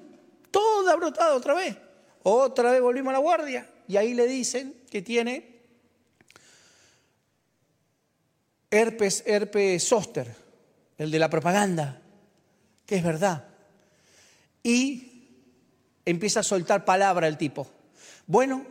Todo 0.51 0.97
brotado 0.97 1.37
otra 1.37 1.55
vez. 1.55 1.77
Otra 2.23 2.71
vez 2.71 2.81
volvimos 2.81 3.11
a 3.11 3.15
la 3.15 3.19
guardia 3.19 3.69
y 3.87 3.97
ahí 3.97 4.15
le 4.15 4.27
dicen 4.27 4.75
que 4.91 5.03
tiene 5.03 5.58
herpes, 8.71 9.23
herpes 9.27 9.87
zóster, 9.87 10.35
el 10.97 11.11
de 11.11 11.19
la 11.19 11.31
propaganda, 11.31 12.01
que 12.87 12.97
es 12.97 13.03
verdad. 13.03 13.45
Y 14.63 15.29
empieza 16.05 16.41
a 16.41 16.43
soltar 16.43 16.85
palabra 16.85 17.29
el 17.29 17.39
tipo. 17.39 17.67
Bueno, 18.27 18.65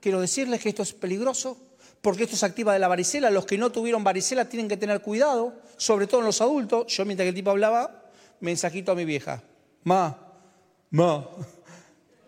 quiero 0.00 0.20
decirles 0.20 0.60
que 0.60 0.70
esto 0.70 0.82
es 0.82 0.92
peligroso 0.92 1.58
porque 2.00 2.24
esto 2.24 2.36
se 2.36 2.46
activa 2.46 2.72
de 2.72 2.78
la 2.78 2.88
varicela. 2.88 3.30
Los 3.30 3.46
que 3.46 3.58
no 3.58 3.70
tuvieron 3.70 4.04
varicela 4.04 4.48
tienen 4.48 4.68
que 4.68 4.76
tener 4.76 5.00
cuidado, 5.00 5.54
sobre 5.76 6.06
todo 6.06 6.20
en 6.20 6.26
los 6.26 6.40
adultos. 6.40 6.86
Yo 6.94 7.04
mientras 7.04 7.24
que 7.24 7.30
el 7.30 7.34
tipo 7.34 7.50
hablaba, 7.50 8.10
mensajito 8.40 8.92
a 8.92 8.94
mi 8.94 9.04
vieja. 9.04 9.42
Ma, 9.84 10.16
ma, 10.90 11.28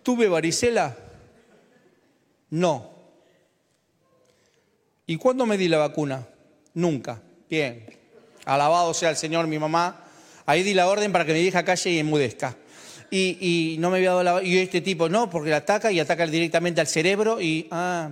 ¿tuve 0.03 0.29
varicela? 0.29 0.97
No. 2.51 2.91
¿Y 5.07 5.17
cuándo 5.17 5.47
me 5.47 5.57
di 5.57 5.69
la 5.69 5.79
vacuna? 5.79 6.27
Nunca. 6.75 7.23
Bien. 7.49 7.87
Alabado 8.45 8.95
sea 8.95 9.11
el 9.11 9.17
Señor, 9.17 9.47
mi 9.47 9.59
mamá. 9.59 10.05
Ahí 10.47 10.63
di 10.63 10.75
la 10.75 10.89
orden 10.89 11.13
para 11.13 11.25
que 11.25 11.33
mi 11.33 11.43
vieja 11.43 11.65
calle 11.65 11.91
y 11.91 11.99
enmudezca 11.99 12.57
y, 13.11 13.77
no 13.79 13.91
me 13.91 13.99
había 13.99 14.11
dado 14.11 14.23
la... 14.23 14.43
Y 14.43 14.59
este 14.59 14.81
tipo 14.81 15.09
no, 15.09 15.29
porque 15.29 15.51
le 15.51 15.57
ataca 15.57 15.91
y 15.91 16.01
ataca 16.01 16.27
directamente 16.27 16.81
al 16.81 16.87
cerebro 16.87 17.41
y... 17.41 17.67
Ah. 17.71 18.11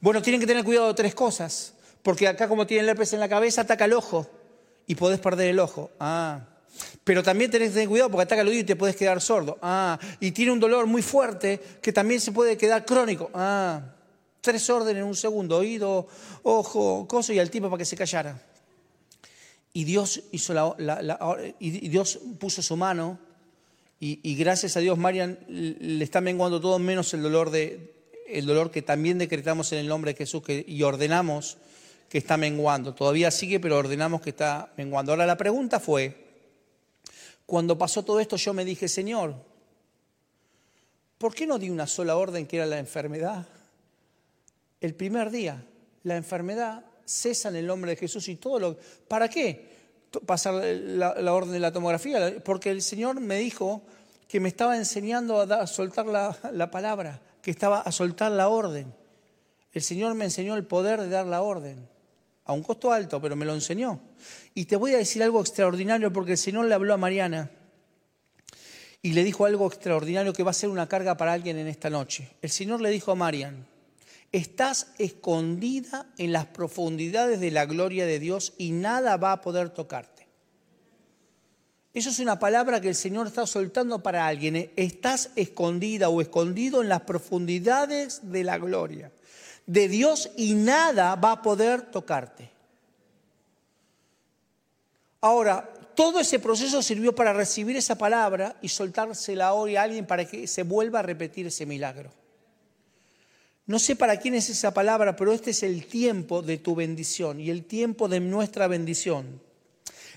Bueno, 0.00 0.22
tienen 0.22 0.40
que 0.40 0.46
tener 0.46 0.64
cuidado 0.64 0.88
de 0.88 0.94
tres 0.94 1.14
cosas, 1.14 1.74
porque 2.02 2.28
acá 2.28 2.46
como 2.46 2.66
tiene 2.66 2.84
el 2.84 2.88
herpes 2.90 3.12
en 3.14 3.20
la 3.20 3.28
cabeza, 3.28 3.62
ataca 3.62 3.84
el 3.84 3.92
ojo 3.92 4.30
y 4.86 4.94
podés 4.94 5.18
perder 5.18 5.48
el 5.48 5.58
ojo. 5.58 5.90
Ah. 5.98 6.40
Pero 7.02 7.22
también 7.22 7.50
tenés 7.50 7.70
que 7.70 7.74
tener 7.74 7.88
cuidado 7.88 8.10
porque 8.10 8.22
ataca 8.22 8.42
el 8.42 8.48
oído 8.48 8.60
y 8.60 8.64
te 8.64 8.76
puedes 8.76 8.94
quedar 8.94 9.20
sordo. 9.20 9.58
Ah. 9.62 9.98
Y 10.20 10.30
tiene 10.30 10.52
un 10.52 10.60
dolor 10.60 10.86
muy 10.86 11.02
fuerte 11.02 11.60
que 11.82 11.92
también 11.92 12.20
se 12.20 12.32
puede 12.32 12.56
quedar 12.56 12.84
crónico. 12.84 13.30
Ah. 13.34 13.80
Tres 14.48 14.70
órdenes 14.70 15.02
en 15.02 15.06
un 15.06 15.14
segundo, 15.14 15.58
oído, 15.58 16.08
ojo, 16.42 17.06
coso 17.06 17.34
y 17.34 17.38
al 17.38 17.50
tipo 17.50 17.68
para 17.68 17.76
que 17.76 17.84
se 17.84 17.98
callara. 17.98 18.40
Y 19.74 19.84
Dios, 19.84 20.22
puso 22.40 22.62
su 22.62 22.74
mano 22.74 23.18
y, 24.00 24.34
gracias 24.36 24.78
a 24.78 24.80
Dios, 24.80 24.96
Marian 24.96 25.38
le 25.48 26.02
está 26.02 26.22
menguando 26.22 26.62
todo 26.62 26.78
menos 26.78 27.12
el 27.12 27.22
dolor, 27.22 27.50
de, 27.50 27.92
el 28.26 28.46
dolor 28.46 28.70
que 28.70 28.80
también 28.80 29.18
decretamos 29.18 29.70
en 29.72 29.80
el 29.80 29.86
nombre 29.86 30.14
de 30.14 30.16
Jesús 30.16 30.42
y 30.48 30.82
ordenamos 30.82 31.58
que 32.08 32.16
está 32.16 32.38
menguando. 32.38 32.94
Todavía 32.94 33.30
sigue, 33.30 33.60
pero 33.60 33.76
ordenamos 33.76 34.22
que 34.22 34.30
está 34.30 34.72
menguando. 34.78 35.12
Ahora 35.12 35.26
la 35.26 35.36
pregunta 35.36 35.78
fue, 35.78 36.24
cuando 37.44 37.76
pasó 37.76 38.02
todo 38.02 38.18
esto 38.18 38.36
yo 38.36 38.54
me 38.54 38.64
dije, 38.64 38.88
Señor, 38.88 39.34
¿por 41.18 41.34
qué 41.34 41.46
no 41.46 41.58
di 41.58 41.68
una 41.68 41.86
sola 41.86 42.16
orden 42.16 42.46
que 42.46 42.56
era 42.56 42.64
la 42.64 42.78
enfermedad? 42.78 43.46
El 44.80 44.94
primer 44.94 45.30
día, 45.30 45.64
la 46.04 46.16
enfermedad 46.16 46.84
cesa 47.04 47.48
en 47.48 47.56
el 47.56 47.66
nombre 47.66 47.92
de 47.92 47.96
Jesús 47.96 48.28
y 48.28 48.36
todo 48.36 48.58
lo... 48.58 48.78
¿Para 49.08 49.28
qué? 49.28 49.78
pasar 50.24 50.54
la, 50.54 51.34
orden 51.34 51.52
de 51.52 51.60
la 51.60 51.72
tomografía, 51.72 52.42
porque 52.44 52.70
el 52.70 52.82
Señor 52.82 53.20
me 53.20 53.36
dijo 53.36 53.82
que 54.26 54.40
me 54.40 54.48
estaba 54.48 54.76
enseñando 54.76 55.40
a, 55.40 55.66
soltar 55.66 56.06
la, 56.06 56.70
palabra, 56.70 57.20
que 57.42 57.50
estaba 57.50 57.80
a 57.80 57.92
soltar 57.92 58.32
la 58.32 58.48
orden. 58.48 58.94
El 59.72 59.82
Señor 59.82 60.14
me 60.14 60.24
enseñó 60.24 60.56
el 60.56 60.64
poder 60.64 61.00
de 61.00 61.08
dar 61.08 61.26
la 61.26 61.42
orden, 61.42 61.88
a 62.44 62.52
un 62.52 62.62
costo 62.62 62.92
alto, 62.92 63.20
pero 63.20 63.36
me 63.36 63.44
lo 63.44 63.54
enseñó. 63.54 64.00
Y 64.54 64.64
te 64.64 64.76
voy 64.76 64.94
a 64.94 64.98
decir 64.98 65.22
algo 65.22 65.40
extraordinario, 65.40 66.12
porque 66.12 66.32
el 66.32 66.38
Señor 66.38 66.64
le 66.64 66.74
habló 66.74 66.94
a 66.94 66.96
Mariana 66.96 67.50
y 69.02 69.12
le 69.12 69.22
dijo 69.24 69.44
algo 69.44 69.66
extraordinario 69.66 70.32
que 70.32 70.42
va 70.42 70.50
a 70.50 70.54
ser 70.54 70.70
una 70.70 70.88
carga 70.88 71.16
para 71.16 71.32
alguien 71.32 71.58
en 71.58 71.68
esta 71.68 71.90
noche. 71.90 72.30
El 72.40 72.50
Señor 72.50 72.80
le 72.80 72.90
dijo 72.90 73.12
a 73.12 73.14
Marian, 73.14 73.66
Estás 74.32 74.88
escondida 74.98 76.06
en 76.18 76.32
las 76.32 76.46
profundidades 76.46 77.40
de 77.40 77.50
la 77.50 77.64
gloria 77.64 78.04
de 78.04 78.18
Dios 78.18 78.52
y 78.58 78.72
nada 78.72 79.16
va 79.16 79.32
a 79.32 79.40
poder 79.40 79.70
tocarte. 79.70 80.28
Eso 81.94 82.10
es 82.10 82.18
una 82.18 82.38
palabra 82.38 82.80
que 82.80 82.88
el 82.88 82.94
Señor 82.94 83.26
está 83.26 83.46
soltando 83.46 84.02
para 84.02 84.26
alguien. 84.26 84.70
Estás 84.76 85.30
escondida 85.34 86.10
o 86.10 86.20
escondido 86.20 86.82
en 86.82 86.88
las 86.88 87.02
profundidades 87.02 88.30
de 88.30 88.44
la 88.44 88.58
gloria 88.58 89.10
de 89.66 89.88
Dios 89.88 90.30
y 90.36 90.54
nada 90.54 91.14
va 91.16 91.32
a 91.32 91.42
poder 91.42 91.82
tocarte. 91.82 92.50
Ahora, 95.20 95.68
todo 95.94 96.20
ese 96.20 96.38
proceso 96.38 96.80
sirvió 96.82 97.14
para 97.14 97.32
recibir 97.32 97.76
esa 97.76 97.96
palabra 97.96 98.56
y 98.62 98.68
soltársela 98.68 99.54
hoy 99.54 99.76
a 99.76 99.82
alguien 99.82 100.06
para 100.06 100.24
que 100.24 100.46
se 100.46 100.62
vuelva 100.62 101.00
a 101.00 101.02
repetir 101.02 101.46
ese 101.46 101.66
milagro. 101.66 102.10
No 103.68 103.78
sé 103.78 103.96
para 103.96 104.16
quién 104.16 104.34
es 104.34 104.48
esa 104.48 104.72
palabra, 104.72 105.14
pero 105.14 105.30
este 105.30 105.50
es 105.50 105.62
el 105.62 105.84
tiempo 105.84 106.40
de 106.40 106.56
tu 106.56 106.74
bendición 106.74 107.38
y 107.38 107.50
el 107.50 107.66
tiempo 107.66 108.08
de 108.08 108.18
nuestra 108.18 108.66
bendición. 108.66 109.42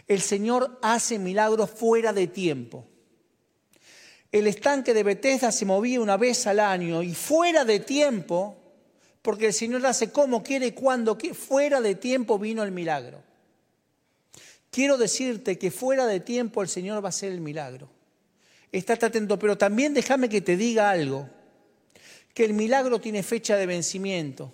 El 0.07 0.21
Señor 0.21 0.79
hace 0.81 1.19
milagros 1.19 1.69
fuera 1.69 2.13
de 2.13 2.27
tiempo. 2.27 2.85
El 4.31 4.47
estanque 4.47 4.93
de 4.93 5.03
Bethesda 5.03 5.51
se 5.51 5.65
movía 5.65 5.99
una 5.99 6.15
vez 6.15 6.47
al 6.47 6.61
año 6.61 7.03
y 7.03 7.13
fuera 7.13 7.65
de 7.65 7.81
tiempo, 7.81 8.55
porque 9.21 9.47
el 9.47 9.53
Señor 9.53 9.85
hace 9.85 10.13
como 10.13 10.41
quiere 10.41 10.67
y 10.67 10.71
cuando 10.71 11.17
quiere, 11.17 11.35
fuera 11.35 11.81
de 11.81 11.95
tiempo 11.95 12.39
vino 12.39 12.63
el 12.63 12.71
milagro. 12.71 13.21
Quiero 14.69 14.97
decirte 14.97 15.57
que 15.57 15.71
fuera 15.71 16.07
de 16.07 16.21
tiempo 16.21 16.61
el 16.61 16.69
Señor 16.69 17.03
va 17.03 17.07
a 17.07 17.09
hacer 17.09 17.33
el 17.33 17.41
milagro. 17.41 17.89
Estate 18.71 19.07
atento, 19.07 19.37
pero 19.37 19.57
también 19.57 19.93
déjame 19.93 20.29
que 20.29 20.39
te 20.39 20.55
diga 20.55 20.89
algo 20.89 21.40
que 22.33 22.45
el 22.45 22.53
milagro 22.53 22.99
tiene 22.99 23.23
fecha 23.23 23.55
de 23.57 23.65
vencimiento. 23.65 24.51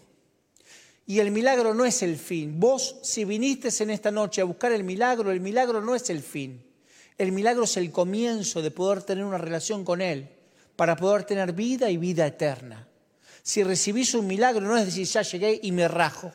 Y 1.05 1.19
el 1.19 1.31
milagro 1.31 1.73
no 1.73 1.85
es 1.85 2.03
el 2.03 2.17
fin. 2.17 2.59
Vos, 2.59 2.97
si 3.01 3.23
viniste 3.23 3.69
en 3.81 3.91
esta 3.91 4.11
noche 4.11 4.41
a 4.41 4.45
buscar 4.45 4.73
el 4.73 4.83
milagro, 4.83 5.31
el 5.31 5.39
milagro 5.39 5.81
no 5.81 5.95
es 5.95 6.09
el 6.09 6.21
fin. 6.21 6.61
El 7.17 7.31
milagro 7.31 7.63
es 7.63 7.77
el 7.77 7.91
comienzo 7.91 8.61
de 8.61 8.71
poder 8.71 9.03
tener 9.03 9.23
una 9.23 9.37
relación 9.37 9.85
con 9.85 10.01
Él, 10.01 10.29
para 10.75 10.95
poder 10.95 11.23
tener 11.23 11.53
vida 11.53 11.89
y 11.89 11.97
vida 11.97 12.27
eterna. 12.27 12.87
Si 13.41 13.63
recibís 13.63 14.13
un 14.13 14.27
milagro, 14.27 14.61
no 14.61 14.77
es 14.77 14.85
decir, 14.85 15.07
ya 15.07 15.21
llegué 15.21 15.59
y 15.63 15.71
me 15.71 15.87
rajo. 15.87 16.33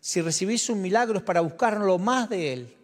Si 0.00 0.20
recibís 0.20 0.68
un 0.68 0.82
milagro 0.82 1.18
es 1.18 1.24
para 1.24 1.40
buscar 1.40 1.78
lo 1.78 1.98
más 1.98 2.28
de 2.28 2.52
Él, 2.52 2.74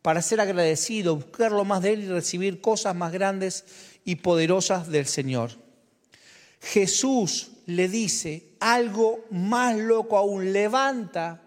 para 0.00 0.22
ser 0.22 0.40
agradecido, 0.40 1.16
buscar 1.16 1.52
lo 1.52 1.64
más 1.64 1.82
de 1.82 1.94
Él 1.94 2.04
y 2.04 2.08
recibir 2.08 2.60
cosas 2.60 2.94
más 2.94 3.12
grandes 3.12 3.64
y 4.04 4.16
poderosas 4.16 4.88
del 4.88 5.06
Señor. 5.06 5.50
Jesús 6.62 7.50
le 7.66 7.88
dice 7.88 8.54
algo 8.60 9.24
más 9.30 9.76
loco 9.76 10.16
aún, 10.16 10.52
levanta 10.52 11.40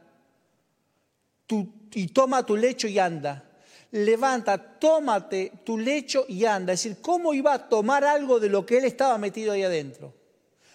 y 1.93 2.07
toma 2.07 2.45
tu 2.45 2.57
lecho 2.57 2.88
y 2.88 2.99
anda. 2.99 3.43
Levanta, 3.91 4.57
tómate 4.57 5.53
tu 5.63 5.78
lecho 5.78 6.26
y 6.28 6.43
anda. 6.43 6.74
Es 6.74 6.84
decir, 6.84 7.01
¿cómo 7.01 7.34
iba 7.34 7.53
a 7.53 7.70
tomar 7.70 8.03
algo 8.03 8.41
de 8.41 8.49
lo 8.49 8.66
que 8.66 8.80
él 8.80 8.86
estaba 8.86 9.18
metido 9.18 9.53
ahí 9.53 9.63
adentro? 9.63 10.13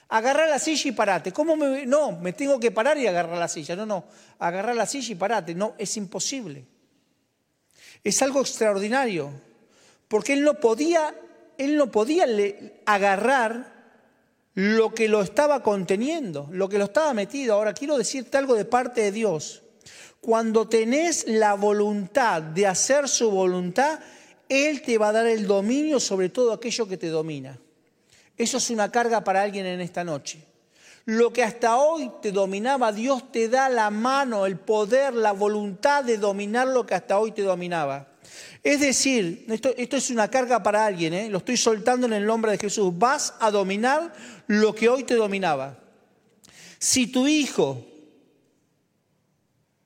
Agarrar 0.08 0.48
la 0.48 0.58
silla 0.58 0.88
y 0.88 0.92
parate. 0.92 1.32
¿Cómo 1.32 1.54
me.? 1.54 1.84
No, 1.84 2.12
me 2.12 2.32
tengo 2.32 2.58
que 2.58 2.70
parar 2.70 2.96
y 2.96 3.06
agarrar 3.06 3.36
la 3.36 3.46
silla. 3.46 3.76
No, 3.76 3.84
no. 3.84 4.04
Agarrar 4.38 4.74
la 4.74 4.86
silla 4.86 5.12
y 5.12 5.16
parate. 5.16 5.54
No, 5.54 5.74
es 5.76 5.96
imposible. 5.98 6.64
Es 8.02 8.22
algo 8.22 8.40
extraordinario. 8.40 9.30
Porque 10.08 10.32
él 10.32 10.42
no 10.42 10.54
podía, 10.54 11.14
él 11.58 11.76
no 11.76 11.90
podía 11.90 12.24
agarrar 12.86 13.79
lo 14.54 14.94
que 14.94 15.08
lo 15.08 15.22
estaba 15.22 15.62
conteniendo, 15.62 16.48
lo 16.50 16.68
que 16.68 16.78
lo 16.78 16.84
estaba 16.84 17.14
metido. 17.14 17.54
Ahora 17.54 17.72
quiero 17.72 17.96
decirte 17.96 18.36
algo 18.36 18.54
de 18.54 18.64
parte 18.64 19.02
de 19.02 19.12
Dios. 19.12 19.62
Cuando 20.20 20.68
tenés 20.68 21.26
la 21.26 21.54
voluntad 21.54 22.42
de 22.42 22.66
hacer 22.66 23.08
su 23.08 23.30
voluntad, 23.30 24.00
Él 24.48 24.82
te 24.82 24.98
va 24.98 25.08
a 25.08 25.12
dar 25.12 25.26
el 25.26 25.46
dominio 25.46 25.98
sobre 25.98 26.28
todo 26.28 26.52
aquello 26.52 26.86
que 26.86 26.96
te 26.96 27.08
domina. 27.08 27.58
Eso 28.36 28.58
es 28.58 28.70
una 28.70 28.90
carga 28.90 29.22
para 29.22 29.42
alguien 29.42 29.66
en 29.66 29.80
esta 29.80 30.04
noche. 30.04 30.44
Lo 31.06 31.32
que 31.32 31.42
hasta 31.42 31.78
hoy 31.78 32.10
te 32.20 32.30
dominaba, 32.30 32.92
Dios 32.92 33.32
te 33.32 33.48
da 33.48 33.68
la 33.68 33.90
mano, 33.90 34.46
el 34.46 34.56
poder, 34.58 35.14
la 35.14 35.32
voluntad 35.32 36.04
de 36.04 36.18
dominar 36.18 36.68
lo 36.68 36.84
que 36.84 36.94
hasta 36.94 37.18
hoy 37.18 37.32
te 37.32 37.42
dominaba. 37.42 38.09
Es 38.62 38.80
decir, 38.80 39.46
esto, 39.48 39.74
esto 39.76 39.96
es 39.96 40.10
una 40.10 40.28
carga 40.28 40.62
para 40.62 40.84
alguien, 40.84 41.14
¿eh? 41.14 41.28
lo 41.30 41.38
estoy 41.38 41.56
soltando 41.56 42.06
en 42.06 42.12
el 42.12 42.26
nombre 42.26 42.52
de 42.52 42.58
Jesús. 42.58 42.92
Vas 42.96 43.34
a 43.40 43.50
dominar 43.50 44.12
lo 44.46 44.74
que 44.74 44.88
hoy 44.88 45.04
te 45.04 45.14
dominaba. 45.14 45.78
Si 46.78 47.06
tu 47.06 47.26
hijo 47.26 47.86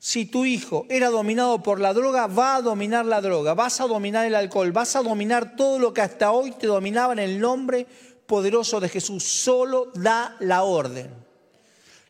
si 0.04 0.26
tu 0.26 0.44
hijo 0.44 0.84
era 0.90 1.08
dominado 1.08 1.62
por 1.62 1.80
la 1.80 1.94
droga, 1.94 2.26
va 2.26 2.56
a 2.56 2.60
dominar 2.60 3.06
la 3.06 3.22
droga, 3.22 3.54
vas 3.54 3.80
a 3.80 3.86
dominar 3.86 4.26
el 4.26 4.34
alcohol, 4.34 4.70
vas 4.70 4.94
a 4.96 5.02
dominar 5.02 5.56
todo 5.56 5.78
lo 5.78 5.94
que 5.94 6.02
hasta 6.02 6.30
hoy 6.30 6.50
te 6.50 6.66
dominaba 6.66 7.14
en 7.14 7.20
el 7.20 7.40
nombre 7.40 7.86
poderoso 8.26 8.80
de 8.80 8.90
Jesús. 8.90 9.24
Solo 9.24 9.90
da 9.94 10.36
la 10.40 10.64
orden. 10.64 11.08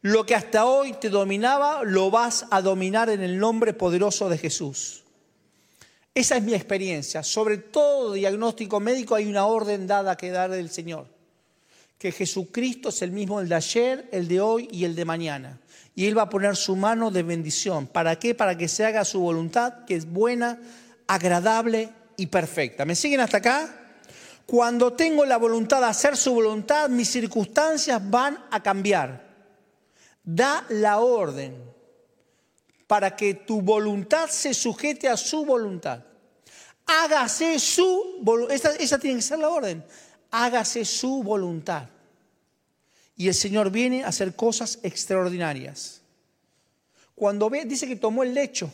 Lo 0.00 0.26
que 0.26 0.34
hasta 0.34 0.66
hoy 0.66 0.94
te 0.94 1.08
dominaba, 1.08 1.84
lo 1.84 2.10
vas 2.10 2.46
a 2.50 2.60
dominar 2.62 3.10
en 3.10 3.22
el 3.22 3.38
nombre 3.38 3.74
poderoso 3.74 4.28
de 4.28 4.38
Jesús. 4.38 5.03
Esa 6.14 6.36
es 6.36 6.42
mi 6.42 6.54
experiencia. 6.54 7.22
Sobre 7.22 7.58
todo 7.58 8.12
diagnóstico 8.12 8.80
médico 8.80 9.14
hay 9.14 9.26
una 9.26 9.46
orden 9.46 9.86
dada 9.86 10.16
que 10.16 10.30
dar 10.30 10.50
del 10.50 10.70
Señor. 10.70 11.06
Que 11.98 12.12
Jesucristo 12.12 12.90
es 12.90 13.02
el 13.02 13.10
mismo 13.10 13.40
el 13.40 13.48
de 13.48 13.54
ayer, 13.54 14.08
el 14.12 14.28
de 14.28 14.40
hoy 14.40 14.68
y 14.70 14.84
el 14.84 14.94
de 14.94 15.04
mañana 15.04 15.60
y 15.94 16.06
Él 16.06 16.18
va 16.18 16.22
a 16.22 16.30
poner 16.30 16.56
su 16.56 16.76
mano 16.76 17.10
de 17.10 17.22
bendición. 17.22 17.86
¿Para 17.86 18.18
qué? 18.18 18.34
Para 18.34 18.56
que 18.56 18.68
se 18.68 18.84
haga 18.84 19.04
su 19.04 19.20
voluntad, 19.20 19.84
que 19.84 19.94
es 19.94 20.10
buena, 20.10 20.58
agradable 21.06 21.90
y 22.16 22.26
perfecta. 22.26 22.84
¿Me 22.84 22.96
siguen 22.96 23.20
hasta 23.20 23.38
acá? 23.38 23.80
Cuando 24.46 24.92
tengo 24.92 25.24
la 25.24 25.36
voluntad 25.36 25.80
de 25.80 25.86
hacer 25.86 26.16
su 26.16 26.34
voluntad, 26.34 26.88
mis 26.88 27.08
circunstancias 27.08 28.00
van 28.10 28.44
a 28.50 28.62
cambiar. 28.62 29.24
Da 30.22 30.64
la 30.68 30.98
orden 30.98 31.54
para 32.86 33.16
que 33.16 33.34
tu 33.34 33.60
voluntad 33.60 34.28
se 34.28 34.54
sujete 34.54 35.08
a 35.08 35.16
su 35.16 35.44
voluntad. 35.44 36.04
Hágase 36.86 37.58
su 37.58 38.18
voluntad. 38.20 38.74
Esa 38.78 38.98
tiene 38.98 39.16
que 39.16 39.22
ser 39.22 39.38
la 39.38 39.48
orden. 39.48 39.84
Hágase 40.30 40.84
su 40.84 41.22
voluntad. 41.22 41.88
Y 43.16 43.28
el 43.28 43.34
Señor 43.34 43.70
viene 43.70 44.04
a 44.04 44.08
hacer 44.08 44.34
cosas 44.34 44.78
extraordinarias. 44.82 46.02
Cuando 47.14 47.48
ve, 47.48 47.64
dice 47.64 47.86
que 47.86 47.96
tomó 47.96 48.22
el 48.22 48.34
lecho. 48.34 48.72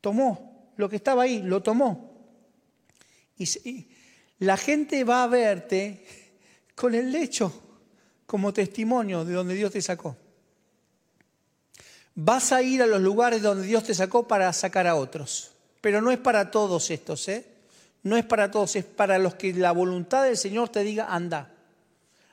Tomó 0.00 0.72
lo 0.76 0.88
que 0.88 0.96
estaba 0.96 1.24
ahí, 1.24 1.42
lo 1.42 1.62
tomó. 1.62 2.10
Y, 3.36 3.86
la 4.38 4.56
gente 4.56 5.04
va 5.04 5.22
a 5.22 5.26
verte 5.26 6.04
con 6.74 6.94
el 6.94 7.12
lecho 7.12 7.52
como 8.24 8.54
testimonio 8.54 9.22
de 9.24 9.34
donde 9.34 9.54
Dios 9.54 9.70
te 9.70 9.82
sacó. 9.82 10.16
Vas 12.22 12.52
a 12.52 12.62
ir 12.62 12.82
a 12.82 12.86
los 12.86 13.00
lugares 13.00 13.40
donde 13.40 13.66
Dios 13.66 13.84
te 13.84 13.94
sacó 13.94 14.28
para 14.28 14.52
sacar 14.52 14.86
a 14.86 14.94
otros. 14.94 15.52
Pero 15.80 16.02
no 16.02 16.10
es 16.10 16.18
para 16.18 16.50
todos 16.50 16.90
estos, 16.90 17.26
¿eh? 17.28 17.46
No 18.02 18.16
es 18.16 18.24
para 18.24 18.50
todos, 18.50 18.76
es 18.76 18.84
para 18.84 19.18
los 19.18 19.34
que 19.34 19.52
la 19.54 19.72
voluntad 19.72 20.24
del 20.24 20.36
Señor 20.36 20.68
te 20.68 20.82
diga, 20.82 21.06
anda 21.08 21.50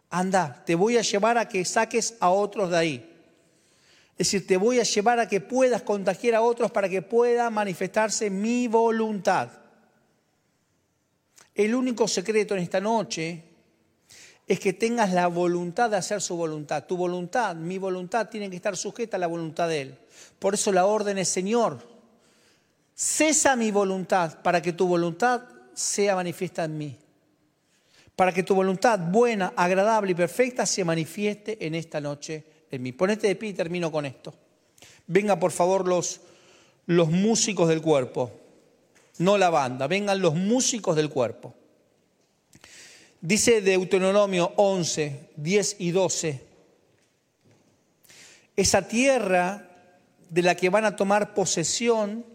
anda, 0.10 0.64
te 0.66 0.76
voy 0.76 0.98
a 0.98 1.02
llevar 1.02 1.38
a 1.38 1.48
que 1.48 1.66
saques 1.66 2.16
a 2.20 2.30
otros 2.30 2.72
de 2.72 2.78
ahí. 2.78 3.14
Es 4.18 4.32
decir, 4.32 4.48
te 4.48 4.58
voy 4.58 4.80
a 4.80 4.84
llevar 4.84 5.20
a 5.20 5.28
que 5.28 5.42
puedas 5.42 5.84
contagiar 5.84 6.36
a 6.36 6.42
otros 6.42 6.72
para 6.72 6.90
que 6.90 7.02
pueda 7.02 7.50
manifestarse 7.50 8.30
mi 8.30 8.68
voluntad. 8.68 9.50
El 11.54 11.76
único 11.76 12.08
secreto 12.08 12.56
en 12.56 12.64
esta 12.64 12.80
noche 12.80 13.44
es 14.48 14.60
que 14.60 14.74
tengas 14.74 15.14
la 15.14 15.28
voluntad 15.28 15.90
de 15.90 15.98
hacer 15.98 16.22
su 16.22 16.38
voluntad. 16.38 16.86
Tu 16.86 16.96
voluntad, 16.96 17.56
mi 17.56 17.78
voluntad, 17.78 18.30
tiene 18.30 18.50
que 18.50 18.56
estar 18.56 18.78
sujeta 18.78 19.18
a 19.18 19.20
la 19.20 19.28
voluntad 19.28 19.68
de 19.68 19.82
Él. 19.82 19.98
Por 20.40 20.54
eso 20.54 20.72
la 20.72 20.86
orden 20.86 21.18
es, 21.18 21.28
Señor, 21.28 21.80
cesa 22.96 23.56
mi 23.56 23.72
voluntad 23.72 24.42
para 24.42 24.62
que 24.62 24.74
tu 24.74 24.88
voluntad 24.88 25.44
sea 25.74 26.16
manifiesta 26.16 26.64
en 26.64 26.78
mí 26.78 26.98
para 28.18 28.34
que 28.34 28.42
tu 28.42 28.56
voluntad 28.56 28.98
buena, 28.98 29.54
agradable 29.56 30.12
y 30.12 30.16
perfecta 30.16 30.66
se 30.66 30.84
manifieste 30.84 31.64
en 31.68 31.76
esta 31.76 32.02
noche 32.02 32.44
en 32.72 32.82
mí. 32.82 32.92
Ponete 32.92 33.28
de 33.28 33.36
pie 33.36 33.50
y 33.50 33.54
termino 33.54 33.92
con 33.92 34.08
esto. 34.08 34.34
Venga 35.06 35.40
por 35.40 35.52
favor 35.52 35.88
los, 35.88 36.22
los 36.88 37.12
músicos 37.12 37.70
del 37.70 37.80
cuerpo, 37.80 38.32
no 39.20 39.38
la 39.38 39.52
banda, 39.52 39.86
vengan 39.86 40.20
los 40.20 40.34
músicos 40.34 40.96
del 40.96 41.12
cuerpo. 41.12 41.54
Dice 43.28 43.60
Deuteronomio 43.60 44.54
11, 44.56 45.32
10 45.36 45.76
y 45.80 45.92
12, 45.92 46.42
esa 48.56 48.88
tierra 48.88 49.68
de 50.30 50.42
la 50.42 50.56
que 50.56 50.70
van 50.70 50.86
a 50.86 50.96
tomar 50.96 51.34
posesión 51.34 52.26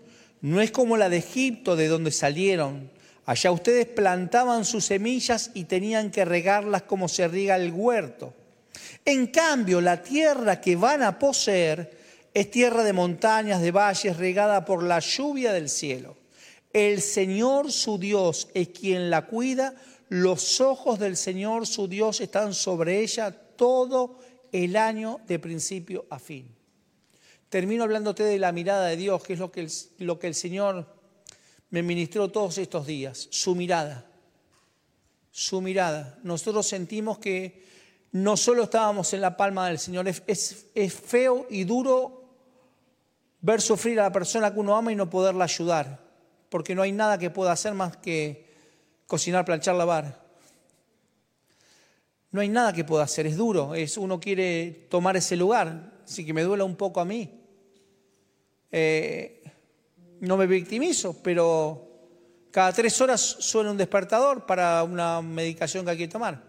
no 0.42 0.60
es 0.60 0.70
como 0.70 0.98
la 0.98 1.08
de 1.08 1.16
Egipto 1.16 1.76
de 1.76 1.88
donde 1.88 2.10
salieron 2.10 2.90
Allá 3.24 3.52
ustedes 3.52 3.86
plantaban 3.86 4.66
sus 4.66 4.84
semillas 4.84 5.52
y 5.54 5.64
tenían 5.64 6.10
que 6.10 6.26
regarlas 6.26 6.82
como 6.82 7.08
se 7.08 7.26
riega 7.26 7.56
el 7.56 7.72
huerto. 7.72 8.34
En 9.04 9.28
cambio, 9.28 9.80
la 9.80 10.02
tierra 10.02 10.60
que 10.60 10.76
van 10.76 11.02
a 11.02 11.18
poseer 11.18 11.98
es 12.34 12.50
tierra 12.50 12.82
de 12.82 12.92
montañas, 12.92 13.62
de 13.62 13.70
valles, 13.70 14.16
regada 14.16 14.64
por 14.64 14.82
la 14.82 14.98
lluvia 14.98 15.52
del 15.52 15.68
cielo. 15.68 16.16
El 16.72 17.00
Señor 17.00 17.70
su 17.70 17.98
Dios 17.98 18.48
es 18.54 18.68
quien 18.68 19.08
la 19.08 19.26
cuida, 19.26 19.74
los 20.12 20.60
ojos 20.60 20.98
del 20.98 21.16
Señor 21.16 21.66
su 21.66 21.88
Dios 21.88 22.20
están 22.20 22.52
sobre 22.52 23.00
ella 23.00 23.30
todo 23.30 24.18
el 24.52 24.76
año 24.76 25.20
de 25.26 25.38
principio 25.38 26.04
a 26.10 26.18
fin. 26.18 26.54
Termino 27.48 27.84
hablándote 27.84 28.22
de 28.22 28.38
la 28.38 28.52
mirada 28.52 28.88
de 28.88 28.98
Dios, 28.98 29.22
que 29.22 29.32
es 29.32 29.38
lo 29.38 30.18
que 30.18 30.26
el, 30.26 30.34
Señor 30.34 30.86
me 31.70 31.82
ministró 31.82 32.30
todos 32.30 32.58
estos 32.58 32.86
días, 32.86 33.28
su 33.30 33.54
mirada, 33.54 34.06
su 35.30 35.62
mirada. 35.62 36.18
Nosotros 36.22 36.66
sentimos 36.66 37.16
que 37.16 37.64
no 38.10 38.36
solo 38.36 38.64
estábamos 38.64 39.14
en 39.14 39.22
la 39.22 39.34
palma 39.38 39.68
del 39.68 39.78
Señor, 39.78 40.06
es, 40.06 40.66
feo 41.06 41.46
y 41.48 41.64
duro 41.64 42.36
ver 43.40 43.62
sufrir 43.62 43.98
a 43.98 44.02
la 44.02 44.12
persona 44.12 44.52
que 44.52 44.60
uno 44.60 44.76
ama 44.76 44.92
y 44.92 44.94
no 44.94 45.08
poderla 45.08 45.44
ayudar, 45.44 46.04
porque 46.50 46.74
no 46.74 46.82
hay 46.82 46.92
nada 46.92 47.16
que 47.16 47.30
pueda 47.30 47.52
hacer 47.52 47.72
más 47.72 47.96
que 47.96 48.51
cocinar, 49.12 49.44
planchar, 49.44 49.74
lavar. 49.74 50.18
No 52.30 52.40
hay 52.40 52.48
nada 52.48 52.72
que 52.72 52.82
pueda 52.82 53.04
hacer, 53.04 53.26
es 53.26 53.36
duro, 53.36 53.74
es 53.74 53.98
uno 53.98 54.18
quiere 54.18 54.86
tomar 54.88 55.18
ese 55.18 55.36
lugar, 55.36 56.00
así 56.02 56.24
que 56.24 56.32
me 56.32 56.40
duela 56.40 56.64
un 56.64 56.76
poco 56.76 56.98
a 56.98 57.04
mí. 57.04 57.28
Eh, 58.70 59.42
no 60.20 60.38
me 60.38 60.46
victimizo, 60.46 61.22
pero 61.22 61.90
cada 62.50 62.72
tres 62.72 62.98
horas 63.02 63.20
suena 63.20 63.70
un 63.70 63.76
despertador 63.76 64.46
para 64.46 64.82
una 64.82 65.20
medicación 65.20 65.84
que 65.84 65.90
hay 65.90 65.98
que 65.98 66.08
tomar. 66.08 66.42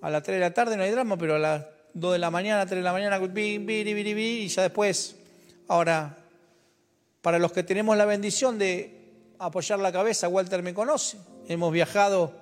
A 0.00 0.08
las 0.08 0.22
tres 0.22 0.36
de 0.36 0.40
la 0.40 0.54
tarde 0.54 0.74
no 0.74 0.84
hay 0.84 0.90
drama, 0.90 1.18
pero 1.18 1.34
a 1.34 1.38
las 1.38 1.66
dos 1.92 2.14
de 2.14 2.18
la 2.18 2.30
mañana, 2.30 2.64
tres 2.64 2.78
de 2.78 2.84
la 2.84 2.92
mañana, 2.92 3.20
y 3.36 4.48
ya 4.48 4.62
después, 4.62 5.16
ahora, 5.66 6.16
para 7.20 7.38
los 7.38 7.52
que 7.52 7.62
tenemos 7.62 7.94
la 7.94 8.06
bendición 8.06 8.58
de 8.58 9.34
apoyar 9.38 9.78
la 9.80 9.92
cabeza, 9.92 10.28
Walter 10.28 10.62
me 10.62 10.72
conoce. 10.72 11.18
Hemos 11.48 11.72
viajado, 11.72 12.34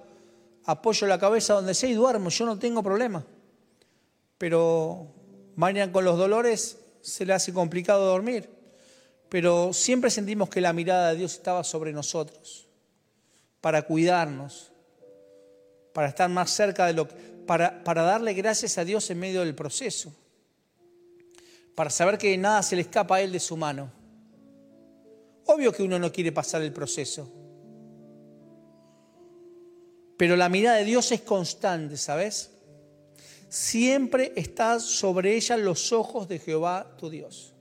apoyo 0.64 1.07
la 1.07 1.20
cabeza 1.20 1.54
donde 1.54 1.74
sea 1.74 1.88
y 1.88 1.94
duermo, 1.94 2.28
yo 2.28 2.44
no 2.44 2.59
tengo 2.59 2.82
problema. 2.82 3.24
Pero 4.36 5.07
mañana 5.54 5.92
con 5.92 6.04
los 6.04 6.18
dolores 6.18 6.76
se 7.02 7.24
le 7.24 7.32
hace 7.32 7.52
complicado 7.52 8.04
dormir. 8.04 8.50
Pero 9.28 9.72
siempre 9.72 10.11
sentimos 10.11 10.50
que 10.50 10.61
la 10.61 10.72
mirada 10.72 11.11
de 11.11 11.18
Dios 11.18 11.34
estaba 11.34 11.62
sobre 11.62 11.92
nosotros, 11.92 12.66
para 13.61 13.82
cuidarnos, 13.82 14.72
para 15.92 16.09
estar 16.09 16.28
más 16.28 16.50
cerca 16.50 16.86
de 16.86 16.92
lo 16.92 17.07
que, 17.07 17.14
para, 17.46 17.84
para 17.84 18.02
darle 18.02 18.34
gracias 18.34 18.76
a 18.76 18.84
Dios 18.84 19.09
en 19.11 19.20
medio 19.20 19.40
del 19.40 19.54
proceso, 19.54 20.12
para 21.76 21.90
saber 21.90 22.18
que 22.18 22.36
nada 22.36 22.61
se 22.64 22.74
le 22.74 22.82
escapa 22.82 23.16
a 23.16 23.20
Él 23.20 23.30
de 23.30 23.40
su 23.40 23.57
mano. 23.57 23.88
Obvio 25.46 25.72
que 25.72 25.84
uno 25.84 25.96
no 25.96 26.11
quiere 26.11 26.32
pasar 26.32 26.62
el 26.62 26.72
proceso, 26.72 27.45
pero 30.16 30.36
la 30.36 30.48
mirada 30.48 30.78
de 30.78 30.84
Dios 30.84 31.12
es 31.12 31.20
constante, 31.20 31.96
¿sabes? 31.96 32.50
Siempre 33.48 34.32
está 34.36 34.80
sobre 34.80 35.34
ella 35.34 35.56
los 35.56 35.92
ojos 35.92 36.28
de 36.28 36.38
Jehová 36.38 36.94
tu 36.98 37.10
Dios. 37.10 37.52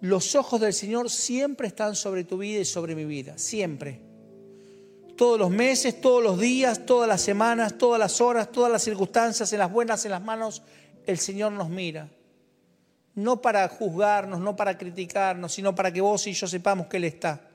Los 0.00 0.34
ojos 0.34 0.60
del 0.60 0.72
Señor 0.72 1.10
siempre 1.10 1.68
están 1.68 1.94
sobre 1.94 2.24
tu 2.24 2.38
vida 2.38 2.60
y 2.60 2.64
sobre 2.64 2.94
mi 2.94 3.04
vida, 3.04 3.36
siempre. 3.36 4.00
Todos 5.16 5.38
los 5.38 5.50
meses, 5.50 6.00
todos 6.00 6.22
los 6.22 6.40
días, 6.40 6.86
todas 6.86 7.06
las 7.06 7.20
semanas, 7.20 7.76
todas 7.76 7.98
las 7.98 8.22
horas, 8.22 8.50
todas 8.50 8.72
las 8.72 8.82
circunstancias, 8.82 9.52
en 9.52 9.58
las 9.58 9.70
buenas, 9.70 10.04
en 10.06 10.12
las 10.12 10.22
manos, 10.22 10.62
el 11.06 11.18
Señor 11.18 11.52
nos 11.52 11.68
mira. 11.68 12.08
No 13.14 13.42
para 13.42 13.68
juzgarnos, 13.68 14.40
no 14.40 14.56
para 14.56 14.78
criticarnos, 14.78 15.52
sino 15.52 15.74
para 15.74 15.92
que 15.92 16.00
vos 16.00 16.26
y 16.26 16.32
yo 16.32 16.46
sepamos 16.46 16.86
que 16.86 16.96
Él 16.96 17.04
está. 17.04 17.49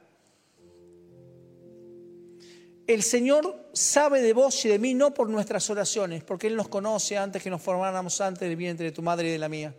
El 2.87 3.01
Señor 3.01 3.69
sabe 3.73 4.21
de 4.21 4.33
vos 4.33 4.63
y 4.65 4.69
de 4.69 4.77
mí 4.77 4.93
no 4.93 5.13
por 5.13 5.27
nuestras 5.27 5.69
oraciones, 5.69 6.23
porque 6.23 6.47
Él 6.47 6.55
nos 6.55 6.67
conoce 6.67 7.17
antes 7.17 7.41
que 7.41 7.49
nos 7.49 7.61
formáramos 7.61 8.21
antes 8.21 8.47
del 8.47 8.55
vientre 8.55 8.85
de 8.85 8.91
tu 8.91 9.01
madre 9.01 9.29
y 9.29 9.31
de 9.31 9.39
la 9.39 9.49
mía. 9.49 9.75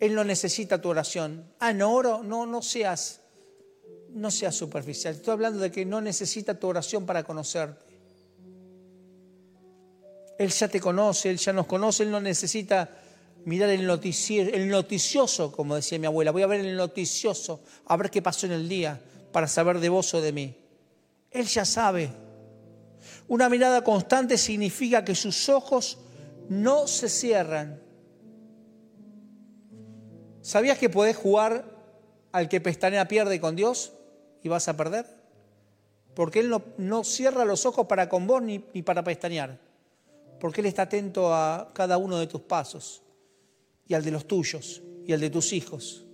Él 0.00 0.14
no 0.14 0.24
necesita 0.24 0.80
tu 0.80 0.88
oración. 0.88 1.52
Ah, 1.60 1.72
no 1.72 1.92
oro, 1.92 2.22
no, 2.22 2.46
no 2.46 2.62
seas, 2.62 3.20
no 4.10 4.30
seas 4.30 4.54
superficial. 4.54 5.14
Estoy 5.14 5.32
hablando 5.32 5.60
de 5.60 5.70
que 5.70 5.84
no 5.84 6.00
necesita 6.00 6.58
tu 6.58 6.66
oración 6.66 7.06
para 7.06 7.22
conocerte. 7.22 7.98
Él 10.38 10.50
ya 10.50 10.68
te 10.68 10.80
conoce, 10.80 11.30
Él 11.30 11.38
ya 11.38 11.52
nos 11.52 11.66
conoce, 11.66 12.04
Él 12.04 12.10
no 12.10 12.20
necesita 12.20 12.90
mirar 13.44 13.70
el, 13.70 13.88
el 13.88 14.68
noticioso, 14.68 15.52
como 15.52 15.76
decía 15.76 15.98
mi 15.98 16.06
abuela. 16.06 16.32
Voy 16.32 16.42
a 16.42 16.46
ver 16.46 16.60
el 16.60 16.76
noticioso, 16.76 17.60
a 17.86 17.96
ver 17.96 18.10
qué 18.10 18.20
pasó 18.20 18.46
en 18.46 18.52
el 18.52 18.68
día, 18.68 19.00
para 19.32 19.46
saber 19.46 19.80
de 19.80 19.88
vos 19.88 20.12
o 20.14 20.20
de 20.20 20.32
mí. 20.32 20.57
Él 21.30 21.46
ya 21.46 21.64
sabe. 21.64 22.10
Una 23.26 23.48
mirada 23.48 23.82
constante 23.82 24.38
significa 24.38 25.04
que 25.04 25.14
sus 25.14 25.48
ojos 25.48 25.98
no 26.48 26.86
se 26.86 27.08
cierran 27.08 27.88
¿Sabías 30.48 30.78
que 30.78 30.88
podés 30.88 31.14
jugar 31.14 31.62
al 32.32 32.48
que 32.48 32.58
pestanea 32.58 33.06
pierde 33.06 33.38
con 33.38 33.54
Dios 33.54 33.92
y 34.42 34.48
vas 34.48 34.66
a 34.66 34.78
perder? 34.78 35.04
Porque 36.14 36.40
Él 36.40 36.50
no, 36.78 37.04
cierra 37.04 37.44
los 37.44 37.66
ojos 37.66 37.86
para 37.86 38.08
con 38.08 38.26
vos 38.26 38.40
ni, 38.40 38.58
para 38.58 39.04
pestañear. 39.04 39.58
Porque 40.40 40.62
Él 40.62 40.66
está 40.68 40.84
atento 40.84 41.34
a 41.34 41.68
cada 41.74 41.98
uno 41.98 42.18
de 42.18 42.28
tus 42.28 42.40
pasos 42.40 43.02
y 43.86 43.92
al 43.92 44.02
de 44.02 44.10
los 44.10 44.26
tuyos 44.26 44.80
y 45.06 45.12
al 45.12 45.20
de 45.20 45.28
tus 45.28 45.52
hijos. 45.52 46.06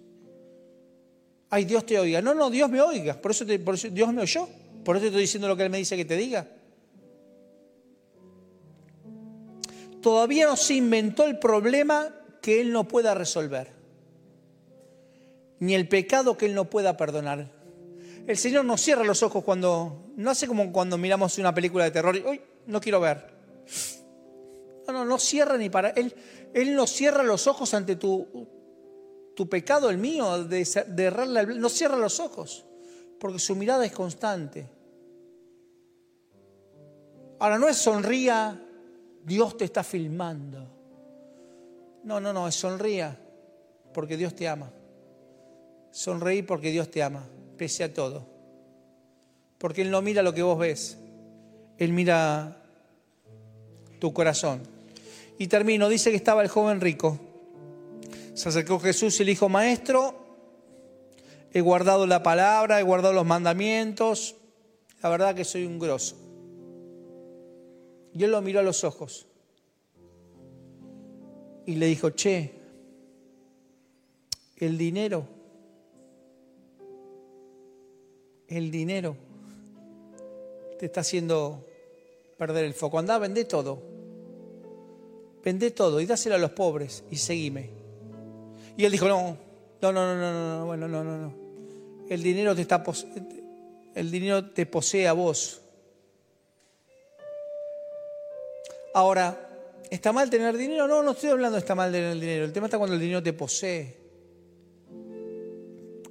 Ay, 1.49 1.65
Dios 1.65 1.87
te 1.87 1.97
oiga. 1.97 2.21
No, 2.21 2.35
no, 2.35 2.51
Dios 2.51 2.69
me 2.69 2.81
oiga. 2.81 3.15
Por 3.15 3.31
eso, 3.31 3.45
por 3.65 3.77
eso 3.77 3.89
Dios 3.89 4.13
me 4.13 4.23
oyó. 4.23 4.49
Por 4.85 4.97
eso 4.97 5.07
estoy 5.07 5.23
diciendo 5.23 5.49
lo 5.49 5.57
que 5.57 5.65
Él 5.65 5.71
me 5.71 5.79
dice 5.79 5.97
que 5.97 6.05
te 6.05 6.17
diga. 6.17 6.47
Todavía 10.03 10.47
no 10.47 10.57
se 10.57 10.75
inventó 10.75 11.25
el 11.25 11.39
problema 11.39 12.15
que 12.43 12.61
Él 12.61 12.73
no 12.73 12.87
pueda 12.87 13.15
resolver 13.15 13.85
ni 15.65 15.75
el 15.75 15.89
pecado 15.89 16.37
que 16.37 16.47
Él 16.47 16.55
no 16.55 16.69
pueda 16.69 16.97
perdonar. 16.97 17.51
El 18.27 18.37
Señor 18.37 18.65
nos 18.65 18.83
cierra 18.83 19.05
los 19.05 19.23
ojos 19.23 19.45
cuando, 19.45 20.13
no 20.17 20.31
hace 20.31 20.47
como 20.47 20.71
cuando 20.73 20.99
miramos 20.99 21.39
una 21.39 21.55
película 21.55 21.85
de 21.85 21.91
terror 21.91 22.17
y, 22.17 22.23
uy, 22.23 22.41
no 22.67 22.81
quiero 22.81 23.01
ver. 23.01 23.33
No, 24.87 24.93
no, 24.93 25.05
no 25.05 25.19
cierra 25.19 25.57
ni 25.57 25.71
para. 25.71 25.91
Él, 25.91 26.15
él 26.53 26.75
no 26.75 26.87
cierra 26.87 27.23
los 27.23 27.47
ojos 27.47 27.73
ante 27.73 27.97
tu, 27.97 28.47
tu 29.35 29.49
pecado, 29.49 29.89
el 29.89 29.97
mío, 29.97 30.45
de, 30.45 30.65
de 30.89 31.57
no 31.59 31.69
cierra 31.71 31.97
los 31.97 32.21
ojos, 32.21 32.67
porque 33.19 33.39
su 33.39 33.57
mirada 33.57 33.87
es 33.87 33.93
constante. 33.93 34.69
Ahora, 37.39 37.59
no 37.59 37.69
es 37.69 37.77
sonría, 37.77 38.61
Dios 39.25 39.57
te 39.57 39.65
está 39.65 39.83
filmando. 39.83 40.69
No, 42.05 42.21
no, 42.21 42.33
no, 42.33 42.47
es 42.47 42.55
sonría, 42.55 43.19
porque 43.93 44.17
Dios 44.17 44.35
te 44.35 44.49
ama. 44.49 44.71
Sonreí 45.91 46.43
porque 46.43 46.71
Dios 46.71 46.91
te 46.91 47.03
ama, 47.03 47.25
pese 47.57 47.85
a 47.85 47.95
todo. 47.95 48.27
Porque 49.59 49.83
Él 49.83 49.91
no 49.91 50.03
mira 50.03 50.23
lo 50.23 50.35
que 50.35 50.43
vos 50.43 50.59
ves, 50.59 50.99
Él 51.79 51.93
mira 51.93 52.63
tu 54.01 54.13
corazón. 54.13 54.63
Y 55.39 55.47
termino, 55.47 55.89
dice 55.89 56.11
que 56.11 56.17
estaba 56.17 56.43
el 56.43 56.49
joven 56.49 56.81
rico. 56.81 57.19
Se 58.35 58.49
acercó 58.49 58.81
Jesús 58.81 59.19
y 59.21 59.25
le 59.25 59.31
dijo, 59.31 59.49
maestro, 59.49 60.15
he 61.53 61.61
guardado 61.61 62.07
la 62.07 62.23
palabra, 62.23 62.81
he 62.81 62.83
guardado 62.83 63.15
los 63.15 63.25
mandamientos, 63.25 64.35
la 65.01 65.09
verdad 65.09 65.35
que 65.35 65.45
soy 65.45 65.65
un 65.65 65.79
grosso. 65.79 66.17
Él 68.23 68.31
lo 68.31 68.41
miró 68.43 68.61
a 68.61 68.63
los 68.63 68.85
ojos 68.85 69.27
y 71.67 71.75
le 71.75 71.87
dijo, 71.87 72.11
che, 72.11 72.53
el 74.59 74.79
dinero 74.79 75.35
el 78.49 78.71
dinero 78.71 79.17
te 80.79 80.87
está 80.87 81.01
haciendo 81.01 81.67
perder 82.37 82.65
el 82.65 82.75
foco. 82.75 82.99
Andá, 82.99 83.19
vendé 83.19 83.45
todo. 83.45 83.83
Vendé 85.43 85.71
todo 85.71 86.01
y 86.01 86.07
dáselo 86.07 86.37
a 86.37 86.39
los 86.39 86.53
pobres 86.53 87.05
y 87.11 87.17
seguime. 87.17 87.71
Y 88.77 88.85
él 88.85 88.93
dijo, 88.93 89.09
no, 89.09 89.37
no, 89.83 89.93
no, 89.93 90.15
no, 90.15 90.17
no, 90.17 90.59
no, 90.59 90.67
bueno, 90.67 90.89
no, 90.89 91.05
no, 91.05 91.19
no. 91.19 91.35
El 92.09 92.23
dinero 92.23 92.55
te 92.55 92.63
está 92.63 92.83
el 93.95 94.11
dinero 94.11 94.51
te 94.51 94.67
posee 94.67 95.07
a 95.07 95.13
vos. 95.13 95.61
Ahora, 98.95 99.81
¿está 99.91 100.13
mal 100.13 100.31
tener 100.31 100.57
dinero? 100.57 100.89
No, 100.89 101.03
no 101.03 101.11
estoy 101.13 101.31
hablando 101.31 101.57
de 101.57 101.61
está 101.61 101.75
mal 101.75 101.93
tener 101.93 102.15
dinero. 102.15 102.45
El 102.45 102.53
tema 102.53 102.67
está 102.67 102.79
cuando 102.79 102.95
el 102.95 103.01
dinero 103.01 103.23
te 103.23 103.33
posee. 103.33 103.97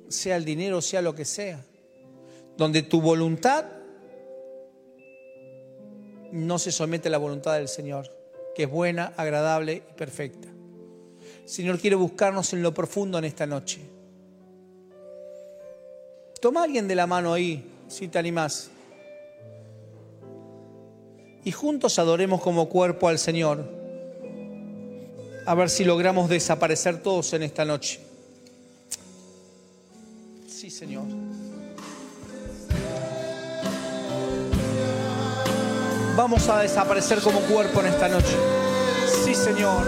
Sea 0.08 0.36
el 0.36 0.46
dinero, 0.46 0.80
sea 0.82 1.02
lo 1.02 1.16
que 1.16 1.26
sea 1.26 1.64
donde 2.58 2.84
tu 2.84 3.02
voluntad 3.02 3.66
no 6.32 6.60
se 6.60 6.72
somete 6.72 7.10
a 7.10 7.12
la 7.12 7.18
voluntad 7.18 7.54
del 7.56 7.68
Señor, 7.68 8.10
que 8.56 8.64
es 8.64 8.70
buena, 8.70 9.14
agradable 9.18 9.84
y 9.90 9.94
perfecta. 9.94 10.48
Señor 11.46 11.80
quiere 11.80 11.96
buscarnos 11.96 12.54
en 12.54 12.64
lo 12.64 12.74
profundo 12.74 13.18
en 13.18 13.26
esta 13.26 13.46
noche. 13.46 13.82
Toma 16.42 16.62
a 16.62 16.64
alguien 16.64 16.88
de 16.88 16.96
la 16.96 17.08
mano 17.08 17.34
ahí, 17.34 17.72
si 17.88 18.08
te 18.08 18.18
animás. 18.18 18.70
Y 21.46 21.52
juntos 21.52 22.00
adoremos 22.00 22.42
como 22.42 22.70
cuerpo 22.70 23.08
al 23.08 23.20
Señor. 23.20 23.64
A 25.46 25.56
ver 25.56 25.70
si 25.70 25.84
logramos 25.84 26.30
desaparecer 26.30 27.04
todos 27.04 27.34
en 27.34 27.44
esta 27.44 27.66
noche. 27.66 28.00
Sí, 30.48 30.70
Señor. 30.70 31.04
vamos 36.16 36.48
a 36.48 36.60
desaparecer 36.60 37.20
como 37.20 37.40
cuerpo 37.42 37.82
en 37.82 37.88
esta 37.88 38.08
noche. 38.08 38.36
Sí, 39.26 39.36
Señor. 39.36 39.84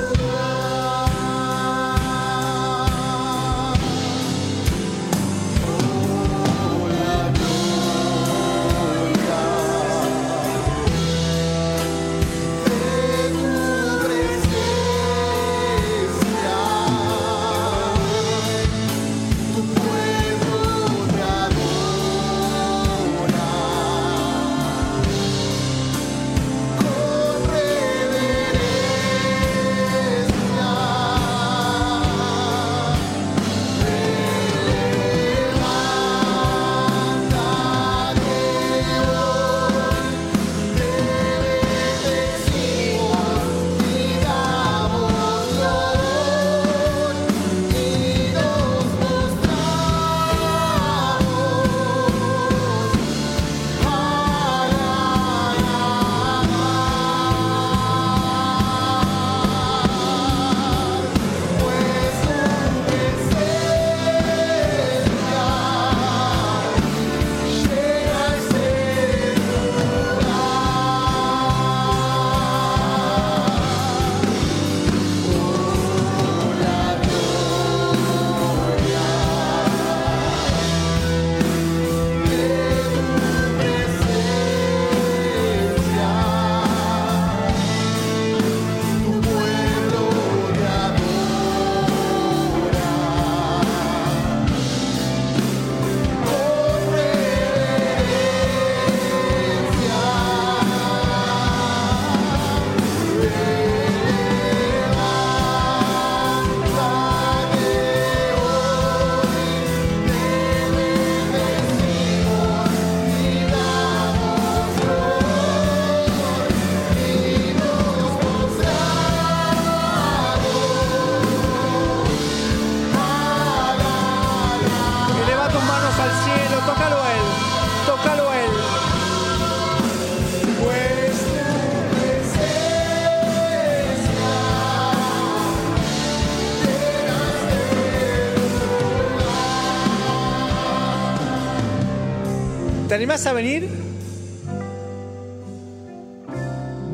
¿Te 142.96 143.00
animás 143.00 143.28
a 143.28 143.34
venir? 143.34 143.68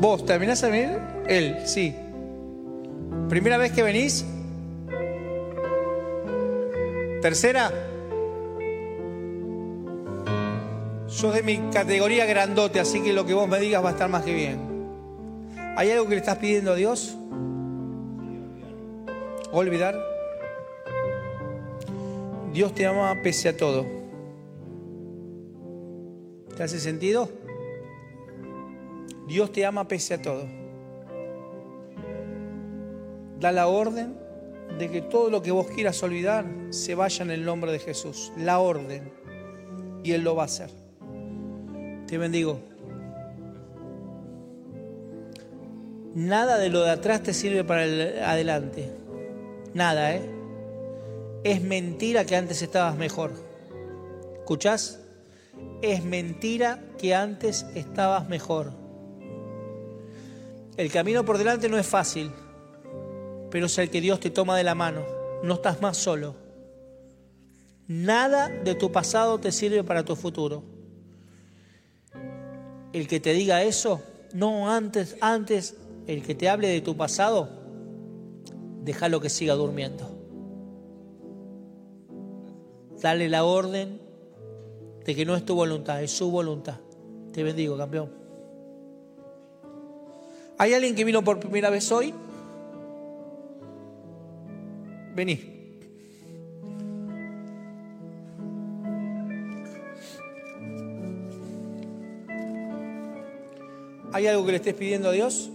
¿Vos 0.00 0.26
te 0.26 0.32
animás 0.32 0.64
a 0.64 0.68
venir? 0.68 0.98
Él, 1.28 1.58
sí. 1.64 1.94
¿Primera 3.28 3.56
vez 3.56 3.70
que 3.70 3.84
venís? 3.84 4.24
¿Tercera? 7.22 7.70
Sos 11.06 11.34
de 11.34 11.44
mi 11.44 11.70
categoría 11.72 12.26
grandote, 12.26 12.80
así 12.80 13.00
que 13.00 13.12
lo 13.12 13.24
que 13.24 13.34
vos 13.34 13.46
me 13.46 13.60
digas 13.60 13.84
va 13.84 13.90
a 13.90 13.92
estar 13.92 14.08
más 14.08 14.24
que 14.24 14.34
bien. 14.34 14.58
¿Hay 15.76 15.92
algo 15.92 16.08
que 16.08 16.16
le 16.16 16.20
estás 16.20 16.38
pidiendo 16.38 16.72
a 16.72 16.74
Dios? 16.74 17.16
¿Olvidar? 19.52 19.96
Dios 22.52 22.74
te 22.74 22.88
ama 22.88 23.22
pese 23.22 23.50
a 23.50 23.56
todo. 23.56 24.01
¿Te 26.56 26.62
hace 26.62 26.78
sentido? 26.80 27.28
Dios 29.26 29.52
te 29.52 29.64
ama 29.64 29.88
pese 29.88 30.14
a 30.14 30.22
todo. 30.22 30.46
Da 33.40 33.52
la 33.52 33.66
orden 33.66 34.16
de 34.78 34.90
que 34.90 35.02
todo 35.02 35.30
lo 35.30 35.42
que 35.42 35.50
vos 35.50 35.66
quieras 35.68 36.02
olvidar 36.02 36.44
se 36.70 36.94
vaya 36.94 37.24
en 37.24 37.30
el 37.30 37.44
nombre 37.44 37.72
de 37.72 37.78
Jesús. 37.78 38.32
La 38.36 38.58
orden. 38.58 39.10
Y 40.04 40.12
Él 40.12 40.22
lo 40.22 40.34
va 40.34 40.42
a 40.42 40.46
hacer. 40.46 40.70
Te 42.06 42.18
bendigo. 42.18 42.60
Nada 46.14 46.58
de 46.58 46.68
lo 46.68 46.82
de 46.82 46.90
atrás 46.90 47.22
te 47.22 47.32
sirve 47.32 47.64
para 47.64 47.84
el 47.84 48.22
adelante. 48.22 48.92
Nada, 49.72 50.14
¿eh? 50.14 50.30
Es 51.42 51.62
mentira 51.62 52.26
que 52.26 52.36
antes 52.36 52.60
estabas 52.60 52.96
mejor. 52.96 53.32
¿Escuchás? 54.40 55.01
Es 55.82 56.04
mentira 56.04 56.82
que 56.98 57.14
antes 57.14 57.66
estabas 57.74 58.28
mejor. 58.28 58.72
El 60.76 60.90
camino 60.90 61.24
por 61.24 61.38
delante 61.38 61.68
no 61.68 61.78
es 61.78 61.86
fácil, 61.86 62.30
pero 63.50 63.66
es 63.66 63.76
el 63.78 63.90
que 63.90 64.00
Dios 64.00 64.20
te 64.20 64.30
toma 64.30 64.56
de 64.56 64.64
la 64.64 64.74
mano. 64.74 65.04
No 65.42 65.54
estás 65.54 65.82
más 65.82 65.96
solo. 65.96 66.34
Nada 67.88 68.48
de 68.48 68.74
tu 68.74 68.90
pasado 68.90 69.38
te 69.38 69.52
sirve 69.52 69.84
para 69.84 70.04
tu 70.04 70.16
futuro. 70.16 70.62
El 72.92 73.08
que 73.08 73.20
te 73.20 73.32
diga 73.32 73.62
eso, 73.62 74.02
no 74.32 74.70
antes, 74.70 75.16
antes, 75.20 75.76
el 76.06 76.22
que 76.22 76.34
te 76.34 76.48
hable 76.48 76.68
de 76.68 76.80
tu 76.80 76.96
pasado, 76.96 77.48
déjalo 78.82 79.20
que 79.20 79.30
siga 79.30 79.54
durmiendo. 79.54 80.08
Dale 83.00 83.28
la 83.28 83.44
orden 83.44 84.00
de 85.04 85.14
que 85.14 85.24
no 85.24 85.34
es 85.34 85.44
tu 85.44 85.54
voluntad, 85.54 86.02
es 86.02 86.10
su 86.10 86.30
voluntad. 86.30 86.76
Te 87.32 87.42
bendigo, 87.42 87.76
campeón. 87.76 88.10
¿Hay 90.58 90.74
alguien 90.74 90.94
que 90.94 91.04
vino 91.04 91.24
por 91.24 91.40
primera 91.40 91.70
vez 91.70 91.90
hoy? 91.90 92.14
Vení. 95.14 95.52
¿Hay 104.12 104.26
algo 104.26 104.44
que 104.44 104.52
le 104.52 104.56
estés 104.58 104.74
pidiendo 104.74 105.08
a 105.08 105.12
Dios? 105.12 105.50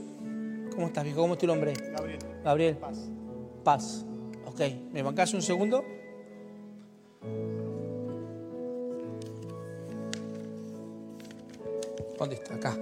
¿Cómo 0.73 0.87
estás, 0.87 1.03
viejo? 1.03 1.21
¿Cómo 1.21 1.35
es 1.35 1.39
tu 1.39 1.47
nombre? 1.47 1.73
Gabriel. 1.73 2.19
Gabriel. 2.43 2.77
Paz. 2.77 2.97
Paz. 3.63 4.05
Ok, 4.45 4.61
¿me 4.91 5.03
bancás 5.03 5.33
un 5.33 5.41
segundo? 5.41 5.85
¿Dónde 12.17 12.35
está? 12.35 12.55
Acá. 12.55 12.75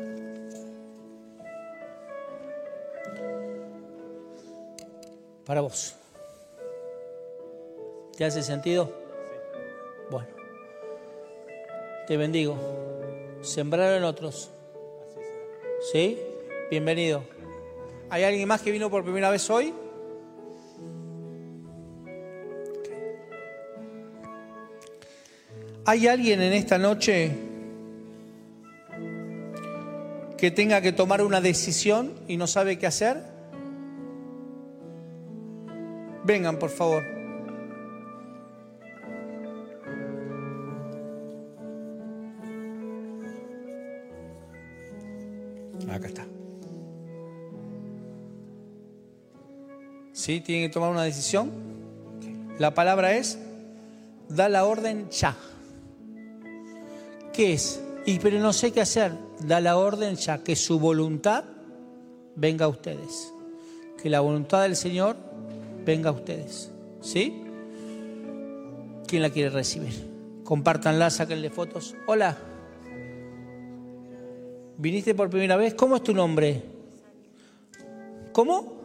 Para 5.45 5.61
vos. 5.61 5.95
¿Te 8.17 8.25
hace 8.25 8.41
sentido? 8.41 8.91
Bueno. 10.09 10.29
Te 12.07 12.17
bendigo. 12.17 12.57
Sembrar 13.41 13.97
en 13.97 14.03
otros. 14.05 14.51
¿Sí? 15.91 16.19
Bienvenido. 16.71 17.23
¿Hay 18.09 18.23
alguien 18.23 18.47
más 18.47 18.61
que 18.61 18.71
vino 18.71 18.89
por 18.89 19.03
primera 19.03 19.29
vez 19.29 19.49
hoy? 19.49 19.73
¿Hay 25.87 26.07
alguien 26.07 26.41
en 26.41 26.53
esta 26.53 26.79
noche 26.79 27.44
que 30.45 30.51
tenga 30.51 30.79
que 30.79 30.91
tomar 30.91 31.23
una 31.23 31.41
decisión 31.41 32.13
y 32.27 32.37
no 32.37 32.45
sabe 32.45 32.77
qué 32.77 32.85
hacer? 32.85 33.19
Vengan, 36.23 36.59
por 36.59 36.69
favor. 36.69 37.03
Acá 45.89 46.07
está. 46.07 46.27
¿Sí? 50.13 50.41
¿Tienen 50.41 50.69
que 50.69 50.73
tomar 50.75 50.91
una 50.91 51.01
decisión? 51.01 51.49
La 52.59 52.75
palabra 52.75 53.15
es, 53.15 53.39
da 54.29 54.47
la 54.47 54.65
orden 54.65 55.09
ya. 55.09 55.35
¿Qué 57.33 57.53
es? 57.53 57.81
Y 58.05 58.19
pero 58.19 58.39
no 58.39 58.53
sé 58.53 58.71
qué 58.71 58.81
hacer. 58.81 59.11
Da 59.39 59.59
la 59.59 59.77
orden 59.77 60.15
ya, 60.15 60.43
que 60.43 60.55
su 60.55 60.79
voluntad 60.79 61.43
venga 62.35 62.65
a 62.65 62.67
ustedes. 62.67 63.33
Que 64.01 64.09
la 64.09 64.19
voluntad 64.19 64.61
del 64.61 64.75
Señor 64.75 65.17
venga 65.83 66.11
a 66.11 66.13
ustedes. 66.13 66.71
¿Sí? 67.01 67.41
¿Quién 69.07 69.21
la 69.21 69.29
quiere 69.29 69.49
recibir? 69.49 69.93
Compártanla, 70.43 71.09
sáquenle 71.09 71.49
fotos. 71.49 71.95
Hola. 72.05 72.37
¿Viniste 74.77 75.15
por 75.15 75.29
primera 75.29 75.55
vez? 75.55 75.73
¿Cómo 75.73 75.95
es 75.95 76.03
tu 76.03 76.13
nombre? 76.13 76.63
¿Cómo? 78.31 78.75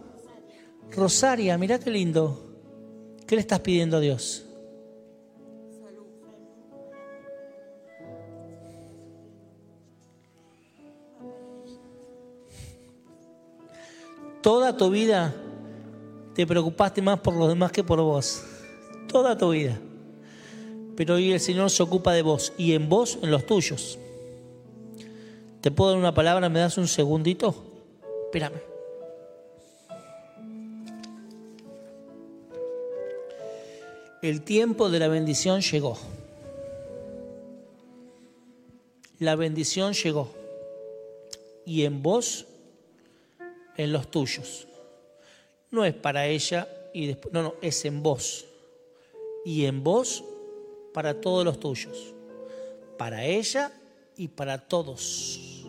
Rosaria, 0.92 1.58
mira 1.58 1.78
qué 1.78 1.90
lindo. 1.90 2.46
¿Qué 3.26 3.34
le 3.34 3.42
estás 3.42 3.60
pidiendo 3.60 3.98
a 3.98 4.00
Dios? 4.00 4.46
Toda 14.43 14.76
tu 14.76 14.91
vida 14.91 15.34
te 16.34 16.47
preocupaste 16.47 17.03
más 17.03 17.20
por 17.20 17.34
los 17.34 17.49
demás 17.49 17.72
que 17.72 17.84
por 17.84 18.01
vos. 18.01 18.43
Toda 19.09 19.36
tu 19.36 19.51
vida. 19.51 19.78
Pero 20.97 21.14
hoy 21.14 21.32
el 21.32 21.41
Señor 21.41 21.70
se 21.70 21.82
ocupa 21.82 22.12
de 22.12 22.22
vos 22.22 22.53
y 22.57 22.72
en 22.72 22.88
vos, 22.88 23.18
en 23.22 23.30
los 23.30 23.45
tuyos. 23.45 23.99
¿Te 25.61 25.70
puedo 25.70 25.91
dar 25.91 25.99
una 25.99 26.14
palabra? 26.14 26.49
¿Me 26.49 26.61
das 26.61 26.78
un 26.78 26.88
segundito? 26.88 27.55
Espérame. 28.26 28.61
El 34.22 34.43
tiempo 34.43 34.91
de 34.91 34.99
la 34.99 35.09
bendición 35.09 35.61
llegó. 35.61 35.99
La 39.18 39.36
bendición 39.36 39.93
llegó. 39.93 40.30
Y 41.64 41.84
en 41.84 42.03
vos, 42.03 42.47
en 43.76 43.92
los 43.92 44.10
tuyos. 44.10 44.66
No 45.70 45.84
es 45.84 45.94
para 45.94 46.26
ella 46.26 46.68
y 46.92 47.06
después, 47.06 47.32
no, 47.32 47.42
no, 47.42 47.54
es 47.62 47.84
en 47.84 48.02
vos. 48.02 48.46
Y 49.44 49.66
en 49.66 49.82
vos 49.82 50.24
para 50.92 51.20
todos 51.20 51.44
los 51.44 51.60
tuyos. 51.60 52.14
Para 52.98 53.24
ella 53.24 53.72
y 54.16 54.28
para 54.28 54.58
todos. 54.58 55.64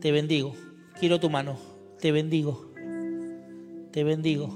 Te 0.00 0.12
bendigo. 0.12 0.54
Quiero 0.98 1.18
tu 1.18 1.30
mano. 1.30 1.58
Te 2.00 2.12
bendigo. 2.12 2.70
Te 3.92 4.04
bendigo. 4.04 4.50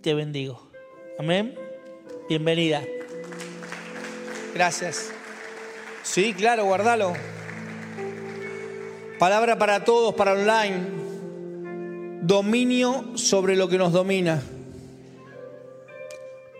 Te 0.00 0.14
bendigo. 0.14 0.70
Amén. 1.18 1.54
Bienvenida. 2.28 2.84
Gracias. 4.54 5.10
Sí, 6.02 6.32
claro, 6.34 6.64
guardalo. 6.64 7.37
Palabra 9.18 9.58
para 9.58 9.82
todos, 9.82 10.14
para 10.14 10.32
online. 10.32 10.86
Dominio 12.22 13.16
sobre 13.16 13.56
lo 13.56 13.68
que 13.68 13.76
nos 13.76 13.92
domina. 13.92 14.40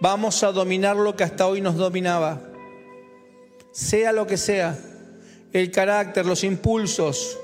Vamos 0.01 0.43
a 0.43 0.51
dominar 0.51 0.97
lo 0.97 1.15
que 1.15 1.23
hasta 1.23 1.47
hoy 1.47 1.61
nos 1.61 1.77
dominaba. 1.77 2.41
Sea 3.71 4.13
lo 4.13 4.27
que 4.27 4.37
sea. 4.37 4.77
El 5.53 5.71
carácter, 5.71 6.27
los 6.27 6.43
impulsos. 6.43 7.39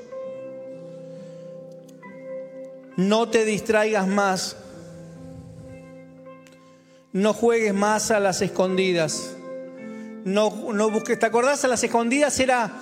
No 2.96 3.28
te 3.28 3.44
distraigas 3.44 4.08
más. 4.08 4.56
No 7.12 7.32
juegues 7.32 7.72
más 7.72 8.10
a 8.10 8.18
las 8.18 8.42
escondidas. 8.42 9.36
no, 10.24 10.72
no 10.72 10.90
busques. 10.90 11.20
¿Te 11.20 11.26
acordás? 11.26 11.64
A 11.64 11.68
las 11.68 11.84
escondidas 11.84 12.38
era, 12.40 12.72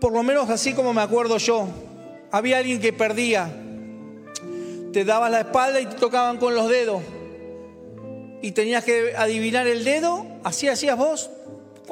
por 0.00 0.12
lo 0.12 0.22
menos 0.22 0.48
así 0.48 0.72
como 0.72 0.94
me 0.94 1.02
acuerdo 1.02 1.36
yo, 1.36 1.68
había 2.32 2.58
alguien 2.58 2.80
que 2.80 2.92
perdía. 2.92 3.50
Te 4.92 5.04
dabas 5.04 5.30
la 5.30 5.40
espalda 5.40 5.80
y 5.80 5.86
te 5.86 5.96
tocaban 5.96 6.38
con 6.38 6.54
los 6.54 6.68
dedos. 6.68 7.02
Y 8.42 8.52
tenías 8.52 8.82
que 8.82 9.14
adivinar 9.16 9.66
el 9.66 9.84
dedo, 9.84 10.26
así 10.42 10.66
hacías 10.66 10.96
vos. 10.96 11.30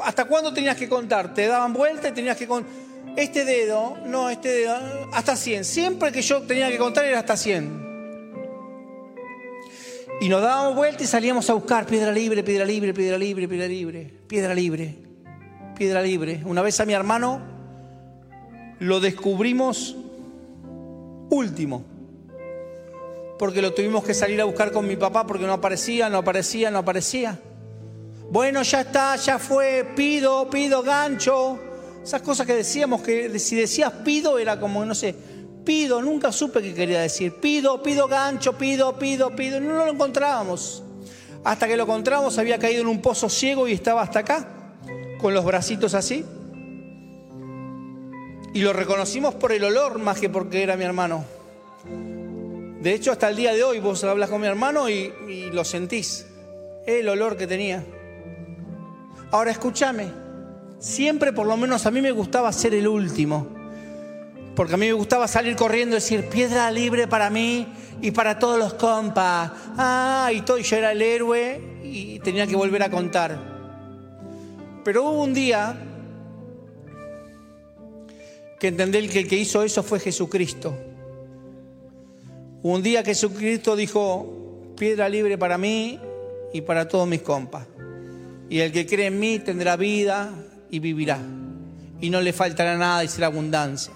¿Hasta 0.03 0.25
cuándo 0.25 0.53
tenías 0.53 0.77
que 0.77 0.89
contar? 0.89 1.35
Te 1.35 1.47
daban 1.47 1.73
vuelta 1.73 2.09
y 2.09 2.13
tenías 2.13 2.37
que 2.37 2.47
contar. 2.47 2.73
Este 3.17 3.45
dedo, 3.45 3.97
no, 4.07 4.31
este 4.31 4.49
dedo, 4.49 4.77
hasta 5.13 5.37
100. 5.37 5.65
Siempre 5.65 6.13
que 6.13 6.23
yo 6.23 6.43
tenía 6.43 6.71
que 6.71 6.79
contar 6.79 7.05
era 7.05 7.19
hasta 7.19 7.37
100. 7.37 7.89
Y 10.21 10.29
nos 10.29 10.43
dábamos 10.43 10.75
vuelta 10.75 11.05
y 11.05 11.07
salíamos 11.07 11.49
a 11.51 11.53
buscar 11.53 11.87
piedra 11.87 12.11
libre, 12.11 12.43
piedra 12.43 12.65
libre, 12.65 12.95
piedra 12.95 13.19
libre, 13.19 13.47
piedra 13.47 13.69
libre, 13.69 14.13
piedra 14.27 14.55
libre, 14.55 14.95
piedra 15.77 16.03
libre. 16.03 16.43
Una 16.45 16.63
vez 16.63 16.81
a 16.81 16.87
mi 16.87 16.93
hermano 16.93 17.58
lo 18.81 19.01
descubrimos 19.01 19.97
último, 21.31 21.85
porque 23.39 23.63
lo 23.63 23.73
tuvimos 23.75 24.05
que 24.05 24.15
salir 24.15 24.41
a 24.41 24.45
buscar 24.45 24.73
con 24.73 24.87
mi 24.87 24.97
papá 24.97 25.27
porque 25.27 25.47
no 25.47 25.53
aparecía, 25.53 26.09
no 26.09 26.19
aparecía, 26.19 26.71
no 26.71 26.79
aparecía. 26.79 27.39
Bueno, 28.31 28.63
ya 28.63 28.83
está, 28.83 29.17
ya 29.17 29.39
fue, 29.39 29.87
pido, 29.97 30.51
pido 30.51 30.83
gancho. 30.83 31.59
Esas 32.03 32.23
cosas 32.23 32.47
que 32.47 32.55
decíamos 32.55 33.03
que 33.03 33.39
si 33.39 33.57
decías 33.57 33.93
pido 34.05 34.39
era 34.39 34.61
como, 34.61 34.85
no 34.85 34.95
sé, 34.95 35.15
pido, 35.65 36.03
nunca 36.03 36.33
supe 36.33 36.63
qué 36.63 36.75
quería 36.75 37.01
decir. 37.01 37.35
Pido, 37.41 37.83
pido 37.83 38.07
gancho, 38.07 38.57
pido, 38.57 38.99
pido, 38.99 39.35
pido. 39.35 39.61
No 39.61 39.85
lo 39.85 39.93
encontrábamos. 39.93 40.83
Hasta 41.45 41.67
que 41.67 41.77
lo 41.77 41.85
encontramos 41.85 42.37
había 42.39 42.59
caído 42.59 42.83
en 42.83 42.89
un 42.89 43.01
pozo 43.01 43.29
ciego 43.29 43.69
y 43.69 43.73
estaba 43.73 44.03
hasta 44.03 44.21
acá, 44.21 44.49
con 45.21 45.33
los 45.33 45.45
bracitos 45.45 45.95
así. 45.95 46.25
Y 48.55 48.61
lo 48.61 48.73
reconocimos 48.73 49.35
por 49.35 49.53
el 49.53 49.65
olor 49.65 49.99
más 49.99 50.19
que 50.19 50.29
porque 50.29 50.63
era 50.63 50.77
mi 50.77 50.85
hermano. 50.85 51.25
De 52.81 52.95
hecho, 52.95 53.13
hasta 53.13 53.29
el 53.29 53.37
día 53.37 53.53
de 53.53 53.65
hoy 53.65 53.81
vos 53.81 54.03
hablas 54.05 54.31
con 54.31 54.41
mi 54.41 54.47
hermano 54.47 54.89
y, 54.89 55.13
y 55.29 55.51
lo 55.51 55.65
sentís. 55.65 56.27
El 56.87 57.09
olor 57.09 57.37
que 57.37 57.47
tenía. 57.47 57.85
Ahora 59.31 59.51
escúchame. 59.51 60.11
Siempre 60.79 61.33
por 61.33 61.47
lo 61.47 61.57
menos 61.57 61.87
a 61.87 61.91
mí 61.91 62.01
me 62.01 62.13
gustaba 62.13 62.53
ser 62.53 62.75
el 62.75 62.89
último 62.89 63.59
porque 64.59 64.75
a 64.75 64.77
mí 64.77 64.87
me 64.87 64.93
gustaba 64.93 65.29
salir 65.29 65.55
corriendo 65.55 65.95
y 65.95 66.01
decir, 66.01 66.25
piedra 66.25 66.69
libre 66.73 67.07
para 67.07 67.31
mí 67.31 67.65
y 68.03 68.11
para 68.11 68.41
todos 68.41 68.59
los 68.59 68.75
compas. 68.75 69.53
Ah, 69.77 70.33
y 70.35 70.41
todo, 70.41 70.59
yo 70.59 70.77
era 70.77 70.91
el 70.91 71.01
héroe 71.01 71.79
y 71.85 72.19
tenía 72.19 72.45
que 72.45 72.57
volver 72.57 72.83
a 72.83 72.91
contar. 72.91 73.39
Pero 74.83 75.05
hubo 75.05 75.23
un 75.23 75.33
día 75.33 75.77
que 78.59 78.69
entendí 78.69 79.09
que 79.09 79.21
el 79.21 79.29
que 79.29 79.37
hizo 79.37 79.63
eso 79.63 79.83
fue 79.83 80.01
Jesucristo. 80.01 80.75
Un 82.63 82.83
día 82.83 83.05
Jesucristo 83.05 83.77
dijo, 83.77 84.75
piedra 84.77 85.09
libre 85.09 85.39
para 85.39 85.59
mí 85.59 86.01
y 86.53 86.61
para 86.63 86.89
todos 86.89 87.07
mis 87.07 87.23
compas. 87.23 87.67
Y 88.51 88.61
el 88.61 88.73
que 88.73 88.87
cree 88.87 89.07
en 89.07 89.21
mí 89.21 89.39
tendrá 89.39 89.77
vida 89.77 90.33
y 90.71 90.79
vivirá. 90.79 91.21
Y 92.01 92.11
no 92.11 92.21
le 92.21 92.33
faltará 92.33 92.77
nada 92.77 93.05
y 93.05 93.09
será 93.09 93.27
abundancia 93.27 93.93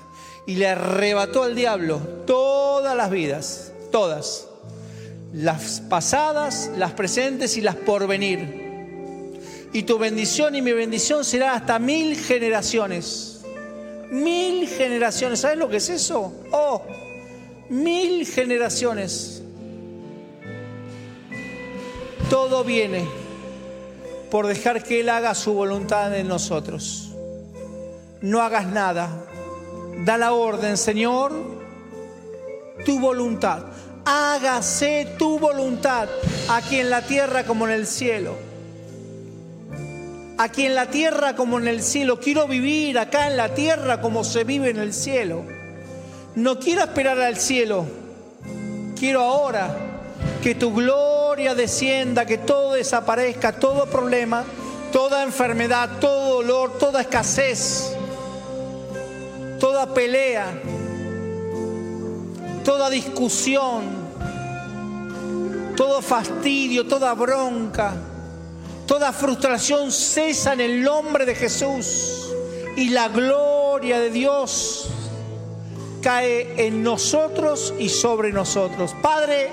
y 0.47 0.57
le 0.57 0.69
arrebató 0.69 1.45
al 1.45 1.55
diablo 1.55 1.99
todas 2.27 2.97
las 2.97 3.11
vidas, 3.11 3.73
todas, 3.91 4.49
las 5.33 5.81
pasadas, 5.89 6.71
las 6.77 6.93
presentes 6.93 7.57
y 7.57 7.61
las 7.61 7.77
por 7.77 8.07
venir. 8.07 8.61
Y 9.73 9.85
tu 9.85 9.99
bendición 9.99 10.55
y 10.55 10.63
mi 10.63 10.73
bendición 10.73 11.25
será 11.25 11.55
hasta 11.55 11.79
mil 11.79 12.17
generaciones. 12.17 13.32
Mil 14.13 14.69
generaciones. 14.69 15.41
¿Sabes 15.41 15.57
lo 15.57 15.71
que 15.71 15.79
es 15.79 15.89
eso? 15.89 16.35
Oh, 16.51 16.83
mil 17.71 18.27
generaciones. 18.27 19.43
Todo 22.29 22.63
viene 22.63 23.09
por 24.31 24.47
dejar 24.47 24.83
que 24.83 25.01
Él 25.01 25.09
haga 25.09 25.35
su 25.35 25.55
voluntad 25.55 26.15
en 26.15 26.29
nosotros. 26.29 27.13
No 28.21 28.43
hagas 28.43 28.67
nada, 28.67 29.09
da 30.05 30.19
la 30.19 30.35
orden, 30.35 30.77
Señor, 30.77 31.33
tu 32.85 33.01
voluntad. 33.01 33.65
Hágase 34.05 35.15
tu 35.19 35.39
voluntad 35.39 36.07
aquí 36.51 36.81
en 36.81 36.91
la 36.91 37.01
tierra 37.01 37.45
como 37.45 37.67
en 37.67 37.73
el 37.73 37.87
cielo. 37.87 38.52
Aquí 40.39 40.67
en 40.67 40.75
la 40.75 40.87
tierra 40.87 41.37
como 41.37 41.59
en 41.59 41.69
el 41.69 41.83
cielo. 41.83 42.19
Quiero 42.19 42.47
vivir 42.47 42.99
acá 42.99 43.29
en 43.29 43.37
la 43.37 43.55
tierra 43.55 44.01
como 44.01 44.25
se 44.25 44.45
vive 44.45 44.71
en 44.71 44.79
el 44.79 44.93
cielo. 44.93 45.45
No 46.35 46.59
quiero 46.59 46.83
esperar 46.83 47.21
al 47.21 47.37
cielo. 47.37 47.85
Quiero 48.99 49.21
ahora 49.21 49.77
que 50.43 50.55
tu 50.55 50.75
gloria 50.75 51.55
descienda, 51.55 52.27
que 52.27 52.39
todo 52.39 52.75
desaparezca, 52.75 53.53
todo 53.53 53.87
problema, 53.87 54.45
toda 54.93 55.23
enfermedad, 55.23 55.99
todo 56.01 56.37
dolor, 56.37 56.79
toda 56.79 57.03
escasez 57.03 57.97
toda 59.63 59.95
pelea, 59.95 60.61
toda 62.65 62.91
discusión, 62.91 63.85
todo 65.77 66.03
fastidio, 66.03 66.85
toda 66.89 67.15
bronca, 67.15 67.95
toda 68.93 69.11
frustración 69.11 69.91
cesa 69.91 70.53
en 70.53 70.61
el 70.61 70.83
nombre 70.83 71.25
de 71.25 71.35
Jesús 71.35 72.29
y 72.77 72.91
la 72.91 73.09
gloria 73.09 73.99
de 73.99 74.11
Dios 74.11 74.87
cae 76.03 76.67
en 76.67 76.83
nosotros 76.83 77.73
y 77.79 77.89
sobre 77.89 78.33
nosotros. 78.33 78.95
Padre, 79.01 79.49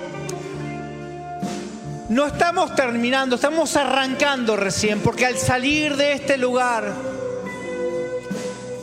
no 2.10 2.26
estamos 2.26 2.74
terminando, 2.74 3.36
estamos 3.36 3.74
arrancando 3.76 4.58
recién, 4.58 5.00
porque 5.00 5.24
al 5.24 5.38
salir 5.38 5.96
de 5.96 6.12
este 6.12 6.36
lugar, 6.36 6.92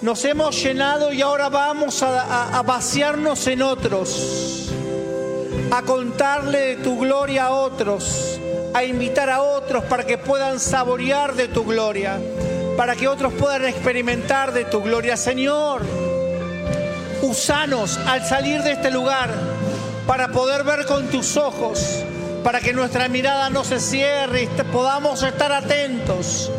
nos 0.01 0.25
hemos 0.25 0.59
llenado 0.63 1.13
y 1.13 1.21
ahora 1.21 1.49
vamos 1.49 2.01
a, 2.01 2.63
vaciarnos 2.65 3.45
en 3.45 3.61
otros, 3.61 4.71
a 5.69 5.83
contarle 5.83 6.57
de 6.57 6.75
tu 6.77 6.97
gloria 6.97 7.45
a 7.45 7.51
otros, 7.51 8.39
a 8.73 8.83
invitar 8.83 9.29
a 9.29 9.41
otros 9.41 9.83
para 9.85 10.05
que 10.05 10.17
puedan 10.17 10.59
saborear 10.59 11.35
de 11.35 11.47
tu 11.47 11.63
gloria, 11.63 12.19
para 12.75 12.95
que 12.95 13.07
otros 13.07 13.33
puedan 13.33 13.65
experimentar 13.65 14.53
de 14.53 14.65
tu 14.65 14.81
gloria. 14.81 15.17
Señor, 15.17 15.81
usanos 17.21 17.97
al 18.05 18.25
salir 18.25 18.61
de 18.63 18.73
este 18.73 18.91
lugar 18.91 19.29
para 20.05 20.29
poder 20.29 20.63
ver 20.63 20.85
con 20.85 21.07
tus 21.07 21.37
ojos, 21.37 22.03
para 22.43 22.59
que 22.59 22.73
nuestra 22.73 23.07
mirada 23.09 23.49
no 23.49 23.63
se 23.63 23.79
cierre 23.79 24.43
y 24.43 24.47
podamos 24.71 25.23
estar 25.23 25.51
atentos 25.51 26.51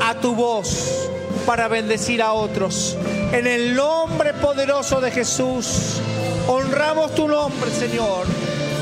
a 0.00 0.14
tu 0.14 0.34
voz 0.34 1.08
para 1.46 1.68
bendecir 1.68 2.22
a 2.22 2.32
otros. 2.32 2.96
En 3.32 3.46
el 3.46 3.74
nombre 3.74 4.32
poderoso 4.34 5.00
de 5.00 5.10
Jesús, 5.10 6.00
honramos 6.46 7.14
tu 7.14 7.28
nombre, 7.28 7.70
Señor. 7.70 8.26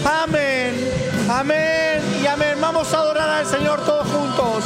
Amén, 0.04 0.74
amén 1.28 2.02
y 2.22 2.26
amén. 2.26 2.56
Vamos 2.60 2.92
a 2.92 2.98
adorar 2.98 3.28
al 3.28 3.46
Señor 3.46 3.80
todos 3.84 4.06
juntos. 4.08 4.64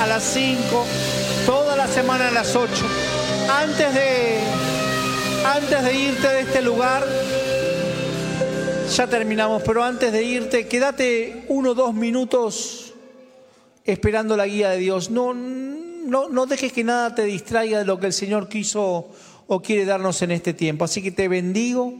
A 0.00 0.06
las 0.06 0.22
5, 0.22 0.86
toda 1.44 1.76
la 1.76 1.86
semana 1.86 2.28
a 2.28 2.30
las 2.30 2.56
8. 2.56 2.72
Antes 3.50 3.94
de, 3.94 4.38
antes 5.44 5.84
de 5.84 5.94
irte 5.94 6.26
de 6.26 6.40
este 6.40 6.62
lugar, 6.62 7.06
ya 8.96 9.06
terminamos, 9.06 9.62
pero 9.62 9.84
antes 9.84 10.10
de 10.10 10.24
irte, 10.24 10.66
quédate 10.66 11.44
uno 11.48 11.72
o 11.72 11.74
dos 11.74 11.92
minutos 11.92 12.94
esperando 13.84 14.38
la 14.38 14.46
guía 14.46 14.70
de 14.70 14.78
Dios. 14.78 15.10
No, 15.10 15.34
no, 15.34 16.30
no 16.30 16.46
dejes 16.46 16.72
que 16.72 16.82
nada 16.82 17.14
te 17.14 17.24
distraiga 17.24 17.78
de 17.78 17.84
lo 17.84 18.00
que 18.00 18.06
el 18.06 18.14
Señor 18.14 18.48
quiso 18.48 19.08
o 19.46 19.60
quiere 19.60 19.84
darnos 19.84 20.22
en 20.22 20.30
este 20.30 20.54
tiempo. 20.54 20.86
Así 20.86 21.02
que 21.02 21.10
te 21.10 21.28
bendigo 21.28 21.92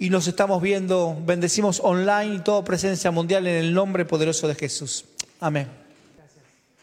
y 0.00 0.10
nos 0.10 0.26
estamos 0.26 0.60
viendo, 0.60 1.16
bendecimos 1.24 1.80
online 1.84 2.34
y 2.34 2.38
toda 2.40 2.64
presencia 2.64 3.12
mundial 3.12 3.46
en 3.46 3.56
el 3.56 3.74
nombre 3.74 4.04
poderoso 4.04 4.48
de 4.48 4.56
Jesús. 4.56 5.04
Amén. 5.38 5.77